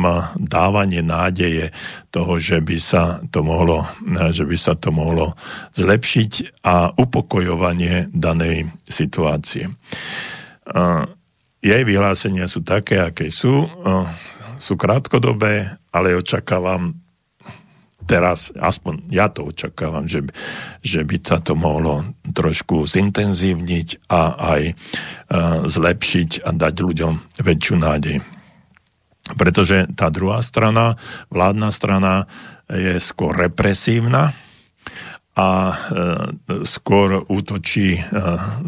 dávanie 0.42 1.06
nádeje 1.06 1.70
toho, 2.10 2.42
že 2.42 2.66
by 2.66 2.78
sa 2.82 3.22
to 3.30 3.46
mohlo, 3.46 3.86
že 4.34 4.44
by 4.44 4.58
sa 4.58 4.74
to 4.74 4.90
mohlo 4.90 5.38
zlepšiť 5.78 6.64
a 6.66 6.98
upokojovanie 6.98 8.10
danej 8.10 8.74
situácie 8.90 9.70
jej 11.64 11.82
vyhlásenia 11.88 12.52
sú 12.52 12.60
také, 12.62 13.00
aké 13.00 13.32
sú. 13.32 13.64
Sú 14.60 14.76
krátkodobé, 14.76 15.80
ale 15.96 16.20
očakávam 16.20 17.03
teraz, 18.06 18.52
aspoň 18.56 19.08
ja 19.10 19.32
to 19.32 19.50
očakávam, 19.50 20.06
že, 20.06 20.28
že 20.84 21.04
by 21.04 21.18
sa 21.24 21.40
to 21.40 21.56
mohlo 21.58 22.04
trošku 22.30 22.86
zintenzívniť 22.86 24.08
a 24.12 24.22
aj 24.56 24.62
zlepšiť 25.68 26.46
a 26.46 26.50
dať 26.54 26.76
ľuďom 26.78 27.14
väčšiu 27.42 27.76
nádej. 27.80 28.18
Pretože 29.40 29.88
tá 29.96 30.12
druhá 30.12 30.44
strana, 30.44 31.00
vládna 31.32 31.70
strana, 31.72 32.14
je 32.68 33.00
skôr 33.00 33.36
represívna 33.36 34.36
a 35.34 35.50
e, 35.50 35.76
skôr 36.68 37.26
útočí, 37.26 37.98
e, 37.98 38.02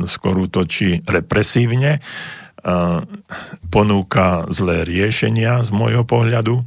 skôr 0.10 0.48
útočí 0.50 1.04
represívne 1.06 2.02
ponúka 3.70 4.50
zlé 4.50 4.82
riešenia 4.90 5.62
z 5.62 5.70
môjho 5.70 6.02
pohľadu. 6.02 6.66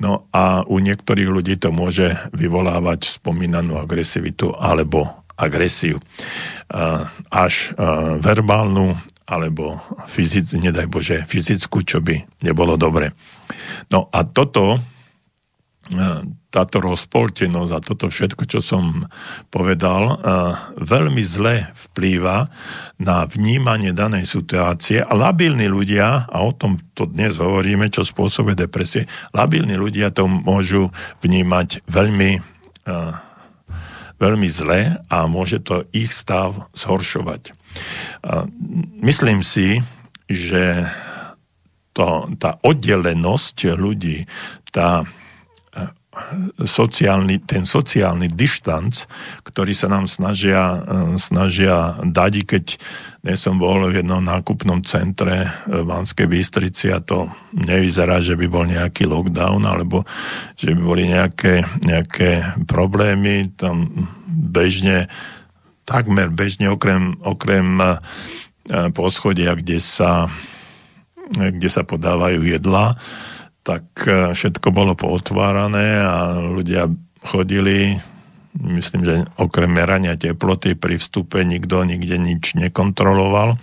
No 0.00 0.28
a 0.36 0.64
u 0.68 0.76
niektorých 0.80 1.28
ľudí 1.32 1.56
to 1.56 1.72
môže 1.72 2.12
vyvolávať 2.36 3.20
spomínanú 3.20 3.80
agresivitu 3.80 4.52
alebo 4.52 5.24
agresiu. 5.40 5.96
Až 7.32 7.72
verbálnu 8.20 8.96
alebo 9.24 9.80
fyzic, 10.10 10.56
nedaj 10.60 10.90
Bože, 10.90 11.24
fyzickú, 11.24 11.86
čo 11.86 12.04
by 12.04 12.44
nebolo 12.44 12.76
dobre. 12.76 13.16
No 13.88 14.12
a 14.12 14.26
toto 14.28 14.76
táto 16.50 16.82
rozpoltenosť 16.82 17.72
a 17.74 17.82
toto 17.82 18.06
všetko, 18.10 18.42
čo 18.46 18.62
som 18.62 19.06
povedal, 19.50 20.18
veľmi 20.78 21.22
zle 21.22 21.70
vplýva 21.74 22.46
na 23.02 23.26
vnímanie 23.26 23.94
danej 23.94 24.26
situácie 24.26 25.02
a 25.02 25.10
labilní 25.14 25.66
ľudia, 25.66 26.30
a 26.30 26.36
o 26.42 26.54
tom 26.54 26.78
to 26.94 27.06
dnes 27.10 27.38
hovoríme, 27.38 27.90
čo 27.90 28.06
spôsobuje 28.06 28.54
depresie, 28.54 29.10
labilní 29.34 29.74
ľudia 29.74 30.14
to 30.14 30.30
môžu 30.30 30.94
vnímať 31.22 31.86
veľmi, 31.86 32.30
veľmi 34.18 34.48
zle 34.50 34.98
a 35.10 35.18
môže 35.26 35.58
to 35.62 35.86
ich 35.90 36.14
stav 36.14 36.70
zhoršovať. 36.74 37.54
Myslím 39.02 39.42
si, 39.46 39.82
že 40.30 40.86
to, 41.90 42.30
tá 42.38 42.58
oddelenosť 42.62 43.74
ľudí, 43.74 44.30
tá 44.70 45.02
sociálny, 46.58 47.38
ten 47.46 47.62
sociálny 47.62 48.34
dištanc, 48.34 49.06
ktorý 49.46 49.70
sa 49.70 49.86
nám 49.86 50.10
snažia, 50.10 50.82
e, 50.82 51.14
snažia 51.22 52.02
dať, 52.02 52.32
keď 52.50 52.64
dnes 53.22 53.38
som 53.38 53.62
bol 53.62 53.86
v 53.86 54.02
jednom 54.02 54.18
nákupnom 54.18 54.82
centre 54.82 55.46
v 55.70 55.86
Banskej 55.86 56.26
Bystrici 56.26 56.90
a 56.90 56.98
to 56.98 57.30
nevyzerá, 57.54 58.18
že 58.18 58.34
by 58.34 58.46
bol 58.50 58.66
nejaký 58.66 59.06
lockdown 59.06 59.62
alebo 59.62 60.02
že 60.58 60.74
by 60.74 60.80
boli 60.82 61.04
nejaké, 61.14 61.62
nejaké 61.86 62.58
problémy. 62.66 63.54
Tam 63.54 63.86
bežne, 64.26 65.06
takmer 65.86 66.26
bežne, 66.32 66.74
okrem, 66.74 67.22
okrem 67.22 67.78
e, 67.78 67.88
poschodia, 68.90 69.54
kde 69.54 69.78
sa, 69.78 70.26
kde 71.30 71.70
sa 71.70 71.86
podávajú 71.86 72.42
jedla, 72.42 72.98
tak 73.70 73.86
e, 74.02 74.34
všetko 74.34 74.74
bolo 74.74 74.98
pootvárané 74.98 76.02
a 76.02 76.42
ľudia 76.42 76.90
chodili, 77.22 77.94
myslím, 78.58 79.06
že 79.06 79.14
okrem 79.38 79.70
merania 79.70 80.18
teploty 80.18 80.74
pri 80.74 80.98
vstupe 80.98 81.46
nikto 81.46 81.86
nikde 81.86 82.18
nič 82.18 82.58
nekontroloval. 82.58 83.54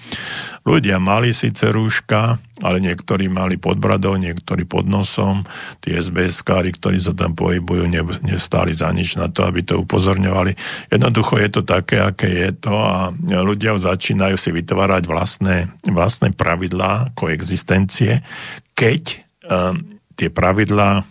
Ľudia 0.64 1.04
mali 1.04 1.36
síce 1.36 1.68
rúška, 1.76 2.40
ale 2.64 2.80
niektorí 2.80 3.28
mali 3.28 3.60
pod 3.60 3.84
bradou, 3.84 4.16
niektorí 4.16 4.64
pod 4.64 4.88
nosom. 4.88 5.44
Tí 5.84 5.92
SBS-kári, 5.92 6.72
ktorí 6.72 7.04
sa 7.04 7.12
tam 7.12 7.36
pohybujú, 7.36 7.92
nestáli 8.24 8.72
za 8.72 8.88
nič 8.96 9.20
na 9.20 9.28
to, 9.28 9.44
aby 9.44 9.64
to 9.68 9.84
upozorňovali. 9.84 10.56
Jednoducho 10.88 11.36
je 11.40 11.50
to 11.52 11.62
také, 11.68 12.00
aké 12.00 12.32
je 12.32 12.52
to 12.56 12.72
a 12.72 13.12
ľudia 13.28 13.76
začínajú 13.76 14.40
si 14.40 14.56
vytvárať 14.56 15.04
vlastné, 15.04 15.68
vlastné 15.84 16.32
pravidlá 16.32 17.12
koexistencie, 17.16 18.24
keď 18.72 19.28
Ehm, 19.48 19.97
tie 20.18 20.34
pravidlá 20.34 21.06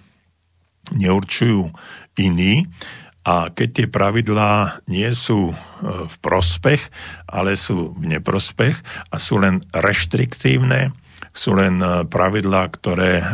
neurčujú 0.93 1.71
iní 2.19 2.67
A 3.27 3.51
keď 3.51 3.69
tie 3.75 3.87
pravidlá 3.91 4.87
nie 4.87 5.11
sú 5.11 5.51
v 5.83 6.15
prospech, 6.23 6.79
ale 7.27 7.59
sú 7.59 7.91
v 7.99 8.15
neprospech 8.15 8.79
a 9.11 9.19
sú 9.19 9.43
len 9.43 9.59
reštriktívne, 9.75 10.95
sú 11.35 11.59
len 11.59 11.83
e, 11.83 12.07
pravidlá, 12.07 12.71
ktoré, 12.71 13.19
e, 13.19 13.27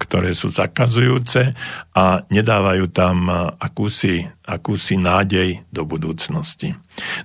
ktoré 0.00 0.32
sú 0.32 0.48
zakazujúce 0.48 1.52
a 1.92 2.24
nedávajú 2.32 2.88
tam 2.90 3.28
e, 3.28 3.36
akúsi, 3.60 4.24
akúsi 4.48 4.96
nádej 4.96 5.62
do 5.68 5.84
budúcnosti. 5.84 6.72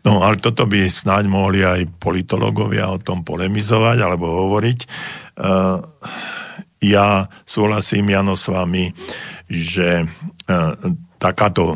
No 0.04 0.20
ale 0.22 0.38
toto 0.38 0.68
by 0.68 0.91
snáď 0.91 1.24
mohli 1.32 1.64
aj 1.64 1.88
politológovia 2.04 2.91
o 2.91 3.02
tom 3.02 3.24
polemizovať 3.24 3.97
alebo 4.04 4.45
hovoriť. 4.45 4.80
Ja 6.80 7.28
súhlasím, 7.44 8.16
Jano, 8.16 8.40
s 8.40 8.48
vami, 8.48 8.96
že 9.52 10.08
takáto 11.20 11.76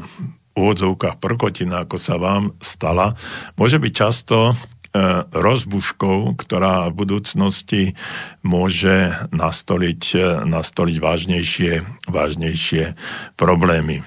úvodzovkách 0.56 1.20
prkotina, 1.20 1.84
ako 1.84 1.97
sa 1.99 2.16
vám 2.16 2.56
stala, 2.64 3.12
môže 3.60 3.84
byť 3.84 3.93
často 3.93 4.56
E, 4.93 5.26
rozbuškou, 5.34 6.38
ktorá 6.38 6.86
v 6.93 7.01
budúcnosti 7.01 7.97
môže 8.45 9.10
nastoliť, 9.34 10.01
e, 10.14 10.45
nastoliť 10.45 10.97
vážnejšie, 11.01 11.74
vážnejšie 12.06 12.93
problémy. 13.34 14.06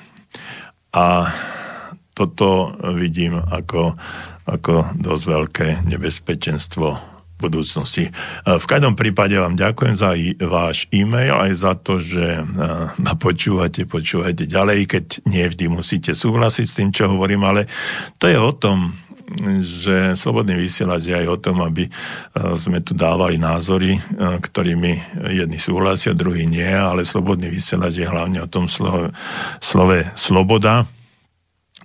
A 0.94 1.34
toto 2.14 2.70
vidím 2.94 3.34
ako, 3.34 3.98
ako 4.46 4.94
dosť 4.94 5.24
veľké 5.26 5.68
nebezpečenstvo 5.90 7.15
budúcnosti. 7.38 8.08
E, 8.08 8.10
v 8.56 8.66
každom 8.66 8.98
prípade 8.98 9.36
vám 9.36 9.54
ďakujem 9.56 9.94
za 9.96 10.12
váš 10.44 10.88
e-mail 10.92 11.36
aj 11.36 11.52
za 11.56 11.72
to, 11.76 12.00
že 12.00 12.42
ma 12.96 13.14
počúvate, 13.16 13.84
počúvate 13.84 14.48
ďalej, 14.48 14.88
keď 14.88 15.04
nie 15.28 15.44
vždy 15.44 15.66
musíte 15.70 16.12
súhlasiť 16.12 16.66
s 16.66 16.76
tým, 16.76 16.90
čo 16.90 17.12
hovorím, 17.12 17.44
ale 17.44 17.68
to 18.16 18.26
je 18.28 18.38
o 18.38 18.52
tom, 18.56 18.92
že 19.60 20.14
slobodný 20.14 20.54
vysielač 20.54 21.10
je 21.10 21.14
aj 21.18 21.26
o 21.26 21.38
tom, 21.38 21.58
aby 21.66 21.86
e, 21.86 21.90
sme 22.54 22.78
tu 22.78 22.94
dávali 22.94 23.36
názory, 23.42 23.98
e, 23.98 24.00
ktorými 24.38 25.18
jedni 25.34 25.58
súhlasia, 25.58 26.14
druhí 26.14 26.46
nie, 26.46 26.66
ale 26.66 27.02
slobodný 27.02 27.50
vysielač 27.50 27.98
je 27.98 28.06
hlavne 28.06 28.38
o 28.38 28.48
tom 28.48 28.70
slove, 28.70 29.10
slove 29.58 30.06
sloboda, 30.14 30.86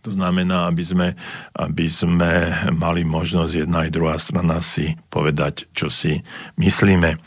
to 0.02 0.10
znamená, 0.10 0.68
aby 0.68 0.84
sme, 0.84 1.08
aby 1.54 1.86
sme 1.86 2.50
mali 2.74 3.06
možnosť 3.06 3.54
jedna 3.66 3.86
aj 3.86 3.94
druhá 3.94 4.18
strana 4.18 4.58
si 4.60 4.98
povedať, 5.14 5.70
čo 5.78 5.94
si 5.94 6.18
myslíme. 6.58 7.22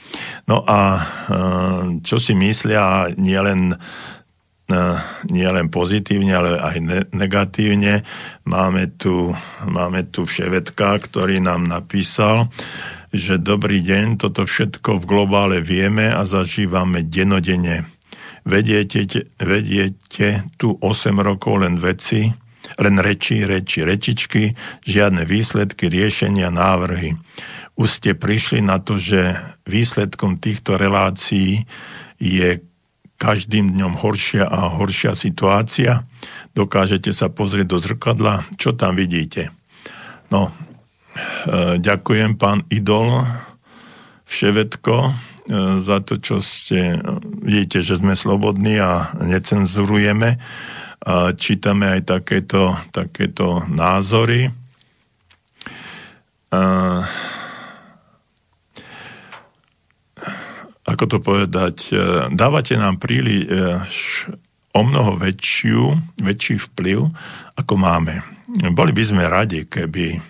No 0.51 0.67
a 0.67 0.81
e, 0.99 1.03
čo 2.03 2.19
si 2.19 2.35
myslia 2.35 3.15
nielen 3.15 3.79
nie 5.29 5.45
len 5.45 5.69
pozitívne, 5.69 6.33
ale 6.33 6.51
aj 6.57 6.77
ne- 6.81 7.09
negatívne. 7.13 8.01
Máme 8.49 8.97
tu, 8.97 9.37
máme 9.61 10.09
tu 10.09 10.25
Vševedka, 10.25 10.97
ktorý 11.05 11.37
nám 11.45 11.69
napísal, 11.69 12.49
že 13.13 13.37
dobrý 13.37 13.85
deň, 13.85 14.19
toto 14.19 14.49
všetko 14.49 14.99
v 14.99 15.05
globále 15.05 15.57
vieme 15.61 16.09
a 16.09 16.25
zažívame 16.25 17.05
denodene. 17.05 17.87
Vediete, 18.45 19.29
vediete 19.41 20.49
tu 20.57 20.77
8 20.81 21.13
rokov 21.21 21.65
len 21.65 21.81
veci, 21.81 22.33
len 22.81 22.99
reči, 22.99 23.47
reči, 23.47 23.87
rečičky, 23.87 24.55
žiadne 24.83 25.23
výsledky, 25.23 25.87
riešenia, 25.87 26.51
návrhy. 26.51 27.15
Už 27.75 27.89
ste 28.03 28.15
prišli 28.15 28.63
na 28.63 28.79
to, 28.79 28.99
že 28.99 29.35
výsledkom 29.67 30.39
týchto 30.39 30.79
relácií 30.79 31.67
je 32.23 32.63
každým 33.19 33.75
dňom 33.75 33.99
horšia 33.99 34.47
a 34.47 34.71
horšia 34.75 35.15
situácia. 35.15 36.07
Dokážete 36.55 37.15
sa 37.15 37.31
pozrieť 37.31 37.67
do 37.75 37.79
zrkadla, 37.79 38.47
čo 38.59 38.75
tam 38.75 38.99
vidíte. 38.99 39.51
No, 40.31 40.51
e, 40.51 41.79
ďakujem 41.79 42.39
pán 42.39 42.67
Idol 42.71 43.23
Vševetko 44.27 44.97
e, 45.09 45.13
za 45.79 45.99
to, 46.03 46.19
čo 46.19 46.43
ste... 46.43 46.99
Vidíte, 47.45 47.83
že 47.83 47.99
sme 48.03 48.19
slobodní 48.19 48.79
a 48.83 49.15
necenzurujeme. 49.23 50.39
Čítame 51.37 52.01
aj 52.01 52.03
takéto, 52.09 52.73
takéto 52.89 53.61
názory. 53.69 54.49
Ako 60.85 61.05
to 61.09 61.19
povedať, 61.21 61.93
e, 61.93 61.97
dávate 62.37 62.77
nám 62.77 63.01
príliš 63.01 64.29
e, 64.29 64.37
o 64.77 64.81
mnoho 64.85 65.17
väčšiu, 65.17 65.97
väčší 66.21 66.61
vplyv, 66.61 67.09
ako 67.57 67.75
máme. 67.81 68.21
Boli 68.77 68.93
by 68.93 69.05
sme 69.05 69.25
radi, 69.25 69.65
keby, 69.65 70.21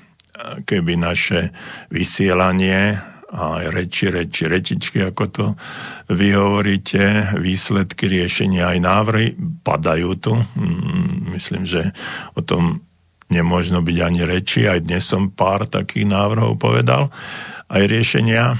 keby 0.62 0.95
naše 0.95 1.51
vysielanie 1.91 3.03
a 3.35 3.66
reči, 3.66 4.14
reči, 4.14 4.47
retičky, 4.47 5.03
ako 5.03 5.24
to 5.26 5.45
vy 6.14 6.39
hovoríte, 6.39 7.35
výsledky 7.43 8.07
riešenia 8.07 8.70
aj 8.70 8.78
návrhy 8.78 9.26
padajú 9.66 10.11
tu. 10.22 10.39
Mm, 10.39 11.35
myslím, 11.35 11.66
že 11.66 11.91
o 12.39 12.41
tom 12.47 12.78
nemôžno 13.26 13.82
byť 13.82 13.99
ani 13.99 14.22
reči. 14.22 14.70
Aj 14.70 14.78
dnes 14.78 15.03
som 15.03 15.35
pár 15.35 15.66
takých 15.66 16.07
návrhov 16.07 16.62
povedal. 16.62 17.11
Aj 17.66 17.82
riešenia 17.82 18.55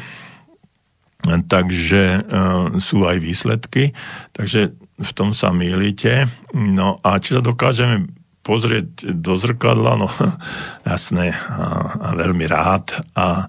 takže 1.25 2.21
uh, 2.21 2.77
sú 2.77 3.09
aj 3.09 3.17
výsledky, 3.17 3.97
takže 4.37 4.77
v 4.77 5.11
tom 5.17 5.33
sa 5.33 5.51
mýlite. 5.57 6.29
No 6.53 7.01
a 7.01 7.17
či 7.17 7.33
sa 7.35 7.41
dokážeme 7.41 8.13
pozrieť 8.45 9.17
do 9.17 9.35
zrkadla, 9.41 9.97
no 9.97 10.09
jasné, 10.91 11.33
a, 11.33 11.97
a 11.97 12.09
veľmi 12.13 12.45
rád 12.45 12.93
a 13.17 13.49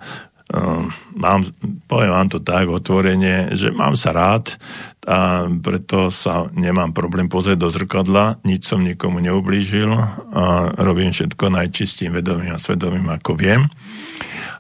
mám, 1.18 1.42
poviem 1.90 2.12
vám 2.14 2.30
to 2.30 2.40
tak 2.42 2.70
otvorene, 2.70 3.54
že 3.58 3.74
mám 3.74 3.98
sa 3.98 4.14
rád 4.14 4.54
a 5.06 5.46
preto 5.62 6.10
sa 6.10 6.50
nemám 6.54 6.94
problém 6.94 7.30
pozrieť 7.30 7.62
do 7.62 7.70
zrkadla, 7.70 8.42
nič 8.42 8.66
som 8.66 8.82
nikomu 8.82 9.22
neublížil 9.22 9.90
a 10.34 10.74
robím 10.82 11.14
všetko 11.14 11.50
najčistým 11.54 12.14
vedomým 12.14 12.54
a 12.54 12.62
svedomým, 12.62 13.06
ako 13.14 13.38
viem. 13.38 13.70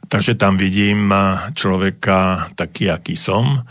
Takže 0.06 0.38
tam 0.38 0.58
vidím 0.58 1.10
človeka 1.58 2.54
taký, 2.54 2.94
aký 2.94 3.18
som 3.18 3.66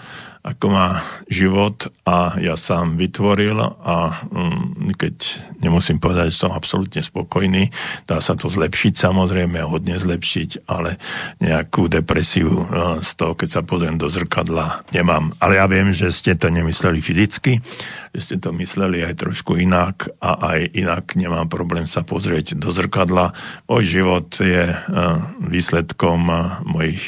ako 0.44 0.66
má 0.68 1.00
život 1.24 1.88
a 2.04 2.36
ja 2.36 2.52
sám 2.52 3.00
vytvoril 3.00 3.56
a 3.64 4.28
um, 4.28 4.92
keď 4.92 5.40
nemusím 5.64 5.96
povedať, 5.96 6.36
že 6.36 6.44
som 6.44 6.52
absolútne 6.52 7.00
spokojný, 7.00 7.72
dá 8.04 8.20
sa 8.20 8.36
to 8.36 8.52
zlepšiť 8.52 8.92
samozrejme, 8.92 9.64
hodne 9.64 9.96
zlepšiť, 9.96 10.68
ale 10.68 11.00
nejakú 11.40 11.88
depresiu 11.88 12.52
uh, 12.52 13.00
z 13.00 13.10
toho, 13.16 13.32
keď 13.32 13.48
sa 13.48 13.62
pozriem 13.64 13.96
do 13.96 14.04
zrkadla, 14.04 14.84
nemám. 14.92 15.32
Ale 15.40 15.56
ja 15.56 15.64
viem, 15.64 15.96
že 15.96 16.12
ste 16.12 16.36
to 16.36 16.52
nemysleli 16.52 17.00
fyzicky, 17.00 17.64
že 18.12 18.20
ste 18.20 18.36
to 18.36 18.52
mysleli 18.60 19.00
aj 19.00 19.24
trošku 19.24 19.56
inak 19.56 20.12
a 20.20 20.60
aj 20.60 20.76
inak 20.76 21.16
nemám 21.16 21.48
problém 21.48 21.88
sa 21.88 22.04
pozrieť 22.04 22.60
do 22.60 22.68
zrkadla. 22.68 23.32
Môj 23.64 23.96
život 23.96 24.28
je 24.36 24.68
uh, 24.68 25.24
výsledkom 25.40 26.28
uh, 26.28 26.60
mojich 26.68 27.00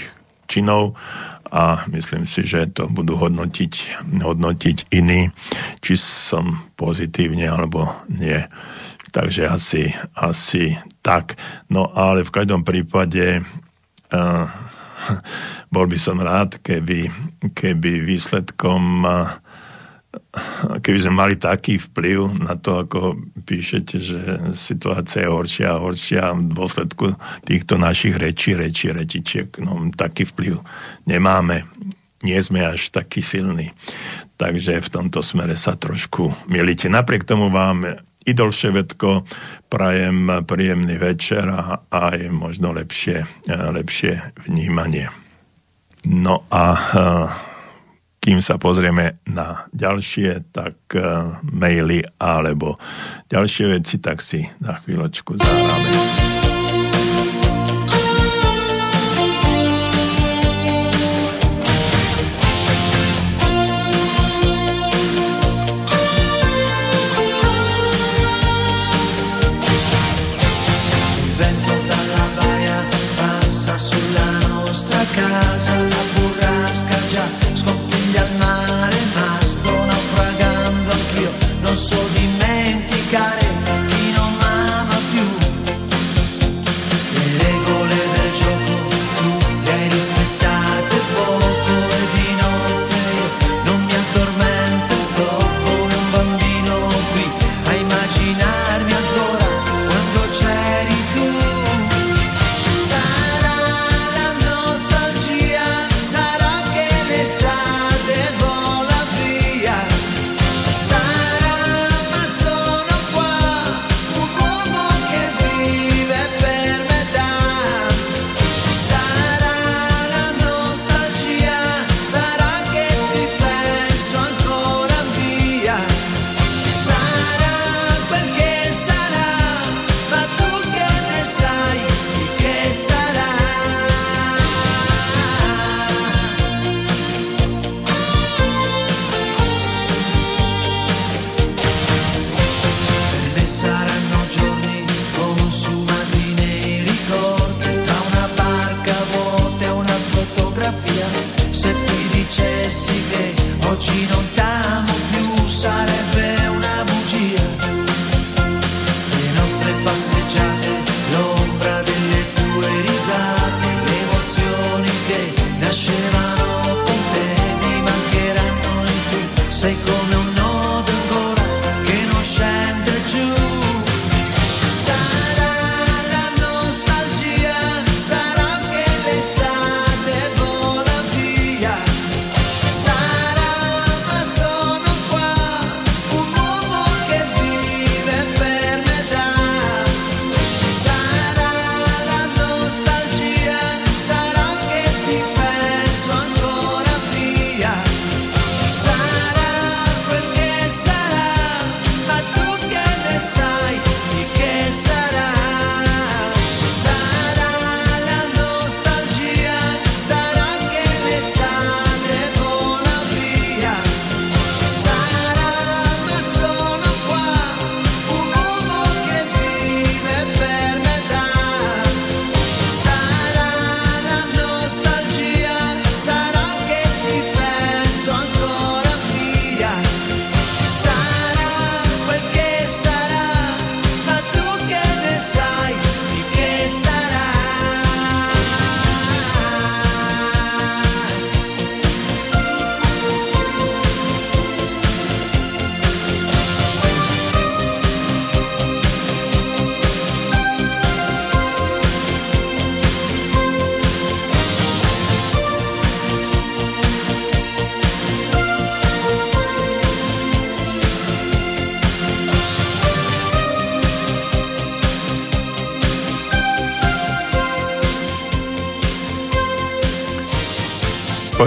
činov 0.49 0.97
a 1.57 1.89
myslím 1.89 2.29
si, 2.29 2.45
že 2.45 2.69
to 2.69 2.85
budú 2.93 3.17
hodnotiť, 3.17 4.05
hodnotiť 4.21 4.93
iní, 4.93 5.33
či 5.81 5.97
som 5.97 6.69
pozitívne 6.77 7.49
alebo 7.49 7.89
nie. 8.13 8.37
Takže 9.09 9.49
asi, 9.49 9.89
asi 10.13 10.77
tak. 11.01 11.41
No 11.73 11.89
ale 11.97 12.29
v 12.29 12.35
každom 12.37 12.61
prípade 12.61 13.41
uh, 13.41 14.45
bol 15.75 15.89
by 15.89 15.97
som 15.97 16.21
rád, 16.21 16.61
keby, 16.61 17.09
keby 17.57 18.05
výsledkom 18.05 19.09
uh, 19.09 19.41
keby 20.83 20.99
sme 21.01 21.14
mali 21.14 21.35
taký 21.37 21.81
vplyv 21.81 22.43
na 22.43 22.57
to, 22.57 22.85
ako 22.85 23.17
píšete, 23.45 23.95
že 24.01 24.21
situácia 24.57 25.25
je 25.25 25.33
horšia 25.33 25.69
a 25.77 25.83
horšia 25.83 26.35
v 26.35 26.53
dôsledku 26.53 27.07
týchto 27.45 27.81
našich 27.81 28.17
rečí, 28.17 28.57
rečí, 28.57 28.93
rečičiek, 28.93 29.49
no 29.62 29.89
taký 29.95 30.29
vplyv 30.29 30.61
nemáme. 31.09 31.64
Nie 32.25 32.41
sme 32.43 32.64
až 32.64 32.91
taký 32.91 33.21
silní. 33.23 33.71
Takže 34.41 34.83
v 34.83 34.93
tomto 34.93 35.21
smere 35.23 35.55
sa 35.55 35.77
trošku 35.77 36.49
milíte. 36.49 36.89
Napriek 36.89 37.29
tomu 37.29 37.53
vám 37.53 37.87
Idol 38.27 38.51
Ševetko, 38.51 39.23
prajem 39.71 40.43
príjemný 40.43 40.99
večer 40.99 41.47
a 41.47 41.87
aj 41.87 42.27
možno 42.35 42.75
lepšie, 42.75 43.23
lepšie 43.47 44.35
vnímanie. 44.51 45.07
No 46.07 46.43
a 46.51 46.75
kým 48.27 48.43
sa 48.43 48.59
pozrieme 48.59 49.22
na 49.31 49.70
ďalšie, 49.70 50.51
tak 50.51 50.74
uh, 50.99 51.39
maily 51.47 52.03
alebo 52.18 52.74
ďalšie 53.31 53.79
veci, 53.79 54.03
tak 54.03 54.18
si 54.18 54.43
na 54.59 54.83
chvíľočku 54.83 55.39
zahráme. 55.39 56.26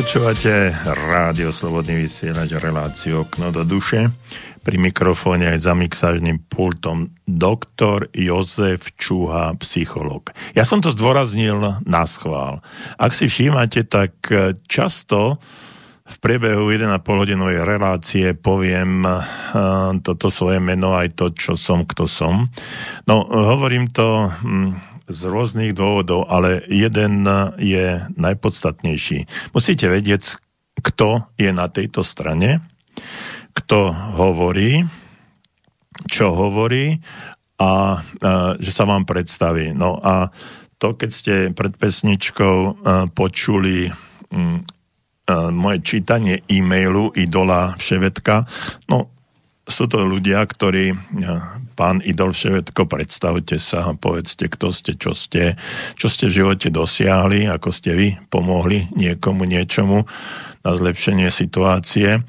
Počúvate 0.10 0.74
rádio 1.06 1.54
Slobodný 1.54 2.10
vysielač 2.10 2.58
reláciu 2.58 3.30
Okno 3.30 3.54
do 3.54 3.62
duše. 3.62 4.10
Pri 4.66 4.82
mikrofóne 4.82 5.54
aj 5.54 5.70
za 5.70 5.78
mixážnym 5.78 6.50
pultom 6.50 7.14
doktor 7.30 8.10
Jozef 8.18 8.90
Čuha, 8.98 9.54
psycholog. 9.62 10.34
Ja 10.58 10.66
som 10.66 10.82
to 10.82 10.98
zdôraznil 10.98 11.86
na 11.86 12.04
schvál. 12.10 12.66
Ak 12.98 13.14
si 13.14 13.30
všímate, 13.30 13.86
tak 13.86 14.18
často 14.66 15.38
v 16.10 16.16
priebehu 16.18 16.74
1,5 16.74 17.06
hodinovej 17.06 17.62
relácie 17.62 18.34
poviem 18.34 19.06
uh, 19.06 19.22
toto 20.02 20.34
svoje 20.34 20.58
meno, 20.58 20.98
aj 20.98 21.14
to, 21.14 21.38
čo 21.38 21.54
som, 21.54 21.86
kto 21.86 22.10
som. 22.10 22.50
No, 23.06 23.30
hovorím 23.30 23.94
to 23.94 24.26
um, 24.42 24.74
z 25.10 25.22
rôznych 25.26 25.74
dôvodov, 25.74 26.30
ale 26.30 26.62
jeden 26.70 27.26
je 27.58 28.00
najpodstatnejší. 28.14 29.26
Musíte 29.52 29.90
vedieť, 29.90 30.38
kto 30.80 31.28
je 31.36 31.50
na 31.52 31.68
tejto 31.68 32.06
strane, 32.06 32.62
kto 33.58 33.92
hovorí, 34.16 34.86
čo 36.08 36.32
hovorí 36.32 37.02
a, 37.60 37.66
a 37.66 37.72
že 38.62 38.72
sa 38.72 38.88
vám 38.88 39.04
predstaví. 39.04 39.76
No 39.76 40.00
a 40.00 40.32
to, 40.80 40.96
keď 40.96 41.10
ste 41.12 41.34
pred 41.52 41.76
pesničkou 41.76 42.56
a, 42.56 42.72
počuli 43.12 43.92
m, 44.32 44.64
a, 45.28 45.52
moje 45.52 45.84
čítanie 45.84 46.40
e-mailu 46.48 47.12
Idola 47.20 47.76
Vševedka, 47.76 48.48
no 48.88 49.12
sú 49.70 49.86
to 49.86 50.02
ľudia, 50.02 50.42
ktorí, 50.50 50.98
pán 51.80 52.04
Idol 52.04 52.36
Vševedko, 52.36 52.92
predstavte 52.92 53.56
sa 53.56 53.88
a 53.88 53.96
povedzte, 53.96 54.52
kto 54.52 54.76
ste, 54.76 55.00
čo 55.00 55.16
ste, 55.16 55.56
čo 55.96 56.12
ste 56.12 56.28
v 56.28 56.44
živote 56.44 56.68
dosiahli, 56.68 57.48
ako 57.48 57.72
ste 57.72 57.96
vy 57.96 58.08
pomohli 58.28 58.92
niekomu 59.00 59.48
niečomu 59.48 60.04
na 60.60 60.72
zlepšenie 60.76 61.32
situácie 61.32 62.20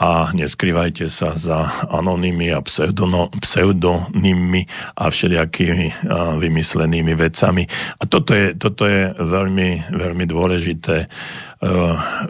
a 0.00 0.32
neskrývajte 0.32 1.12
sa 1.12 1.36
za 1.36 1.68
anonymy 1.92 2.56
a 2.56 2.64
pseudono, 2.64 3.28
pseudonymy 3.36 4.64
a 4.96 5.12
všelijakými 5.12 6.08
vymyslenými 6.40 7.12
vecami. 7.12 7.68
A 8.00 8.08
toto 8.08 8.32
je, 8.32 8.56
toto 8.56 8.88
je 8.88 9.12
veľmi, 9.12 9.92
veľmi 9.92 10.24
dôležité 10.24 11.04
uh, 11.04 11.08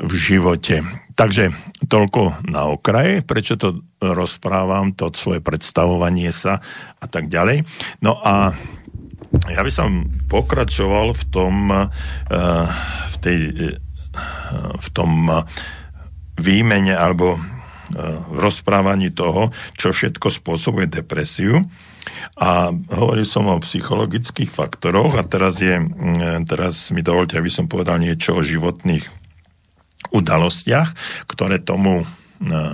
v 0.02 0.12
živote. 0.18 0.82
Takže 1.20 1.52
toľko 1.84 2.48
na 2.48 2.72
okraje, 2.72 3.20
prečo 3.20 3.60
to 3.60 3.84
rozprávam, 4.00 4.96
to 4.96 5.12
svoje 5.12 5.44
predstavovanie 5.44 6.32
sa 6.32 6.64
a 6.96 7.04
tak 7.04 7.28
ďalej. 7.28 7.60
No 8.00 8.16
a 8.24 8.56
ja 9.52 9.60
by 9.60 9.68
som 9.68 10.08
pokračoval 10.32 11.12
v 11.12 11.24
tom, 11.28 11.54
uh, 11.68 11.92
v, 13.12 13.16
tej, 13.20 13.38
uh, 13.52 14.72
v 14.80 14.88
tom 14.96 15.28
výmene 16.40 16.96
alebo 16.96 17.36
v 18.30 18.38
rozprávaní 18.38 19.10
toho, 19.10 19.50
čo 19.74 19.90
všetko 19.90 20.30
spôsobuje 20.30 20.86
depresiu. 20.86 21.58
A 22.38 22.70
hovoril 22.70 23.26
som 23.26 23.50
o 23.50 23.58
psychologických 23.58 24.46
faktoroch 24.46 25.18
a 25.18 25.26
teraz, 25.26 25.58
je, 25.58 25.74
teraz 26.46 26.94
mi 26.94 27.02
dovolte, 27.02 27.34
aby 27.34 27.50
som 27.50 27.66
povedal 27.66 27.98
niečo 27.98 28.38
o 28.38 28.46
životných 28.46 29.19
udalostiach, 30.10 30.94
ktoré 31.30 31.62
tomu 31.62 32.02
e, 32.02 32.06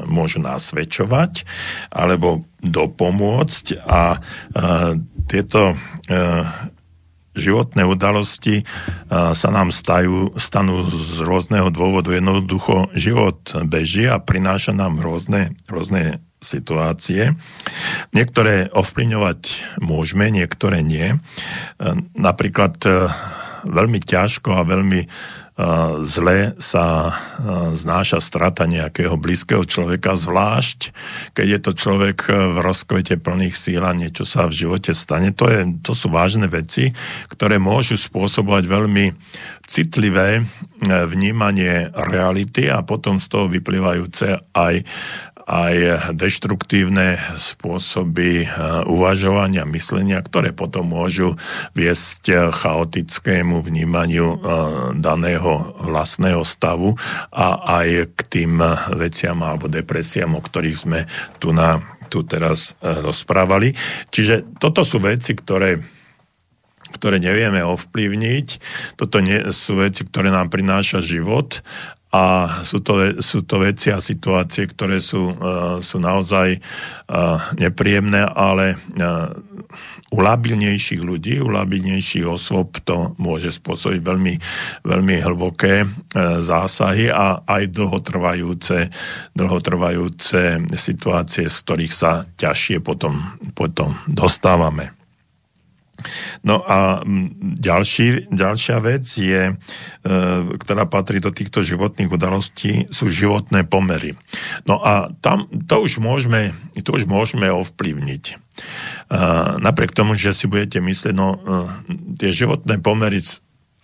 môžu 0.09 0.41
nasvedčovať 0.41 1.45
alebo 1.93 2.45
dopomôcť 2.65 3.67
a 3.87 4.17
e, 4.17 4.19
tieto 5.29 5.73
e, 5.73 5.77
životné 7.37 7.85
udalosti 7.85 8.65
sa 9.13 9.49
nám 9.53 9.69
stajú, 9.69 10.33
stanú 10.41 10.89
z 10.89 11.21
rôzneho 11.21 11.69
dôvodu. 11.69 12.09
Jednoducho 12.17 12.89
život 12.97 13.53
beží 13.69 14.09
a 14.09 14.17
prináša 14.17 14.73
nám 14.73 15.05
rôzne, 15.05 15.53
rôzne 15.69 16.25
situácie. 16.41 17.37
Niektoré 18.17 18.73
ovplyvňovať 18.73 19.41
môžeme, 19.85 20.33
niektoré 20.33 20.81
nie. 20.81 21.21
Napríklad 22.17 22.81
veľmi 23.69 24.01
ťažko 24.01 24.57
a 24.57 24.65
veľmi 24.65 25.05
zle 26.05 26.53
sa 26.61 27.17
znáša 27.73 28.21
strata 28.21 28.69
nejakého 28.69 29.17
blízkeho 29.17 29.65
človeka, 29.65 30.13
zvlášť 30.13 30.93
keď 31.33 31.47
je 31.49 31.61
to 31.65 31.73
človek 31.73 32.29
v 32.29 32.57
rozkvete 32.61 33.17
plných 33.17 33.57
síl 33.57 33.81
a 33.81 33.97
niečo 33.97 34.29
sa 34.29 34.45
v 34.45 34.53
živote 34.53 34.93
stane. 34.93 35.33
To, 35.33 35.49
je, 35.49 35.81
to 35.81 35.97
sú 35.97 36.13
vážne 36.13 36.45
veci, 36.45 36.93
ktoré 37.33 37.57
môžu 37.57 37.97
spôsobovať 37.97 38.69
veľmi 38.69 39.17
citlivé 39.65 40.45
vnímanie 40.85 41.89
reality 41.97 42.69
a 42.69 42.85
potom 42.85 43.17
z 43.17 43.27
toho 43.33 43.49
vyplývajúce 43.49 44.53
aj 44.53 44.85
aj 45.47 46.11
deštruktívne 46.19 47.23
spôsoby 47.39 48.45
eh, 48.45 48.49
uvažovania, 48.91 49.63
myslenia, 49.71 50.19
ktoré 50.19 50.51
potom 50.51 50.91
môžu 50.91 51.39
viesť 51.79 52.51
chaotickému 52.51 53.63
vnímaniu 53.63 54.27
eh, 54.27 54.39
daného 54.99 55.79
vlastného 55.87 56.43
stavu 56.43 56.99
a 57.31 57.79
aj 57.79 58.11
k 58.19 58.21
tým 58.27 58.59
veciam 58.99 59.39
alebo 59.47 59.71
depresiám, 59.71 60.35
o 60.35 60.43
ktorých 60.43 60.79
sme 60.79 61.01
tu, 61.39 61.55
na, 61.55 61.79
tu 62.11 62.27
teraz 62.27 62.75
eh, 62.83 62.91
rozprávali. 62.99 63.79
Čiže 64.11 64.59
toto 64.59 64.83
sú 64.83 64.99
veci, 64.99 65.39
ktoré 65.39 65.79
ktoré 66.87 67.21
nevieme 67.21 67.61
ovplyvniť. 67.61 68.47
Toto 68.97 69.21
nie, 69.21 69.53
sú 69.53 69.77
veci, 69.77 70.07
ktoré 70.09 70.33
nám 70.33 70.49
prináša 70.49 71.05
život 71.05 71.61
a 72.17 72.23
sú 72.65 72.81
to, 72.81 73.21
sú 73.21 73.45
to 73.45 73.61
veci 73.61 73.93
a 73.93 74.01
situácie, 74.01 74.65
ktoré 74.73 75.05
sú, 75.05 75.37
uh, 75.37 75.85
sú 75.85 76.01
naozaj 76.01 76.57
uh, 76.57 77.37
nepríjemné, 77.61 78.25
ale 78.25 78.81
uh, 78.97 79.37
u 80.17 80.19
labilnejších 80.23 81.03
ľudí, 81.03 81.43
u 81.45 81.53
labilnejších 81.53 82.25
osôb 82.25 82.81
to 82.89 83.13
môže 83.21 83.59
spôsobiť 83.61 84.01
veľmi, 84.01 84.35
veľmi 84.87 85.17
hlboké 85.21 85.83
e, 85.83 85.87
zásahy 86.41 87.13
a 87.13 87.43
aj 87.43 87.75
dlhotrvajúce, 87.75 88.89
dlhotrvajúce 89.35 90.73
situácie, 90.79 91.51
z 91.51 91.57
ktorých 91.59 91.93
sa 91.93 92.25
ťažšie 92.39 92.81
potom, 92.81 93.19
potom 93.53 93.99
dostávame. 94.09 94.96
No 96.45 96.63
a 96.63 97.03
ďalší, 97.41 98.31
ďalšia 98.31 98.77
vec 98.85 99.05
je, 99.17 99.51
e, 99.51 99.55
ktorá 100.61 100.87
patrí 100.87 101.19
do 101.19 101.33
týchto 101.33 101.65
životných 101.65 102.13
udalostí, 102.13 102.87
sú 102.93 103.11
životné 103.11 103.67
pomery. 103.67 104.15
No 104.69 104.79
a 104.81 105.11
tam 105.25 105.49
to 105.49 105.83
už 105.83 105.99
môžeme, 105.99 106.53
to 106.77 106.95
už 106.95 107.09
môžeme 107.09 107.49
ovplyvniť. 107.51 108.25
E, 108.31 108.35
napriek 109.59 109.97
tomu, 109.97 110.15
že 110.15 110.37
si 110.37 110.47
budete 110.47 110.79
myslieť, 110.79 111.15
no 111.17 111.37
e, 111.37 111.39
tie 112.21 112.31
životné 112.31 112.79
pomery 112.85 113.21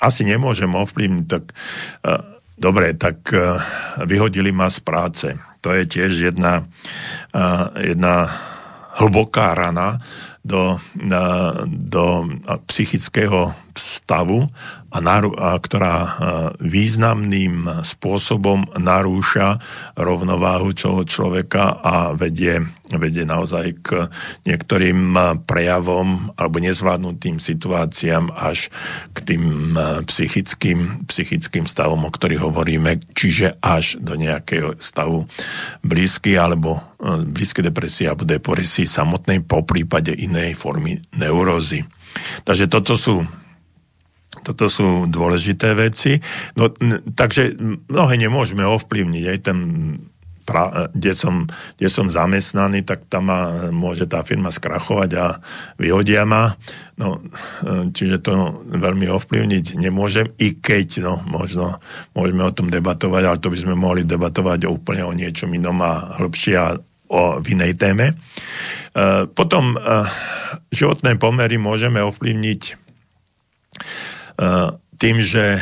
asi 0.02 0.22
nemôžem 0.26 0.70
ovplyvniť, 0.74 1.26
tak 1.30 1.54
dobre, 2.58 2.90
tak 2.98 3.22
vyhodili 4.02 4.50
ma 4.50 4.66
z 4.66 4.82
práce. 4.82 5.30
To 5.62 5.70
je 5.70 5.86
tiež 5.86 6.34
jedna, 6.34 6.66
jedna 7.78 8.26
hlboká 8.98 9.54
rana, 9.54 10.02
do, 10.44 10.80
do 11.66 12.28
psychického 12.66 13.54
stavu, 13.78 14.48
a, 14.92 14.98
naru, 15.00 15.32
a 15.32 15.56
ktorá 15.56 15.94
významným 16.60 17.64
spôsobom 17.82 18.68
narúša 18.76 19.56
rovnováhu 19.96 20.76
toho 20.76 21.02
človeka 21.08 21.80
a 21.80 22.12
vedie, 22.12 22.60
vedie 22.92 23.24
naozaj 23.24 23.66
k 23.80 23.88
niektorým 24.44 25.16
prejavom 25.48 26.36
alebo 26.36 26.60
nezvládnutým 26.60 27.40
situáciám 27.40 28.36
až 28.36 28.68
k 29.16 29.32
tým 29.32 29.74
psychickým, 30.04 31.08
psychickým 31.08 31.64
stavom, 31.64 32.04
o 32.04 32.10
ktorých 32.12 32.44
hovoríme, 32.44 33.00
čiže 33.16 33.56
až 33.64 33.96
do 33.96 34.12
nejakého 34.12 34.76
stavu 34.76 35.24
blízky 35.80 36.36
alebo 36.36 36.84
blízke 37.02 37.64
depresie 37.64 38.06
alebo 38.06 38.28
depresie 38.28 38.84
samotnej 38.86 39.42
po 39.42 39.64
prípade 39.64 40.14
inej 40.14 40.54
formy 40.54 41.00
neurózy. 41.16 41.82
Takže 42.44 42.68
toto 42.68 42.94
sú 43.00 43.24
toto 44.42 44.66
sú 44.66 45.06
dôležité 45.06 45.74
veci. 45.78 46.18
No, 46.58 46.70
takže 47.14 47.54
mnohé 47.88 48.14
nemôžeme 48.18 48.66
ovplyvniť. 48.66 49.24
Aj 49.30 49.38
ten 49.40 49.58
pra, 50.42 50.90
kde, 50.90 51.14
som, 51.14 51.46
kde 51.78 51.88
som 51.88 52.10
zamestnaný, 52.10 52.82
tak 52.82 53.06
tam 53.06 53.30
ma, 53.30 53.70
môže 53.70 54.10
tá 54.10 54.26
firma 54.26 54.50
skrachovať 54.50 55.10
a 55.16 55.26
vyhodia 55.78 56.26
ma. 56.26 56.58
No, 56.98 57.22
čiže 57.94 58.22
to 58.22 58.62
veľmi 58.68 59.08
ovplyvniť 59.08 59.78
nemôžem, 59.78 60.34
i 60.38 60.58
keď, 60.58 61.02
no, 61.02 61.14
možno 61.26 61.80
môžeme 62.14 62.42
o 62.44 62.54
tom 62.54 62.68
debatovať, 62.68 63.22
ale 63.24 63.42
to 63.42 63.48
by 63.50 63.58
sme 63.58 63.74
mohli 63.78 64.02
debatovať 64.04 64.68
úplne 64.68 65.06
o 65.06 65.16
niečom 65.16 65.50
inom 65.54 65.78
a 65.82 66.20
hĺbšie 66.20 66.54
a 66.58 66.76
o, 67.08 67.20
v 67.40 67.46
inej 67.58 67.78
téme. 67.80 68.12
E, 68.12 68.14
potom 69.30 69.74
e, 69.74 69.76
životné 70.70 71.16
pomery 71.16 71.56
môžeme 71.58 72.02
ovplyvniť 72.04 72.82
tým, 74.96 75.16
že 75.20 75.60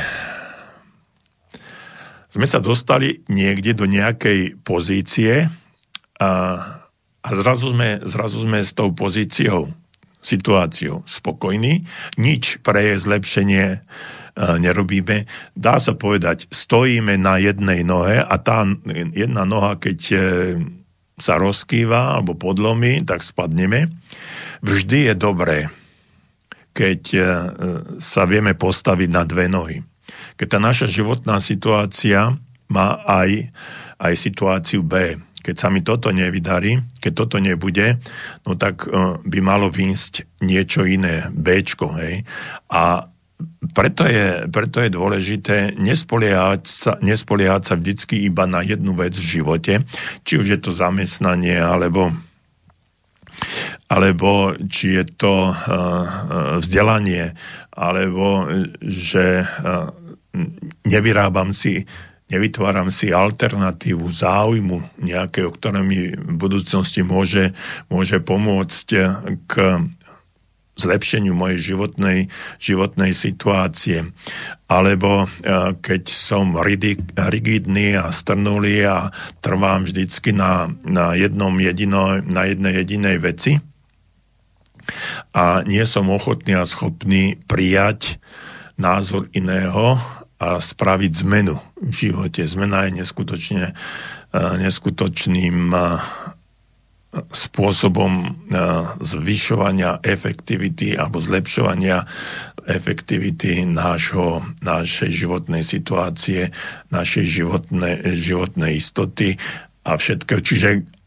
sme 2.31 2.47
sa 2.47 2.63
dostali 2.63 3.27
niekde 3.27 3.75
do 3.75 3.91
nejakej 3.91 4.63
pozície 4.63 5.51
a, 6.21 6.31
a 7.21 7.29
zrazu, 7.35 7.75
sme, 7.75 7.99
zrazu 8.07 8.47
sme 8.47 8.63
s 8.63 8.71
tou 8.71 8.95
pozíciou, 8.95 9.75
situáciou 10.23 11.03
spokojní, 11.09 11.83
nič 12.21 12.63
pre 12.63 12.95
jej 12.95 12.99
zlepšenie 13.03 13.65
nerobíme. 14.41 15.27
Dá 15.59 15.77
sa 15.83 15.93
povedať, 15.93 16.47
stojíme 16.49 17.19
na 17.19 17.37
jednej 17.43 17.83
nohe 17.83 18.23
a 18.23 18.35
tá 18.39 18.65
jedna 19.13 19.45
noha, 19.45 19.77
keď 19.77 19.99
e, 20.13 20.17
sa 21.19 21.37
rozkýva 21.37 22.17
alebo 22.17 22.39
podlomí, 22.39 23.05
tak 23.05 23.21
spadneme. 23.27 23.91
Vždy 24.65 25.13
je 25.13 25.15
dobré 25.19 25.59
keď 26.73 27.01
e, 27.15 27.21
sa 27.99 28.23
vieme 28.27 28.55
postaviť 28.55 29.09
na 29.11 29.23
dve 29.27 29.47
nohy. 29.51 29.83
Keď 30.39 30.47
tá 30.57 30.59
naša 30.59 30.87
životná 30.89 31.43
situácia 31.43 32.35
má 32.71 33.03
aj, 33.05 33.51
aj 33.99 34.15
situáciu 34.17 34.87
B. 34.87 35.19
Keď 35.41 35.57
sa 35.57 35.69
mi 35.73 35.81
toto 35.81 36.13
nevydarí, 36.13 36.81
keď 37.01 37.13
toto 37.17 37.37
nebude, 37.41 37.97
no 38.45 38.55
tak 38.55 38.87
e, 38.87 39.21
by 39.25 39.39
malo 39.41 39.73
výjsť 39.73 40.45
niečo 40.45 40.87
iné, 40.87 41.29
B. 41.33 41.65
Hej. 42.01 42.25
A 42.71 43.11
preto 43.73 44.05
je, 44.05 44.49
preto 44.53 44.85
je 44.85 44.91
dôležité 44.93 45.77
nespoliehať 45.77 46.63
sa, 46.65 46.93
nespoliehať 47.01 47.63
sa 47.65 47.75
vždycky 47.77 48.25
iba 48.25 48.45
na 48.45 48.61
jednu 48.61 48.93
vec 48.97 49.17
v 49.17 49.41
živote, 49.41 49.75
či 50.25 50.33
už 50.37 50.47
je 50.47 50.59
to 50.61 50.73
zamestnanie, 50.73 51.57
alebo 51.57 52.13
alebo 53.91 54.55
či 54.71 55.03
je 55.03 55.05
to 55.19 55.51
eh, 55.51 55.55
eh, 55.55 56.05
vzdelanie, 56.63 57.35
alebo 57.75 58.47
že 58.79 59.43
eh, 59.43 59.87
nevyrábam 60.87 61.51
si, 61.51 61.83
nevytváram 62.31 62.95
si 62.95 63.11
alternatívu 63.11 64.07
záujmu 64.07 65.03
nejakého, 65.03 65.51
ktoré 65.51 65.83
mi 65.83 66.15
v 66.15 66.35
budúcnosti 66.39 67.03
môže, 67.03 67.51
môže 67.91 68.23
pomôcť 68.23 68.89
k 69.51 69.53
zlepšeniu 70.79 71.35
mojej 71.35 71.75
životnej, 71.75 72.31
životnej 72.63 73.13
situácie. 73.13 74.07
Alebo 74.71 75.29
keď 75.83 76.03
som 76.09 76.57
rigidný 76.57 77.99
a 78.01 78.09
strnulý 78.15 78.89
a 78.89 79.13
trvám 79.45 79.85
vždycky 79.85 80.33
na, 80.33 80.73
na, 80.87 81.13
jednom 81.19 81.53
jedino, 81.59 82.23
na 82.25 82.49
jednej 82.49 82.81
jedinej 82.81 83.19
veci, 83.21 83.61
a 85.33 85.63
nie 85.67 85.83
som 85.87 86.11
ochotný 86.11 86.57
a 86.57 86.69
schopný 86.69 87.39
prijať 87.47 88.21
názor 88.81 89.29
iného 89.37 90.01
a 90.41 90.57
spraviť 90.57 91.13
zmenu 91.29 91.55
v 91.85 91.93
živote. 91.93 92.41
Zmena 92.49 92.89
je 92.89 93.05
neskutočne, 93.05 93.77
e, 94.33 94.41
neskutočným 94.65 95.69
e, 95.69 95.81
spôsobom 97.13 98.13
e, 98.25 98.29
zvyšovania 99.05 100.01
efektivity 100.01 100.97
alebo 100.97 101.21
zlepšovania 101.21 102.09
efektivity 102.65 103.69
nášho, 103.69 104.41
našej 104.65 105.11
životnej 105.13 105.61
situácie, 105.61 106.49
našej 106.89 107.27
životnej, 107.27 108.01
životnej 108.17 108.81
istoty 108.81 109.37
a 109.85 109.97
všetko. 110.01 110.35
Čiže 110.41 111.00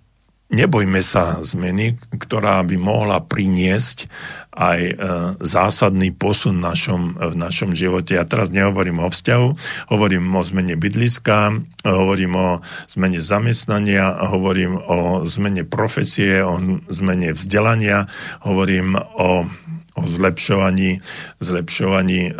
nebojme 0.53 1.01
sa 1.01 1.41
zmeny, 1.41 1.97
ktorá 2.13 2.61
by 2.63 2.77
mohla 2.77 3.19
priniesť 3.19 4.07
aj 4.53 4.79
e, 4.85 4.93
zásadný 5.41 6.13
posun 6.13 6.61
v 6.61 6.65
našom, 6.69 7.01
v 7.17 7.35
našom 7.35 7.73
živote. 7.73 8.13
Ja 8.13 8.25
teraz 8.25 8.53
nehovorím 8.53 9.01
o 9.01 9.09
vzťahu, 9.09 9.47
hovorím 9.89 10.29
o 10.29 10.45
zmene 10.45 10.77
bydliska, 10.77 11.57
hovorím 11.81 12.33
o 12.37 12.49
zmene 12.85 13.17
zamestnania, 13.17 14.13
hovorím 14.29 14.77
o 14.77 15.25
zmene 15.25 15.65
profesie, 15.65 16.45
o 16.45 16.61
zmene 16.85 17.33
vzdelania, 17.33 18.05
hovorím 18.45 18.93
o 19.17 19.49
o 19.93 20.03
zlepšovaní, 20.09 20.97
zlepšovaní 21.37 22.21
e, 22.29 22.31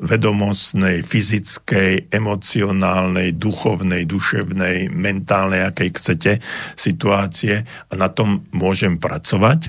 vedomostnej, 0.00 1.04
fyzickej, 1.04 2.08
emocionálnej, 2.08 3.36
duchovnej, 3.36 4.08
duševnej, 4.08 4.88
mentálnej, 4.88 5.68
akej 5.68 5.90
chcete 5.92 6.32
situácie. 6.72 7.68
A 7.88 7.92
na 8.00 8.08
tom 8.08 8.48
môžem 8.56 8.96
pracovať. 8.96 9.68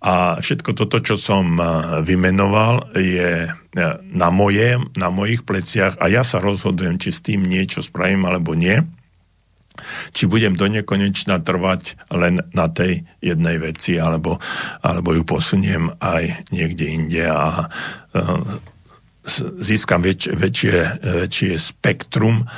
A 0.00 0.40
všetko 0.40 0.72
toto, 0.72 1.04
čo 1.04 1.20
som 1.20 1.60
e, 1.60 1.64
vymenoval, 2.00 2.96
je 2.96 3.44
e, 3.44 3.50
na, 4.16 4.28
moje, 4.32 4.80
na 4.96 5.12
mojich 5.12 5.44
pleciach. 5.44 6.00
A 6.00 6.08
ja 6.08 6.24
sa 6.24 6.40
rozhodujem, 6.40 6.96
či 6.96 7.12
s 7.12 7.20
tým 7.20 7.44
niečo 7.44 7.84
spravím 7.84 8.24
alebo 8.24 8.56
nie 8.56 8.80
či 10.12 10.30
budem 10.30 10.56
do 10.56 10.66
nekonečna 10.66 11.42
trvať 11.42 11.96
len 12.14 12.44
na 12.52 12.66
tej 12.68 13.04
jednej 13.20 13.60
veci, 13.60 14.00
alebo, 14.00 14.40
alebo 14.80 15.14
ju 15.16 15.22
posuniem 15.24 15.92
aj 16.00 16.48
niekde 16.52 16.86
inde 16.88 17.24
a 17.28 17.68
získam 19.60 20.00
väč, 20.02 20.32
väčšie, 20.32 20.76
väčšie 21.28 21.52
spektrum 21.60 22.48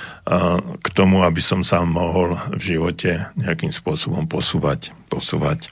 k 0.79 0.87
tomu, 0.95 1.27
aby 1.27 1.43
som 1.43 1.67
sa 1.67 1.83
mohol 1.83 2.39
v 2.55 2.63
živote 2.63 3.35
nejakým 3.37 3.75
spôsobom 3.75 4.31
posúvať, 4.31 4.95
posúvať 5.11 5.69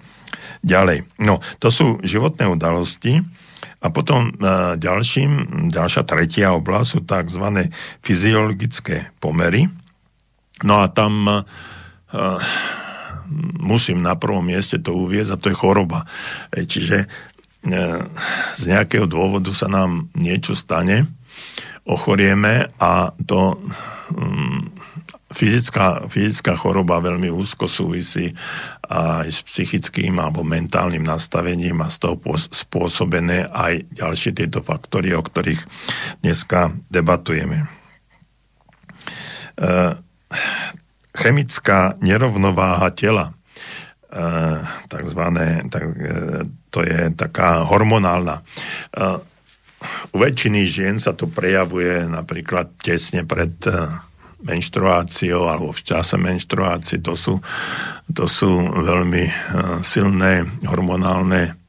ďalej. 0.61 1.07
No, 1.23 1.41
to 1.63 1.73
sú 1.73 2.03
životné 2.05 2.51
udalosti. 2.51 3.23
A 3.81 3.89
potom 3.89 4.37
ďalším, 4.77 5.33
ďalšia 5.73 6.05
tretia 6.05 6.53
oblasť 6.53 6.89
sú 6.93 6.99
tzv. 7.01 7.45
fyziologické 8.05 9.09
pomery. 9.25 9.73
No 10.67 10.85
a 10.85 10.93
tam 10.93 11.27
uh, 11.29 12.39
musím 13.61 14.03
na 14.03 14.19
prvom 14.19 14.43
mieste 14.43 14.83
to 14.83 14.97
uviezť 14.97 15.31
a 15.33 15.41
to 15.41 15.47
je 15.53 15.61
choroba. 15.61 16.05
Čiže 16.51 17.07
z 18.57 18.63
nejakého 18.65 19.05
dôvodu 19.05 19.53
sa 19.53 19.69
nám 19.69 20.09
niečo 20.17 20.57
stane, 20.57 21.05
ochorieme 21.85 22.73
a 22.81 23.13
to 23.29 23.61
um, 24.17 24.65
fyzická, 25.31 26.11
fyzická 26.11 26.59
choroba 26.59 26.99
veľmi 26.99 27.31
úzko 27.31 27.71
súvisí 27.71 28.35
aj 28.91 29.29
s 29.31 29.41
psychickým 29.47 30.19
alebo 30.19 30.43
mentálnym 30.43 31.07
nastavením 31.07 31.79
a 31.81 31.89
z 31.89 31.97
toho 32.03 32.19
spôsobené 32.51 33.47
aj 33.47 33.87
ďalšie 33.95 34.35
tieto 34.35 34.61
faktory, 34.61 35.15
o 35.15 35.23
ktorých 35.23 35.63
dneska 36.27 36.75
debatujeme. 36.91 37.63
E, 37.63 37.67
chemická 41.11 41.99
nerovnováha 42.01 42.91
tela, 42.95 43.31
e, 43.31 44.25
takzvané, 44.89 45.67
tak, 45.69 45.85
e, 45.99 46.15
to 46.71 46.87
je 46.87 47.11
taká 47.19 47.67
hormonálna. 47.67 48.47
U 50.13 50.17
väčšiny 50.21 50.61
žien 50.71 50.97
sa 51.03 51.17
to 51.17 51.27
prejavuje 51.27 52.07
napríklad 52.07 52.79
tesne 52.79 53.27
pred 53.27 53.59
menštruáciou 54.45 55.51
alebo 55.51 55.75
v 55.75 55.83
čase 55.83 56.15
menštruácie. 56.15 57.03
To 57.03 57.19
sú, 57.19 57.41
to 58.07 58.25
sú 58.31 58.71
veľmi 58.71 59.25
silné 59.83 60.47
hormonálne 60.63 61.60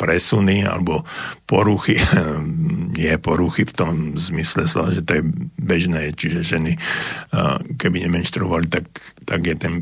presuny 0.00 0.64
alebo 0.64 1.04
poruchy, 1.44 2.00
nie 2.98 3.12
poruchy 3.20 3.68
v 3.68 3.76
tom 3.76 3.94
zmysle 4.16 4.64
že 4.68 5.04
to 5.04 5.20
je 5.20 5.22
bežné, 5.60 6.16
čiže 6.16 6.56
ženy 6.56 6.72
keby 7.76 8.08
nemenštruovali, 8.08 8.66
tak, 8.72 8.88
tak 9.28 9.40
je 9.44 9.56
ten 9.56 9.74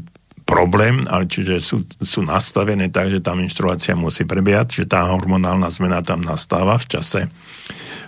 problém, 0.51 1.07
ale 1.07 1.31
čiže 1.31 1.63
sú, 1.63 1.87
sú 2.03 2.27
nastavené 2.27 2.91
tak, 2.91 3.15
že 3.15 3.23
tá 3.23 3.39
menštruácia 3.39 3.95
musí 3.95 4.27
prebiehať, 4.27 4.83
že 4.83 4.91
tá 4.91 5.07
hormonálna 5.07 5.71
zmena 5.71 6.03
tam 6.03 6.27
nastáva 6.27 6.75
v 6.75 6.87
čase, 6.91 7.31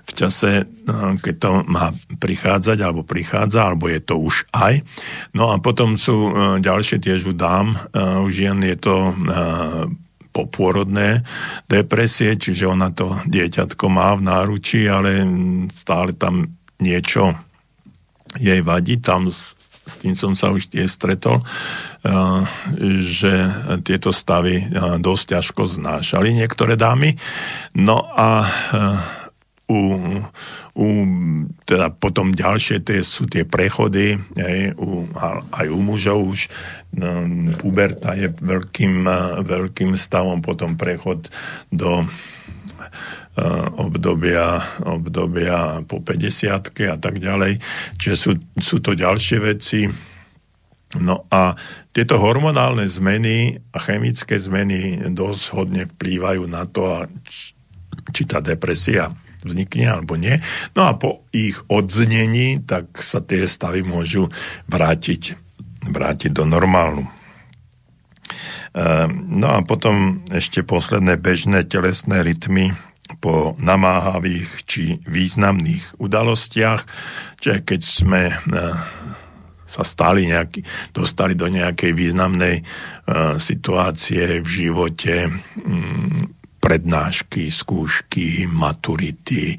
v 0.02 0.12
čase, 0.18 0.66
keď 1.22 1.34
to 1.38 1.50
má 1.70 1.94
prichádzať, 2.18 2.78
alebo 2.82 3.06
prichádza, 3.06 3.70
alebo 3.70 3.86
je 3.86 4.02
to 4.02 4.18
už 4.18 4.50
aj. 4.50 4.82
No 5.30 5.54
a 5.54 5.62
potom 5.62 5.94
sú 5.94 6.34
ďalšie 6.58 6.98
tiež 6.98 7.30
u 7.30 7.34
dám, 7.38 7.78
u 7.94 8.26
žien 8.26 8.58
je 8.66 8.76
to 8.82 9.14
popôrodné 10.32 11.22
depresie, 11.68 12.34
čiže 12.40 12.64
ona 12.66 12.88
to 12.88 13.12
dieťatko 13.28 13.84
má 13.92 14.16
v 14.16 14.26
náručí, 14.26 14.88
ale 14.88 15.22
stále 15.68 16.16
tam 16.16 16.56
niečo 16.80 17.36
jej 18.40 18.64
vadí, 18.64 18.96
tam 18.96 19.28
s 19.28 19.98
tým 19.98 20.14
som 20.14 20.32
sa 20.38 20.54
už 20.54 20.70
tiež 20.70 20.88
stretol, 20.88 21.42
že 23.02 23.32
tieto 23.82 24.14
stavy 24.14 24.70
dosť 25.02 25.24
ťažko 25.36 25.62
znášali 25.66 26.30
niektoré 26.32 26.78
dámy. 26.78 27.18
No 27.74 28.06
a 28.14 28.46
u, 29.70 29.80
u, 30.74 30.86
teda 31.64 31.94
potom 31.94 32.34
ďalšie 32.34 32.82
tie, 32.82 33.00
sú 33.06 33.30
tie 33.30 33.46
prechody, 33.46 34.18
aj 34.36 34.76
u, 34.76 35.06
aj 35.54 35.66
u 35.70 35.78
mužov 35.78 36.18
už 36.34 36.40
no, 36.98 37.08
puberta 37.56 38.18
je 38.18 38.28
veľkým, 38.28 39.06
veľkým 39.46 39.94
stavom, 39.96 40.42
potom 40.42 40.74
prechod 40.74 41.30
do 41.70 42.04
obdobia, 43.80 44.60
obdobia 44.84 45.80
po 45.88 46.04
50 46.04 46.52
a 46.92 46.96
tak 47.00 47.16
ďalej. 47.16 47.56
Čiže 47.96 48.16
sú, 48.16 48.30
sú 48.60 48.76
to 48.84 48.92
ďalšie 48.92 49.38
veci. 49.40 49.88
No 51.00 51.24
a 51.32 51.56
tieto 51.96 52.20
hormonálne 52.20 52.84
zmeny 52.84 53.56
a 53.72 53.78
chemické 53.80 54.36
zmeny 54.36 55.00
dosť 55.16 55.42
hodne 55.56 55.82
vplývajú 55.88 56.44
na 56.44 56.68
to, 56.68 57.08
či 58.12 58.28
tá 58.28 58.44
depresia 58.44 59.08
vznikne 59.42 59.86
alebo 60.00 60.14
nie. 60.18 60.38
No 60.74 60.88
a 60.88 60.96
po 60.98 61.26
ich 61.34 61.58
odznení, 61.68 62.62
tak 62.62 63.02
sa 63.02 63.22
tie 63.22 63.46
stavy 63.46 63.82
môžu 63.82 64.30
vrátiť, 64.70 65.36
vrátiť 65.86 66.30
do 66.32 66.46
normálnu. 66.46 67.06
Ehm, 68.72 69.28
no 69.28 69.52
a 69.52 69.60
potom 69.62 70.24
ešte 70.32 70.64
posledné 70.64 71.20
bežné 71.20 71.68
telesné 71.68 72.24
rytmy 72.24 72.72
po 73.20 73.52
namáhavých 73.60 74.50
či 74.64 74.82
významných 75.04 76.00
udalostiach, 76.00 76.80
čiže 77.36 77.58
keď 77.68 77.80
sme 77.84 78.22
ehm, 78.32 79.12
sa 79.72 79.88
stali 79.88 80.28
nejaký, 80.28 80.60
dostali 80.92 81.32
do 81.32 81.48
nejakej 81.48 81.96
významnej 81.96 82.60
uh, 82.60 83.40
situácie 83.40 84.44
v 84.44 84.48
živote, 84.48 85.32
um, 85.64 86.28
prednášky, 86.62 87.50
skúšky, 87.50 88.46
maturity, 88.46 89.58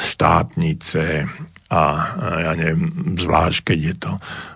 štátnice 0.00 1.28
a 1.68 1.82
ja 2.48 2.52
neviem, 2.56 3.12
zvlášť 3.12 3.58
keď 3.60 3.78
je 3.92 3.94
to 4.00 4.12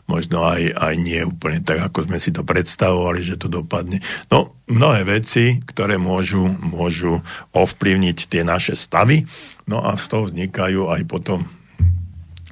možno 0.09 0.49
aj, 0.49 0.73
aj 0.73 0.95
nie 0.97 1.21
úplne 1.21 1.61
tak, 1.61 1.85
ako 1.85 2.09
sme 2.09 2.17
si 2.17 2.33
to 2.33 2.41
predstavovali, 2.41 3.21
že 3.21 3.37
to 3.37 3.53
dopadne. 3.53 4.01
No, 4.33 4.57
mnohé 4.65 5.05
veci, 5.05 5.61
ktoré 5.61 6.01
môžu, 6.01 6.49
môžu 6.49 7.21
ovplyvniť 7.53 8.33
tie 8.33 8.49
naše 8.49 8.73
stavy, 8.73 9.29
no 9.69 9.85
a 9.85 10.01
z 10.01 10.05
toho 10.09 10.33
vznikajú 10.33 10.89
aj 10.89 11.03
potom 11.05 11.45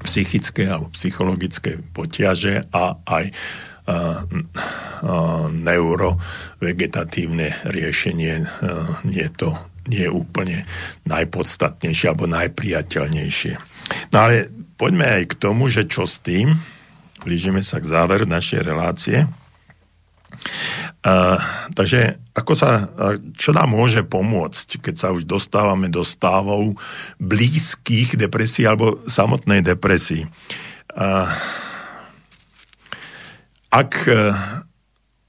psychické 0.04 0.68
alebo 0.68 0.92
psychologické 0.92 1.80
potiaže 1.96 2.68
a 2.72 3.00
aj 3.08 3.32
neurovegetatívne 5.50 7.48
riešenie 7.66 8.34
nie 9.08 9.28
to 9.34 9.70
nie 9.90 10.06
je 10.06 10.12
úplne 10.12 10.62
najpodstatnejšie 11.08 12.06
alebo 12.12 12.30
najpriateľnejšie. 12.30 13.54
No 14.14 14.16
ale 14.22 14.46
poďme 14.78 15.06
aj 15.08 15.34
k 15.34 15.38
tomu, 15.40 15.66
že 15.66 15.88
čo 15.90 16.06
s 16.06 16.22
tým. 16.22 16.54
Blížime 17.26 17.60
sa 17.64 17.82
k 17.82 17.90
záveru 17.90 18.24
našej 18.28 18.60
relácie. 18.62 19.26
Uh, 21.00 21.36
takže 21.74 22.16
ako 22.32 22.52
sa, 22.54 22.88
čo 23.36 23.50
nám 23.50 23.72
môže 23.72 24.06
pomôcť, 24.06 24.80
keď 24.80 24.94
sa 24.96 25.08
už 25.12 25.26
dostávame 25.26 25.90
do 25.90 26.06
stavov 26.06 26.78
blízkych 27.18 28.16
depresí 28.16 28.64
alebo 28.64 29.02
samotnej 29.10 29.60
depresii? 29.60 30.24
Uh, 30.94 31.28
ak 33.70 33.92
e, 34.10 34.14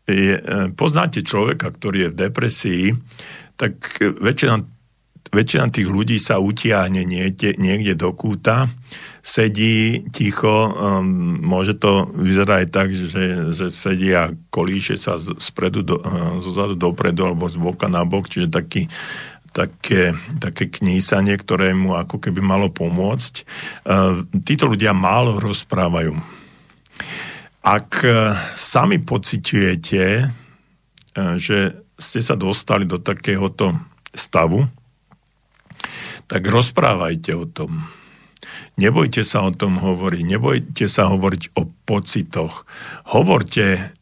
je, 0.10 0.36
e, 0.38 0.44
poznáte 0.74 1.22
človeka, 1.22 1.70
ktorý 1.70 2.10
je 2.10 2.12
v 2.12 2.20
depresii, 2.26 2.86
tak 3.54 4.02
väčšina, 4.02 4.66
väčšina 5.30 5.66
tých 5.70 5.86
ľudí 5.86 6.18
sa 6.18 6.42
utiahne 6.42 7.06
niekde, 7.06 7.54
niekde 7.62 7.94
do 7.94 8.10
kúta, 8.18 8.66
sedí 9.22 10.02
ticho, 10.10 10.74
um, 10.74 11.38
môže 11.46 11.78
to 11.78 12.10
vyzerať 12.10 12.58
aj 12.58 12.68
tak, 12.74 12.90
že, 12.90 13.26
že 13.54 13.70
a 14.18 14.34
kolíše 14.50 14.98
sa 14.98 15.22
spredu 15.22 15.86
do, 15.86 16.02
uh, 16.02 16.42
zozadu 16.42 16.74
dopredu 16.74 17.30
alebo 17.30 17.46
z 17.46 17.62
boka 17.62 17.86
na 17.86 18.02
bok, 18.02 18.26
čiže 18.26 18.50
taký, 18.50 18.90
také, 19.54 20.18
také 20.42 20.74
knísanie, 20.74 21.38
ktoré 21.38 21.78
mu 21.78 21.94
ako 21.94 22.18
keby 22.18 22.42
malo 22.42 22.74
pomôcť. 22.74 23.46
Títo 24.42 24.66
ľudia 24.72 24.96
málo 24.96 25.38
rozprávajú 25.38 26.18
ak 27.62 27.90
e, 28.02 28.12
sami 28.58 28.98
pociťujete, 28.98 30.04
e, 30.22 30.26
že 31.38 31.86
ste 32.02 32.20
sa 32.20 32.34
dostali 32.34 32.90
do 32.90 32.98
takéhoto 32.98 33.78
stavu, 34.10 34.66
tak 36.26 36.42
rozprávajte 36.50 37.32
o 37.38 37.46
tom. 37.46 37.86
Nebojte 38.82 39.22
sa 39.22 39.46
o 39.46 39.52
tom 39.54 39.78
hovoriť, 39.78 40.24
nebojte 40.26 40.86
sa 40.90 41.12
hovoriť 41.14 41.54
o 41.60 41.70
pocitoch. 41.86 42.66
Hovorte, 43.14 43.94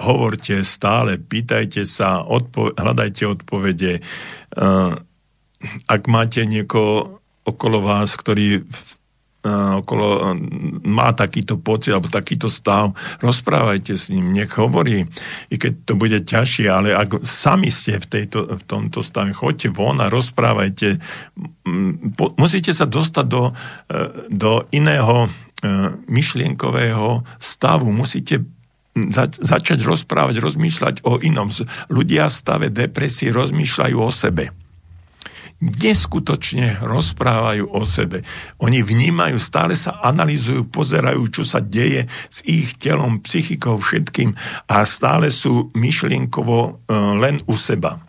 hovorte 0.00 0.66
stále, 0.66 1.20
pýtajte 1.20 1.86
sa, 1.86 2.26
odpo- 2.26 2.74
hľadajte 2.74 3.30
odpovede. 3.30 4.02
Uh, 4.58 4.96
ak 5.86 6.10
máte 6.10 6.42
niekoho 6.48 7.22
okolo 7.44 7.84
vás, 7.84 8.16
ktorý 8.16 8.64
okolo, 9.44 10.32
má 10.88 11.12
takýto 11.12 11.60
pocit 11.60 11.92
alebo 11.92 12.08
takýto 12.08 12.48
stav, 12.48 12.96
rozprávajte 13.20 13.92
s 13.92 14.08
ním, 14.08 14.32
nech 14.32 14.56
hovorí, 14.56 15.04
i 15.52 15.56
keď 15.60 15.72
to 15.84 15.92
bude 16.00 16.18
ťažšie, 16.24 16.66
ale 16.72 16.96
ak 16.96 17.20
sami 17.28 17.68
ste 17.68 18.00
v, 18.00 18.06
tejto, 18.08 18.56
v 18.56 18.62
tomto 18.64 19.04
stave, 19.04 19.36
choďte 19.36 19.68
von 19.76 20.00
a 20.00 20.08
rozprávajte. 20.08 20.96
Musíte 22.40 22.72
sa 22.72 22.88
dostať 22.88 23.26
do, 23.28 23.52
e, 23.52 23.92
do 24.32 24.64
iného 24.72 25.28
e, 25.28 25.28
myšlienkového 26.08 27.20
stavu. 27.36 27.92
Musíte 27.92 28.48
začať 29.42 29.82
rozprávať, 29.82 30.38
rozmýšľať 30.38 31.04
o 31.04 31.18
inom. 31.18 31.50
Ľudia 31.90 32.30
v 32.30 32.38
stave 32.38 32.66
depresie 32.70 33.34
rozmýšľajú 33.34 33.96
o 33.98 34.10
sebe 34.14 34.63
neskutočne 35.64 36.84
rozprávajú 36.84 37.72
o 37.72 37.82
sebe. 37.88 38.20
Oni 38.60 38.84
vnímajú, 38.84 39.40
stále 39.40 39.72
sa 39.72 40.00
analizujú, 40.04 40.68
pozerajú, 40.68 41.22
čo 41.32 41.42
sa 41.42 41.64
deje 41.64 42.04
s 42.28 42.44
ich 42.44 42.76
telom, 42.76 43.24
psychikou, 43.24 43.80
všetkým 43.80 44.36
a 44.68 44.84
stále 44.84 45.32
sú 45.32 45.72
myšlienkovo 45.72 46.58
uh, 46.60 46.72
len 47.16 47.40
u 47.48 47.56
seba. 47.56 48.00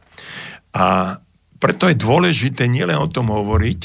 A 0.76 1.18
preto 1.60 1.88
je 1.88 1.96
dôležité 1.96 2.68
nielen 2.68 3.00
o 3.00 3.08
tom 3.08 3.32
hovoriť, 3.32 3.82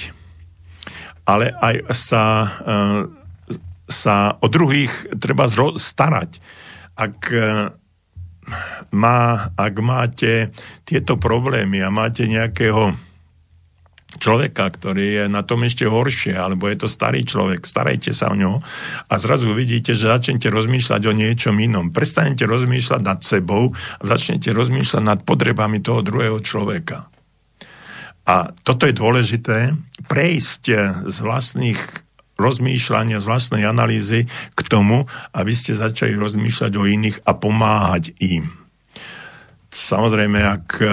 ale 1.25 1.55
aj 1.55 1.75
sa, 1.95 2.25
e, 2.43 2.77
sa 3.87 4.35
o 4.43 4.47
druhých 4.51 4.91
treba 5.23 5.47
starať. 5.49 6.43
Ak, 6.99 7.31
e, 7.31 7.71
má, 8.91 9.19
ak 9.55 9.75
máte 9.79 10.51
tieto 10.83 11.15
problémy 11.15 11.79
a 11.81 11.95
máte 11.95 12.27
nejakého 12.27 12.99
človeka, 14.19 14.67
ktorý 14.67 15.07
je 15.23 15.25
na 15.31 15.47
tom 15.47 15.63
ešte 15.63 15.87
horšie, 15.87 16.35
alebo 16.35 16.67
je 16.67 16.83
to 16.83 16.89
starý 16.91 17.23
človek, 17.23 17.63
starajte 17.63 18.11
sa 18.11 18.33
o 18.33 18.37
ňo 18.37 18.59
a 19.07 19.15
zrazu 19.21 19.55
uvidíte, 19.55 19.95
že 19.95 20.11
začnete 20.11 20.51
rozmýšľať 20.51 21.03
o 21.07 21.13
niečom 21.15 21.55
inom. 21.61 21.95
Prestanete 21.95 22.49
rozmýšľať 22.49 23.01
nad 23.01 23.21
sebou 23.23 23.71
a 23.73 24.03
začnete 24.03 24.51
rozmýšľať 24.51 25.03
nad 25.05 25.21
potrebami 25.23 25.79
toho 25.79 26.03
druhého 26.03 26.43
človeka. 26.43 27.07
A 28.27 28.53
toto 28.63 28.87
je 28.87 28.95
dôležité, 28.95 29.75
prejsť 30.07 30.65
z 31.09 31.17
vlastných 31.23 31.81
rozmýšľania, 32.41 33.21
z 33.21 33.27
vlastnej 33.27 33.65
analýzy 33.69 34.25
k 34.57 34.61
tomu, 34.65 35.05
aby 35.37 35.53
ste 35.53 35.77
začali 35.77 36.17
rozmýšľať 36.17 36.73
o 36.79 36.89
iných 36.89 37.19
a 37.27 37.37
pomáhať 37.37 38.17
im. 38.23 38.60
Samozrejme, 39.71 40.43
ak, 40.43 40.67
e, 40.83 40.87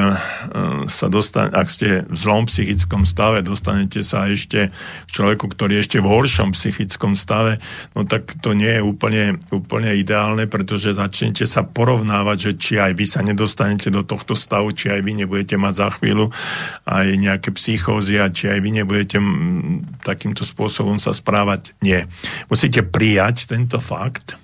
sa 0.85 1.09
dostane, 1.09 1.49
ak 1.49 1.65
ste 1.65 2.05
v 2.05 2.13
zlom 2.13 2.45
psychickom 2.45 3.09
stave, 3.09 3.41
dostanete 3.41 4.05
sa 4.05 4.29
ešte 4.29 4.69
k 4.69 5.09
človeku, 5.09 5.49
ktorý 5.49 5.81
je 5.81 5.81
ešte 5.81 5.97
v 5.97 6.05
horšom 6.05 6.53
psychickom 6.53 7.17
stave, 7.17 7.57
no 7.97 8.05
tak 8.05 8.37
to 8.37 8.53
nie 8.53 8.77
je 8.77 8.85
úplne, 8.85 9.41
úplne 9.49 9.97
ideálne, 9.97 10.45
pretože 10.45 10.93
začnete 10.93 11.49
sa 11.49 11.65
porovnávať, 11.65 12.37
že 12.37 12.51
či 12.61 12.73
aj 12.77 12.93
vy 12.93 13.05
sa 13.09 13.25
nedostanete 13.25 13.89
do 13.89 14.05
tohto 14.05 14.37
stavu, 14.37 14.69
či 14.77 14.93
aj 14.93 15.01
vy 15.01 15.25
nebudete 15.25 15.57
mať 15.57 15.73
za 15.73 15.89
chvíľu 15.97 16.29
aj 16.85 17.17
nejaké 17.17 17.49
psychózy 17.57 18.21
a 18.21 18.29
či 18.29 18.53
aj 18.53 18.61
vy 18.61 18.77
nebudete 18.77 19.17
takýmto 20.05 20.45
spôsobom 20.45 21.01
sa 21.01 21.17
správať. 21.17 21.73
Nie. 21.81 22.05
Musíte 22.45 22.85
prijať 22.85 23.49
tento 23.49 23.81
fakt, 23.81 24.37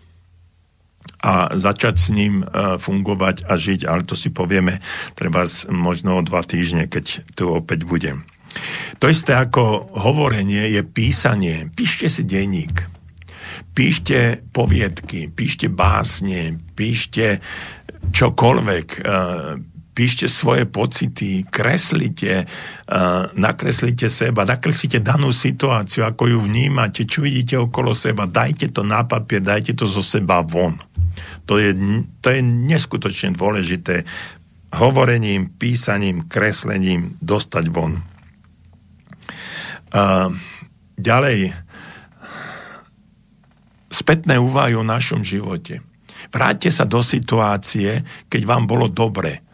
a 1.24 1.56
začať 1.56 1.96
s 1.96 2.08
ním 2.12 2.44
e, 2.44 2.76
fungovať 2.76 3.48
a 3.48 3.56
žiť, 3.56 3.88
ale 3.88 4.04
to 4.04 4.20
si 4.20 4.28
povieme 4.28 4.84
treba 5.16 5.48
možno 5.72 6.20
o 6.20 6.26
dva 6.28 6.44
týždne, 6.44 6.92
keď 6.92 7.24
tu 7.32 7.48
opäť 7.48 7.88
budem. 7.88 8.28
To 9.00 9.08
isté 9.08 9.34
ako 9.34 9.90
hovorenie 9.98 10.70
je 10.70 10.84
písanie. 10.84 11.72
Píšte 11.74 12.12
si 12.12 12.24
denník. 12.28 12.86
Píšte 13.74 14.46
poviedky, 14.54 15.34
píšte 15.34 15.66
básne, 15.72 16.62
píšte 16.78 17.42
čokoľvek, 18.14 18.88
e, 18.94 19.02
píšte 19.94 20.26
svoje 20.26 20.66
pocity, 20.66 21.46
kreslite, 21.46 22.50
uh, 22.50 23.30
nakreslite 23.38 24.10
seba, 24.10 24.42
nakreslite 24.42 25.00
danú 25.00 25.30
situáciu, 25.30 26.10
ako 26.10 26.34
ju 26.34 26.40
vnímate, 26.50 27.06
čo 27.06 27.22
vidíte 27.22 27.62
okolo 27.62 27.94
seba, 27.94 28.26
dajte 28.26 28.74
to 28.74 28.82
na 28.82 29.06
papier, 29.06 29.46
dajte 29.46 29.78
to 29.78 29.86
zo 29.86 30.02
seba 30.02 30.42
von. 30.42 30.74
To 31.46 31.60
je, 31.60 31.76
to 32.24 32.28
je 32.32 32.42
neskutočne 32.42 33.36
dôležité. 33.36 34.08
Hovorením, 34.74 35.54
písaním, 35.54 36.26
kreslením 36.26 37.20
dostať 37.22 37.66
von. 37.70 38.02
Uh, 39.94 40.34
ďalej, 40.98 41.54
spätné 43.94 44.42
úvahy 44.42 44.74
o 44.74 44.82
našom 44.82 45.22
živote. 45.22 45.86
Vráťte 46.34 46.74
sa 46.74 46.90
do 46.90 47.06
situácie, 47.06 48.02
keď 48.26 48.42
vám 48.50 48.66
bolo 48.66 48.90
dobre. 48.90 49.46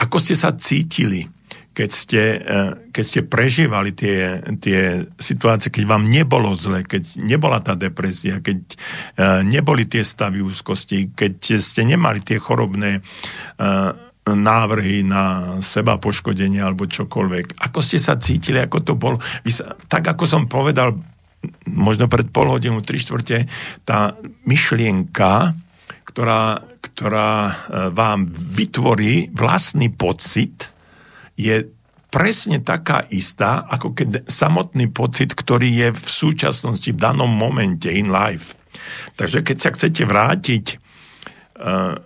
Ako 0.00 0.16
ste 0.16 0.32
sa 0.32 0.56
cítili? 0.56 1.33
Keď 1.74 1.90
ste, 1.90 2.22
eh, 2.38 2.70
keď 2.94 3.04
ste 3.04 3.20
prežívali 3.26 3.90
tie, 3.90 4.38
tie 4.62 5.02
situácie, 5.18 5.74
keď 5.74 5.84
vám 5.90 6.06
nebolo 6.06 6.54
zle, 6.54 6.86
keď 6.86 7.18
nebola 7.18 7.58
tá 7.58 7.74
depresia, 7.74 8.38
keď 8.38 8.58
eh, 8.62 9.42
neboli 9.42 9.84
tie 9.90 10.06
stavy 10.06 10.38
úzkosti, 10.40 11.10
keď 11.12 11.58
ste 11.58 11.82
nemali 11.82 12.22
tie 12.22 12.38
chorobné 12.38 13.02
eh, 13.02 13.90
návrhy 14.24 15.04
na 15.04 15.58
seba 15.60 16.00
poškodenie 16.00 16.62
alebo 16.62 16.88
čokoľvek. 16.88 17.60
Ako 17.60 17.84
ste 17.84 18.00
sa 18.00 18.16
cítili, 18.16 18.56
ako 18.56 18.78
to 18.80 18.94
bolo? 18.96 19.20
Tak 19.84 20.16
ako 20.16 20.24
som 20.24 20.48
povedal, 20.48 20.96
možno 21.68 22.08
pred 22.08 22.32
pol 22.32 22.48
hodinu, 22.48 22.80
tri 22.80 22.96
štvrte, 22.96 23.44
tá 23.84 24.16
myšlienka, 24.48 25.52
ktorá, 26.08 26.56
ktorá 26.80 27.52
vám 27.92 28.24
vytvorí 28.32 29.28
vlastný 29.36 29.92
pocit, 29.92 30.72
je 31.34 31.68
presne 32.14 32.62
taká 32.62 33.02
istá, 33.10 33.66
ako 33.66 33.90
keď 33.90 34.30
samotný 34.30 34.86
pocit, 34.94 35.34
ktorý 35.34 35.66
je 35.66 35.88
v 35.90 36.08
súčasnosti, 36.08 36.94
v 36.94 37.02
danom 37.02 37.26
momente 37.26 37.90
in 37.90 38.14
life. 38.14 38.54
Takže 39.18 39.42
keď 39.42 39.56
sa 39.58 39.70
chcete 39.74 40.06
vrátiť 40.06 40.64
uh, 41.58 41.98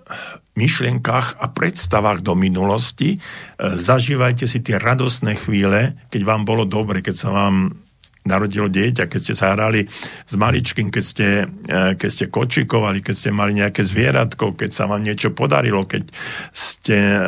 myšlienkach 0.56 1.36
a 1.44 1.46
predstavách 1.52 2.24
do 2.24 2.32
minulosti, 2.32 3.20
uh, 3.20 3.76
zažívajte 3.76 4.48
si 4.48 4.64
tie 4.64 4.80
radostné 4.80 5.36
chvíle, 5.36 6.00
keď 6.08 6.20
vám 6.24 6.48
bolo 6.48 6.64
dobre, 6.64 7.04
keď 7.04 7.14
sa 7.14 7.28
vám 7.28 7.87
narodilo 8.28 8.68
dieťa, 8.68 9.08
keď 9.08 9.20
ste 9.24 9.34
sa 9.34 9.56
hrali 9.56 9.88
s 10.28 10.34
maličkým, 10.36 10.92
keď 10.92 11.04
ste, 11.04 11.28
e, 11.64 11.96
keď 11.96 12.10
ste 12.12 12.24
kočikovali, 12.28 13.00
keď 13.00 13.14
ste 13.16 13.30
mali 13.32 13.56
nejaké 13.56 13.80
zvieratko, 13.80 14.52
keď 14.52 14.70
sa 14.70 14.84
vám 14.84 15.00
niečo 15.00 15.32
podarilo, 15.32 15.88
keď 15.88 16.12
ste 16.52 17.16
e, 17.16 17.20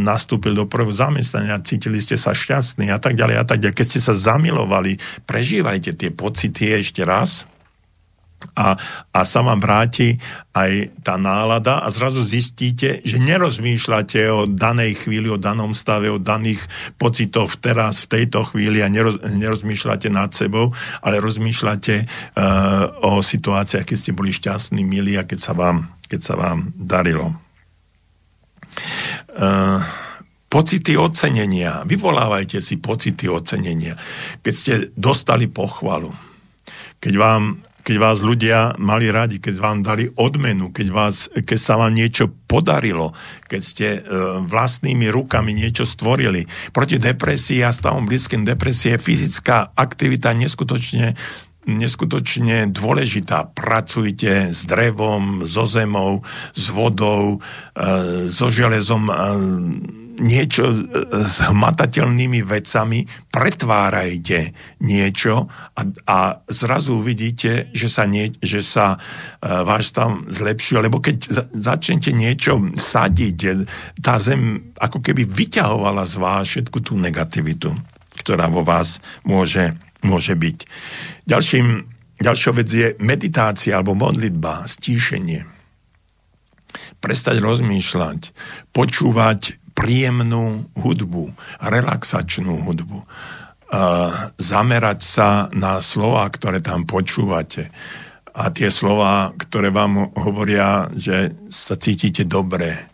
nastúpili 0.00 0.56
do 0.56 0.64
prvého 0.64 0.96
zamestnania, 0.96 1.60
cítili 1.60 2.00
ste 2.00 2.16
sa 2.16 2.32
šťastní 2.32 2.88
a 2.88 2.96
tak 2.96 3.20
ďalej 3.20 3.36
a 3.36 3.44
tak 3.44 3.60
ďalej. 3.60 3.76
Keď 3.76 3.86
ste 3.86 4.00
sa 4.00 4.16
zamilovali, 4.16 4.96
prežívajte 5.28 5.92
tie 5.92 6.08
pocity 6.08 6.80
ešte 6.80 7.04
raz 7.04 7.44
a, 8.54 8.78
a 9.10 9.20
sa 9.26 9.40
vám 9.42 9.58
vráti 9.58 10.20
aj 10.56 11.02
tá 11.04 11.20
nálada 11.20 11.84
a 11.84 11.88
zrazu 11.92 12.24
zistíte, 12.24 13.04
že 13.04 13.20
nerozmýšľate 13.20 14.20
o 14.32 14.48
danej 14.48 15.04
chvíli, 15.04 15.28
o 15.28 15.40
danom 15.40 15.76
stave, 15.76 16.08
o 16.08 16.22
daných 16.22 16.64
pocitoch 16.96 17.58
teraz, 17.60 18.06
v 18.06 18.20
tejto 18.20 18.46
chvíli 18.48 18.80
a 18.80 18.88
neroz, 18.88 19.20
nerozmýšľate 19.20 20.08
nad 20.08 20.32
sebou, 20.32 20.72
ale 21.04 21.20
rozmýšľate 21.20 21.94
uh, 22.00 23.04
o 23.04 23.20
situáciách, 23.20 23.84
keď 23.84 23.98
ste 23.98 24.16
boli 24.16 24.32
šťastní, 24.32 24.80
milí 24.86 25.20
a 25.20 25.28
keď 25.28 25.38
sa 25.40 25.52
vám, 25.52 25.92
keď 26.08 26.20
sa 26.24 26.34
vám 26.40 26.72
darilo. 26.72 27.36
Uh, 29.36 29.84
pocity 30.48 30.96
ocenenia. 30.96 31.84
Vyvolávajte 31.84 32.64
si 32.64 32.80
pocity 32.80 33.28
ocenenia. 33.28 33.92
Keď 34.40 34.54
ste 34.54 34.74
dostali 34.96 35.52
pochvalu, 35.52 36.08
keď 36.96 37.14
vám 37.20 37.42
keď 37.86 37.96
vás 38.02 38.18
ľudia 38.18 38.74
mali 38.82 39.06
radi, 39.14 39.38
keď 39.38 39.54
vám 39.62 39.78
dali 39.86 40.10
odmenu, 40.18 40.74
keď, 40.74 40.86
vás, 40.90 41.30
keď 41.30 41.58
sa 41.62 41.78
vám 41.78 41.94
niečo 41.94 42.26
podarilo, 42.50 43.14
keď 43.46 43.60
ste 43.62 43.88
e, 43.94 44.00
vlastnými 44.42 45.06
rukami 45.06 45.54
niečo 45.54 45.86
stvorili. 45.86 46.50
Proti 46.74 46.98
depresii 46.98 47.62
a 47.62 47.70
stavom 47.70 48.02
blízkym 48.02 48.42
depresie 48.42 48.98
je 48.98 49.04
fyzická 49.06 49.70
aktivita 49.78 50.34
neskutočne 50.34 51.14
neskutočne 51.66 52.70
dôležitá. 52.70 53.50
Pracujte 53.50 54.54
s 54.54 54.62
drevom, 54.70 55.42
so 55.50 55.66
zemou, 55.66 56.22
s 56.54 56.70
vodou, 56.70 57.42
e, 57.74 58.30
so 58.30 58.54
železom, 58.54 59.10
e, 59.10 59.14
niečo 60.20 60.64
e, 60.72 60.76
s 61.24 61.44
hmatateľnými 61.44 62.40
vecami, 62.44 63.04
pretvárajte 63.28 64.52
niečo 64.80 65.48
a, 65.76 65.82
a 66.08 66.18
zrazu 66.48 67.00
uvidíte, 67.00 67.68
že 67.76 67.88
sa, 67.92 68.08
nie, 68.08 68.32
že 68.40 68.64
sa 68.64 68.96
uh, 68.96 69.62
váš 69.62 69.92
stav 69.92 70.24
zlepšuje. 70.24 70.78
Lebo 70.88 71.04
keď 71.04 71.16
za, 71.20 71.44
začnete 71.52 72.16
niečo 72.16 72.56
sadiť, 72.72 73.68
tá 74.00 74.16
zem 74.16 74.72
ako 74.80 75.04
keby 75.04 75.28
vyťahovala 75.28 76.08
z 76.08 76.14
vás 76.16 76.48
všetku 76.48 76.80
tú 76.80 76.96
negativitu, 76.96 77.76
ktorá 78.24 78.48
vo 78.48 78.64
vás 78.64 79.04
môže, 79.28 79.76
môže 80.00 80.32
byť. 80.32 80.58
Ďalším, 81.28 81.66
ďalšou 82.24 82.52
vec 82.56 82.68
je 82.72 82.88
meditácia 83.04 83.76
alebo 83.76 83.92
modlitba, 83.92 84.64
stíšenie. 84.64 85.44
Prestať 87.04 87.36
rozmýšľať, 87.44 88.32
počúvať 88.72 89.65
príjemnú 89.76 90.72
hudbu, 90.80 91.36
relaxačnú 91.60 92.64
hudbu. 92.64 93.04
Zamerať 94.40 95.00
sa 95.04 95.52
na 95.52 95.84
slova, 95.84 96.24
ktoré 96.32 96.64
tam 96.64 96.88
počúvate. 96.88 97.68
A 98.36 98.48
tie 98.52 98.72
slova, 98.72 99.36
ktoré 99.36 99.68
vám 99.68 100.16
hovoria, 100.16 100.88
že 100.96 101.36
sa 101.52 101.76
cítite 101.76 102.24
dobre, 102.24 102.88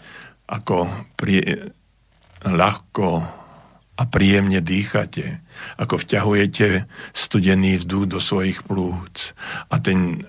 ako 0.50 0.90
pri, 1.14 1.70
ľahko 2.46 3.08
a 3.92 4.02
príjemne 4.10 4.58
dýchate, 4.58 5.42
ako 5.78 6.02
vťahujete 6.02 6.86
studený 7.14 7.82
vzduch 7.82 8.06
do 8.10 8.18
svojich 8.18 8.66
plúc 8.66 9.36
a 9.70 9.78
ten 9.78 10.26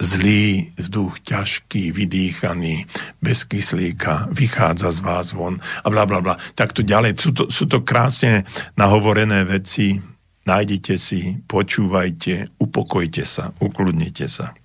zlý 0.00 0.72
vzduch, 0.80 1.20
ťažký, 1.20 1.92
vydýchaný, 1.92 2.88
bez 3.20 3.44
kyslíka, 3.44 4.32
vychádza 4.32 4.88
z 4.96 5.00
vás 5.04 5.36
von 5.36 5.60
a 5.60 5.86
bla 5.92 6.08
bla 6.08 6.24
bla. 6.24 6.40
Tak 6.56 6.72
to 6.72 6.80
ďalej. 6.80 7.20
Sú 7.20 7.30
to, 7.36 7.52
sú 7.52 7.68
to 7.68 7.84
krásne 7.84 8.48
nahovorené 8.80 9.44
veci. 9.44 10.00
Nájdite 10.48 10.96
si, 10.96 11.36
počúvajte, 11.44 12.56
upokojte 12.56 13.28
sa, 13.28 13.52
ukludnite 13.60 14.24
sa. 14.24 14.56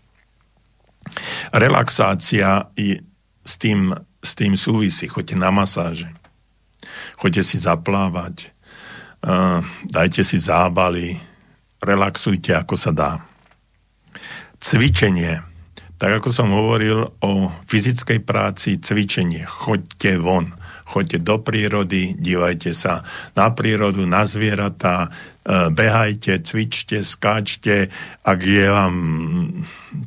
Relaxácia 1.52 2.72
i 2.80 2.96
s 3.44 3.54
tým, 3.60 3.92
s 4.24 4.32
tým 4.40 4.56
súvisí. 4.56 5.06
Choďte 5.12 5.36
na 5.36 5.52
masáže. 5.52 6.10
Choďte 7.20 7.44
si 7.44 7.58
zaplávať. 7.60 8.56
Uh, 9.20 9.62
dajte 9.92 10.24
si 10.24 10.40
zábaly. 10.40 11.20
Relaxujte, 11.84 12.56
ako 12.56 12.80
sa 12.80 12.96
dá 12.96 13.35
cvičenie. 14.66 15.46
Tak 16.02 16.20
ako 16.20 16.30
som 16.34 16.50
hovoril 16.50 17.06
o 17.22 17.54
fyzickej 17.70 18.26
práci, 18.26 18.82
cvičenie. 18.82 19.46
Choďte 19.46 20.18
von, 20.18 20.50
choďte 20.90 21.22
do 21.22 21.38
prírody, 21.38 22.18
dívajte 22.18 22.74
sa 22.74 23.06
na 23.38 23.54
prírodu, 23.54 24.02
na 24.10 24.26
zvieratá, 24.26 25.08
e, 25.08 25.10
behajte, 25.70 26.42
cvičte, 26.42 27.06
skáčte. 27.06 27.94
Ak 28.26 28.40
je 28.42 28.66
vám 28.66 28.96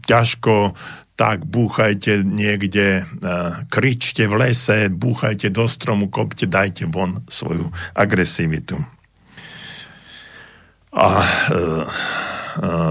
ťažko, 0.05 0.74
tak 1.14 1.47
búchajte 1.47 2.26
niekde, 2.26 3.02
e, 3.02 3.32
kričte 3.70 4.26
v 4.26 4.43
lese, 4.43 4.90
búchajte 4.90 5.55
do 5.55 5.70
stromu, 5.70 6.10
kopte, 6.10 6.51
dajte 6.51 6.90
von 6.90 7.22
svoju 7.30 7.70
agresivitu. 7.94 8.76
A 10.93 11.06
e, 11.22 11.59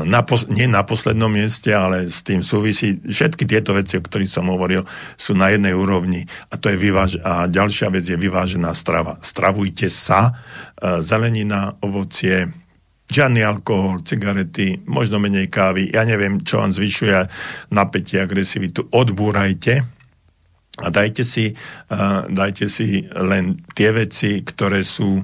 na 0.08 0.22
pos- 0.24 0.48
nie 0.48 0.68
na 0.68 0.88
poslednom 0.88 1.28
mieste, 1.28 1.76
ale 1.76 2.08
s 2.08 2.24
tým 2.24 2.42
súvisí. 2.42 3.00
Všetky 3.04 3.44
tieto 3.44 3.76
veci, 3.76 4.00
o 4.00 4.06
ktorých 4.06 4.32
som 4.32 4.48
hovoril, 4.48 4.88
sú 5.20 5.36
na 5.36 5.52
jednej 5.52 5.76
úrovni 5.76 6.24
a 6.52 6.56
to 6.56 6.72
je 6.72 6.78
vyváž- 6.80 7.22
a 7.22 7.52
ďalšia 7.52 7.92
vec 7.92 8.08
je 8.08 8.16
vyvážená 8.16 8.72
strava. 8.72 9.20
Stravujte 9.20 9.92
sa, 9.92 10.32
e, 10.32 11.04
zelenina, 11.04 11.76
ovocie, 11.84 12.48
žiadny 13.08 13.42
alkohol, 13.44 14.04
cigarety, 14.04 14.84
možno 14.84 15.20
menej 15.20 15.48
kávy, 15.48 15.88
ja 15.92 16.04
neviem, 16.04 16.44
čo 16.44 16.60
vám 16.60 16.76
zvyšuje 16.76 17.28
napätie, 17.72 18.20
agresivitu, 18.20 18.84
odbúrajte 18.92 19.88
a 20.78 20.88
dajte 20.92 21.24
si, 21.24 21.56
uh, 21.56 22.28
dajte 22.28 22.68
si 22.68 23.08
len 23.16 23.58
tie 23.74 23.96
veci, 23.96 24.44
ktoré 24.44 24.84
sú 24.84 25.24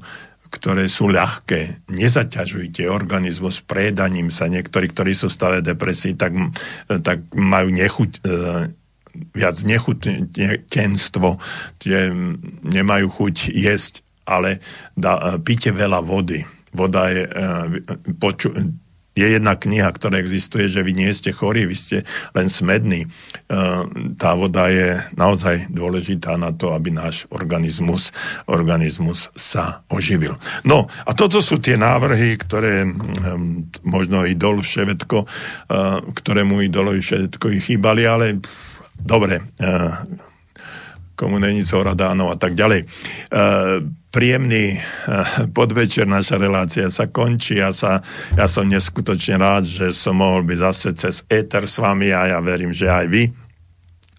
ktoré 0.54 0.86
sú 0.86 1.10
ľahké. 1.10 1.90
Nezaťažujte 1.90 2.86
organizmus 2.86 3.66
prejedaním 3.66 4.30
sa. 4.30 4.46
Niektorí, 4.46 4.94
ktorí 4.94 5.18
sú 5.18 5.34
v 5.34 5.38
stave 5.42 5.60
depresii, 5.66 6.14
tak, 6.14 6.38
tak 7.02 7.26
majú 7.34 7.74
nechuť, 7.74 8.12
e, 8.22 8.30
viac 9.34 9.56
nechutenstvo, 9.66 11.42
tie 11.82 12.14
nemajú 12.62 13.08
chuť 13.10 13.36
jesť, 13.50 14.06
ale 14.30 14.62
da, 14.94 15.42
píte 15.42 15.74
veľa 15.74 16.06
vody. 16.06 16.46
Voda 16.70 17.10
je, 17.10 17.26
e, 17.26 17.32
poču, 18.22 18.54
je 19.14 19.26
jedna 19.30 19.54
kniha, 19.54 19.94
ktorá 19.94 20.18
existuje, 20.18 20.66
že 20.66 20.82
vy 20.82 20.98
nie 20.98 21.12
ste 21.14 21.30
chorí, 21.30 21.70
vy 21.70 21.78
ste 21.78 21.98
len 22.34 22.50
smední. 22.50 23.06
E, 23.06 23.08
tá 24.18 24.34
voda 24.34 24.74
je 24.74 24.98
naozaj 25.14 25.70
dôležitá 25.70 26.34
na 26.42 26.50
to, 26.50 26.74
aby 26.74 26.90
náš 26.90 27.30
organizmus, 27.30 28.10
organizmus 28.50 29.30
sa 29.38 29.86
oživil. 29.94 30.34
No 30.66 30.90
a 31.06 31.12
toto 31.14 31.46
sú 31.46 31.62
tie 31.62 31.78
návrhy, 31.78 32.42
ktoré 32.42 32.90
možno 33.86 34.26
idol 34.26 34.66
všetko, 34.66 35.18
e, 35.22 35.28
ktorému 36.10 36.66
idolovi 36.66 37.06
všetko 37.06 37.46
ich 37.54 37.70
chýbali, 37.70 38.10
ale 38.10 38.42
dobre, 38.98 39.46
e, 39.62 39.74
komu 41.14 41.38
není 41.38 41.62
zhora 41.62 41.94
dáno 41.94 42.34
a 42.34 42.36
tak 42.42 42.58
ďalej 42.58 42.90
príjemný 44.14 44.78
eh, 44.78 44.82
podvečer, 45.50 46.06
naša 46.06 46.38
relácia 46.38 46.86
sa 46.94 47.10
končí. 47.10 47.58
Ja, 47.58 47.74
sa, 47.74 48.06
ja 48.38 48.46
som 48.46 48.70
neskutočne 48.70 49.42
rád, 49.42 49.66
že 49.66 49.90
som 49.90 50.22
mohol 50.22 50.46
byť 50.46 50.58
zase 50.62 50.88
cez 50.94 51.16
éter 51.26 51.66
s 51.66 51.82
vami 51.82 52.14
a 52.14 52.38
ja 52.38 52.40
verím, 52.40 52.70
že 52.70 52.86
aj 52.86 53.10
vy 53.10 53.24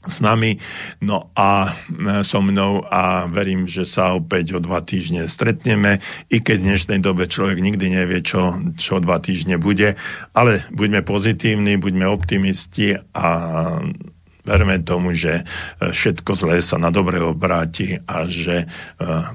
s 0.04 0.20
nami. 0.20 0.58
No 0.98 1.30
a 1.38 1.70
eh, 1.70 2.26
so 2.26 2.42
mnou 2.42 2.82
a 2.90 3.30
verím, 3.30 3.70
že 3.70 3.86
sa 3.86 4.18
opäť 4.18 4.58
o 4.58 4.60
dva 4.60 4.82
týždne 4.82 5.30
stretneme, 5.30 6.02
i 6.26 6.42
keď 6.42 6.56
v 6.58 6.66
dnešnej 6.74 6.98
dobe 6.98 7.30
človek 7.30 7.62
nikdy 7.62 7.94
nevie, 7.94 8.18
čo, 8.26 8.58
čo 8.74 8.98
dva 8.98 9.22
týždne 9.22 9.62
bude, 9.62 9.94
ale 10.34 10.66
buďme 10.74 11.06
pozitívni, 11.06 11.78
buďme 11.78 12.10
optimisti 12.10 12.98
a 13.14 13.28
verme 14.44 14.80
tomu, 14.84 15.16
že 15.16 15.40
e, 15.40 15.42
všetko 15.90 16.36
zlé 16.36 16.60
sa 16.60 16.76
na 16.76 16.92
dobre 16.92 17.18
obráti 17.18 17.98
a 18.04 18.28
že 18.28 18.64
e, 18.64 18.66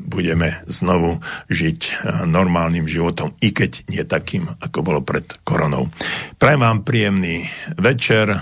budeme 0.05 0.61
znovu 0.69 1.19
žiť 1.49 1.79
e, 1.81 1.91
normálnym 2.29 2.85
životom, 2.85 3.33
i 3.41 3.49
keď 3.51 3.89
nie 3.89 4.05
takým, 4.05 4.47
ako 4.61 4.85
bolo 4.85 5.01
pred 5.01 5.25
koronou. 5.43 5.89
Prajem 6.37 6.61
vám 6.61 6.79
príjemný 6.85 7.49
večer 7.75 8.39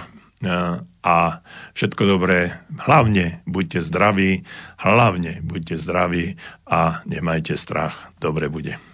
a 1.02 1.42
všetko 1.74 2.04
dobré. 2.06 2.54
Hlavne 2.78 3.42
buďte 3.50 3.82
zdraví, 3.82 4.46
hlavne 4.78 5.42
buďte 5.42 5.82
zdraví 5.82 6.38
a 6.70 7.02
nemajte 7.10 7.58
strach. 7.58 8.14
Dobre 8.22 8.46
bude. 8.46 8.87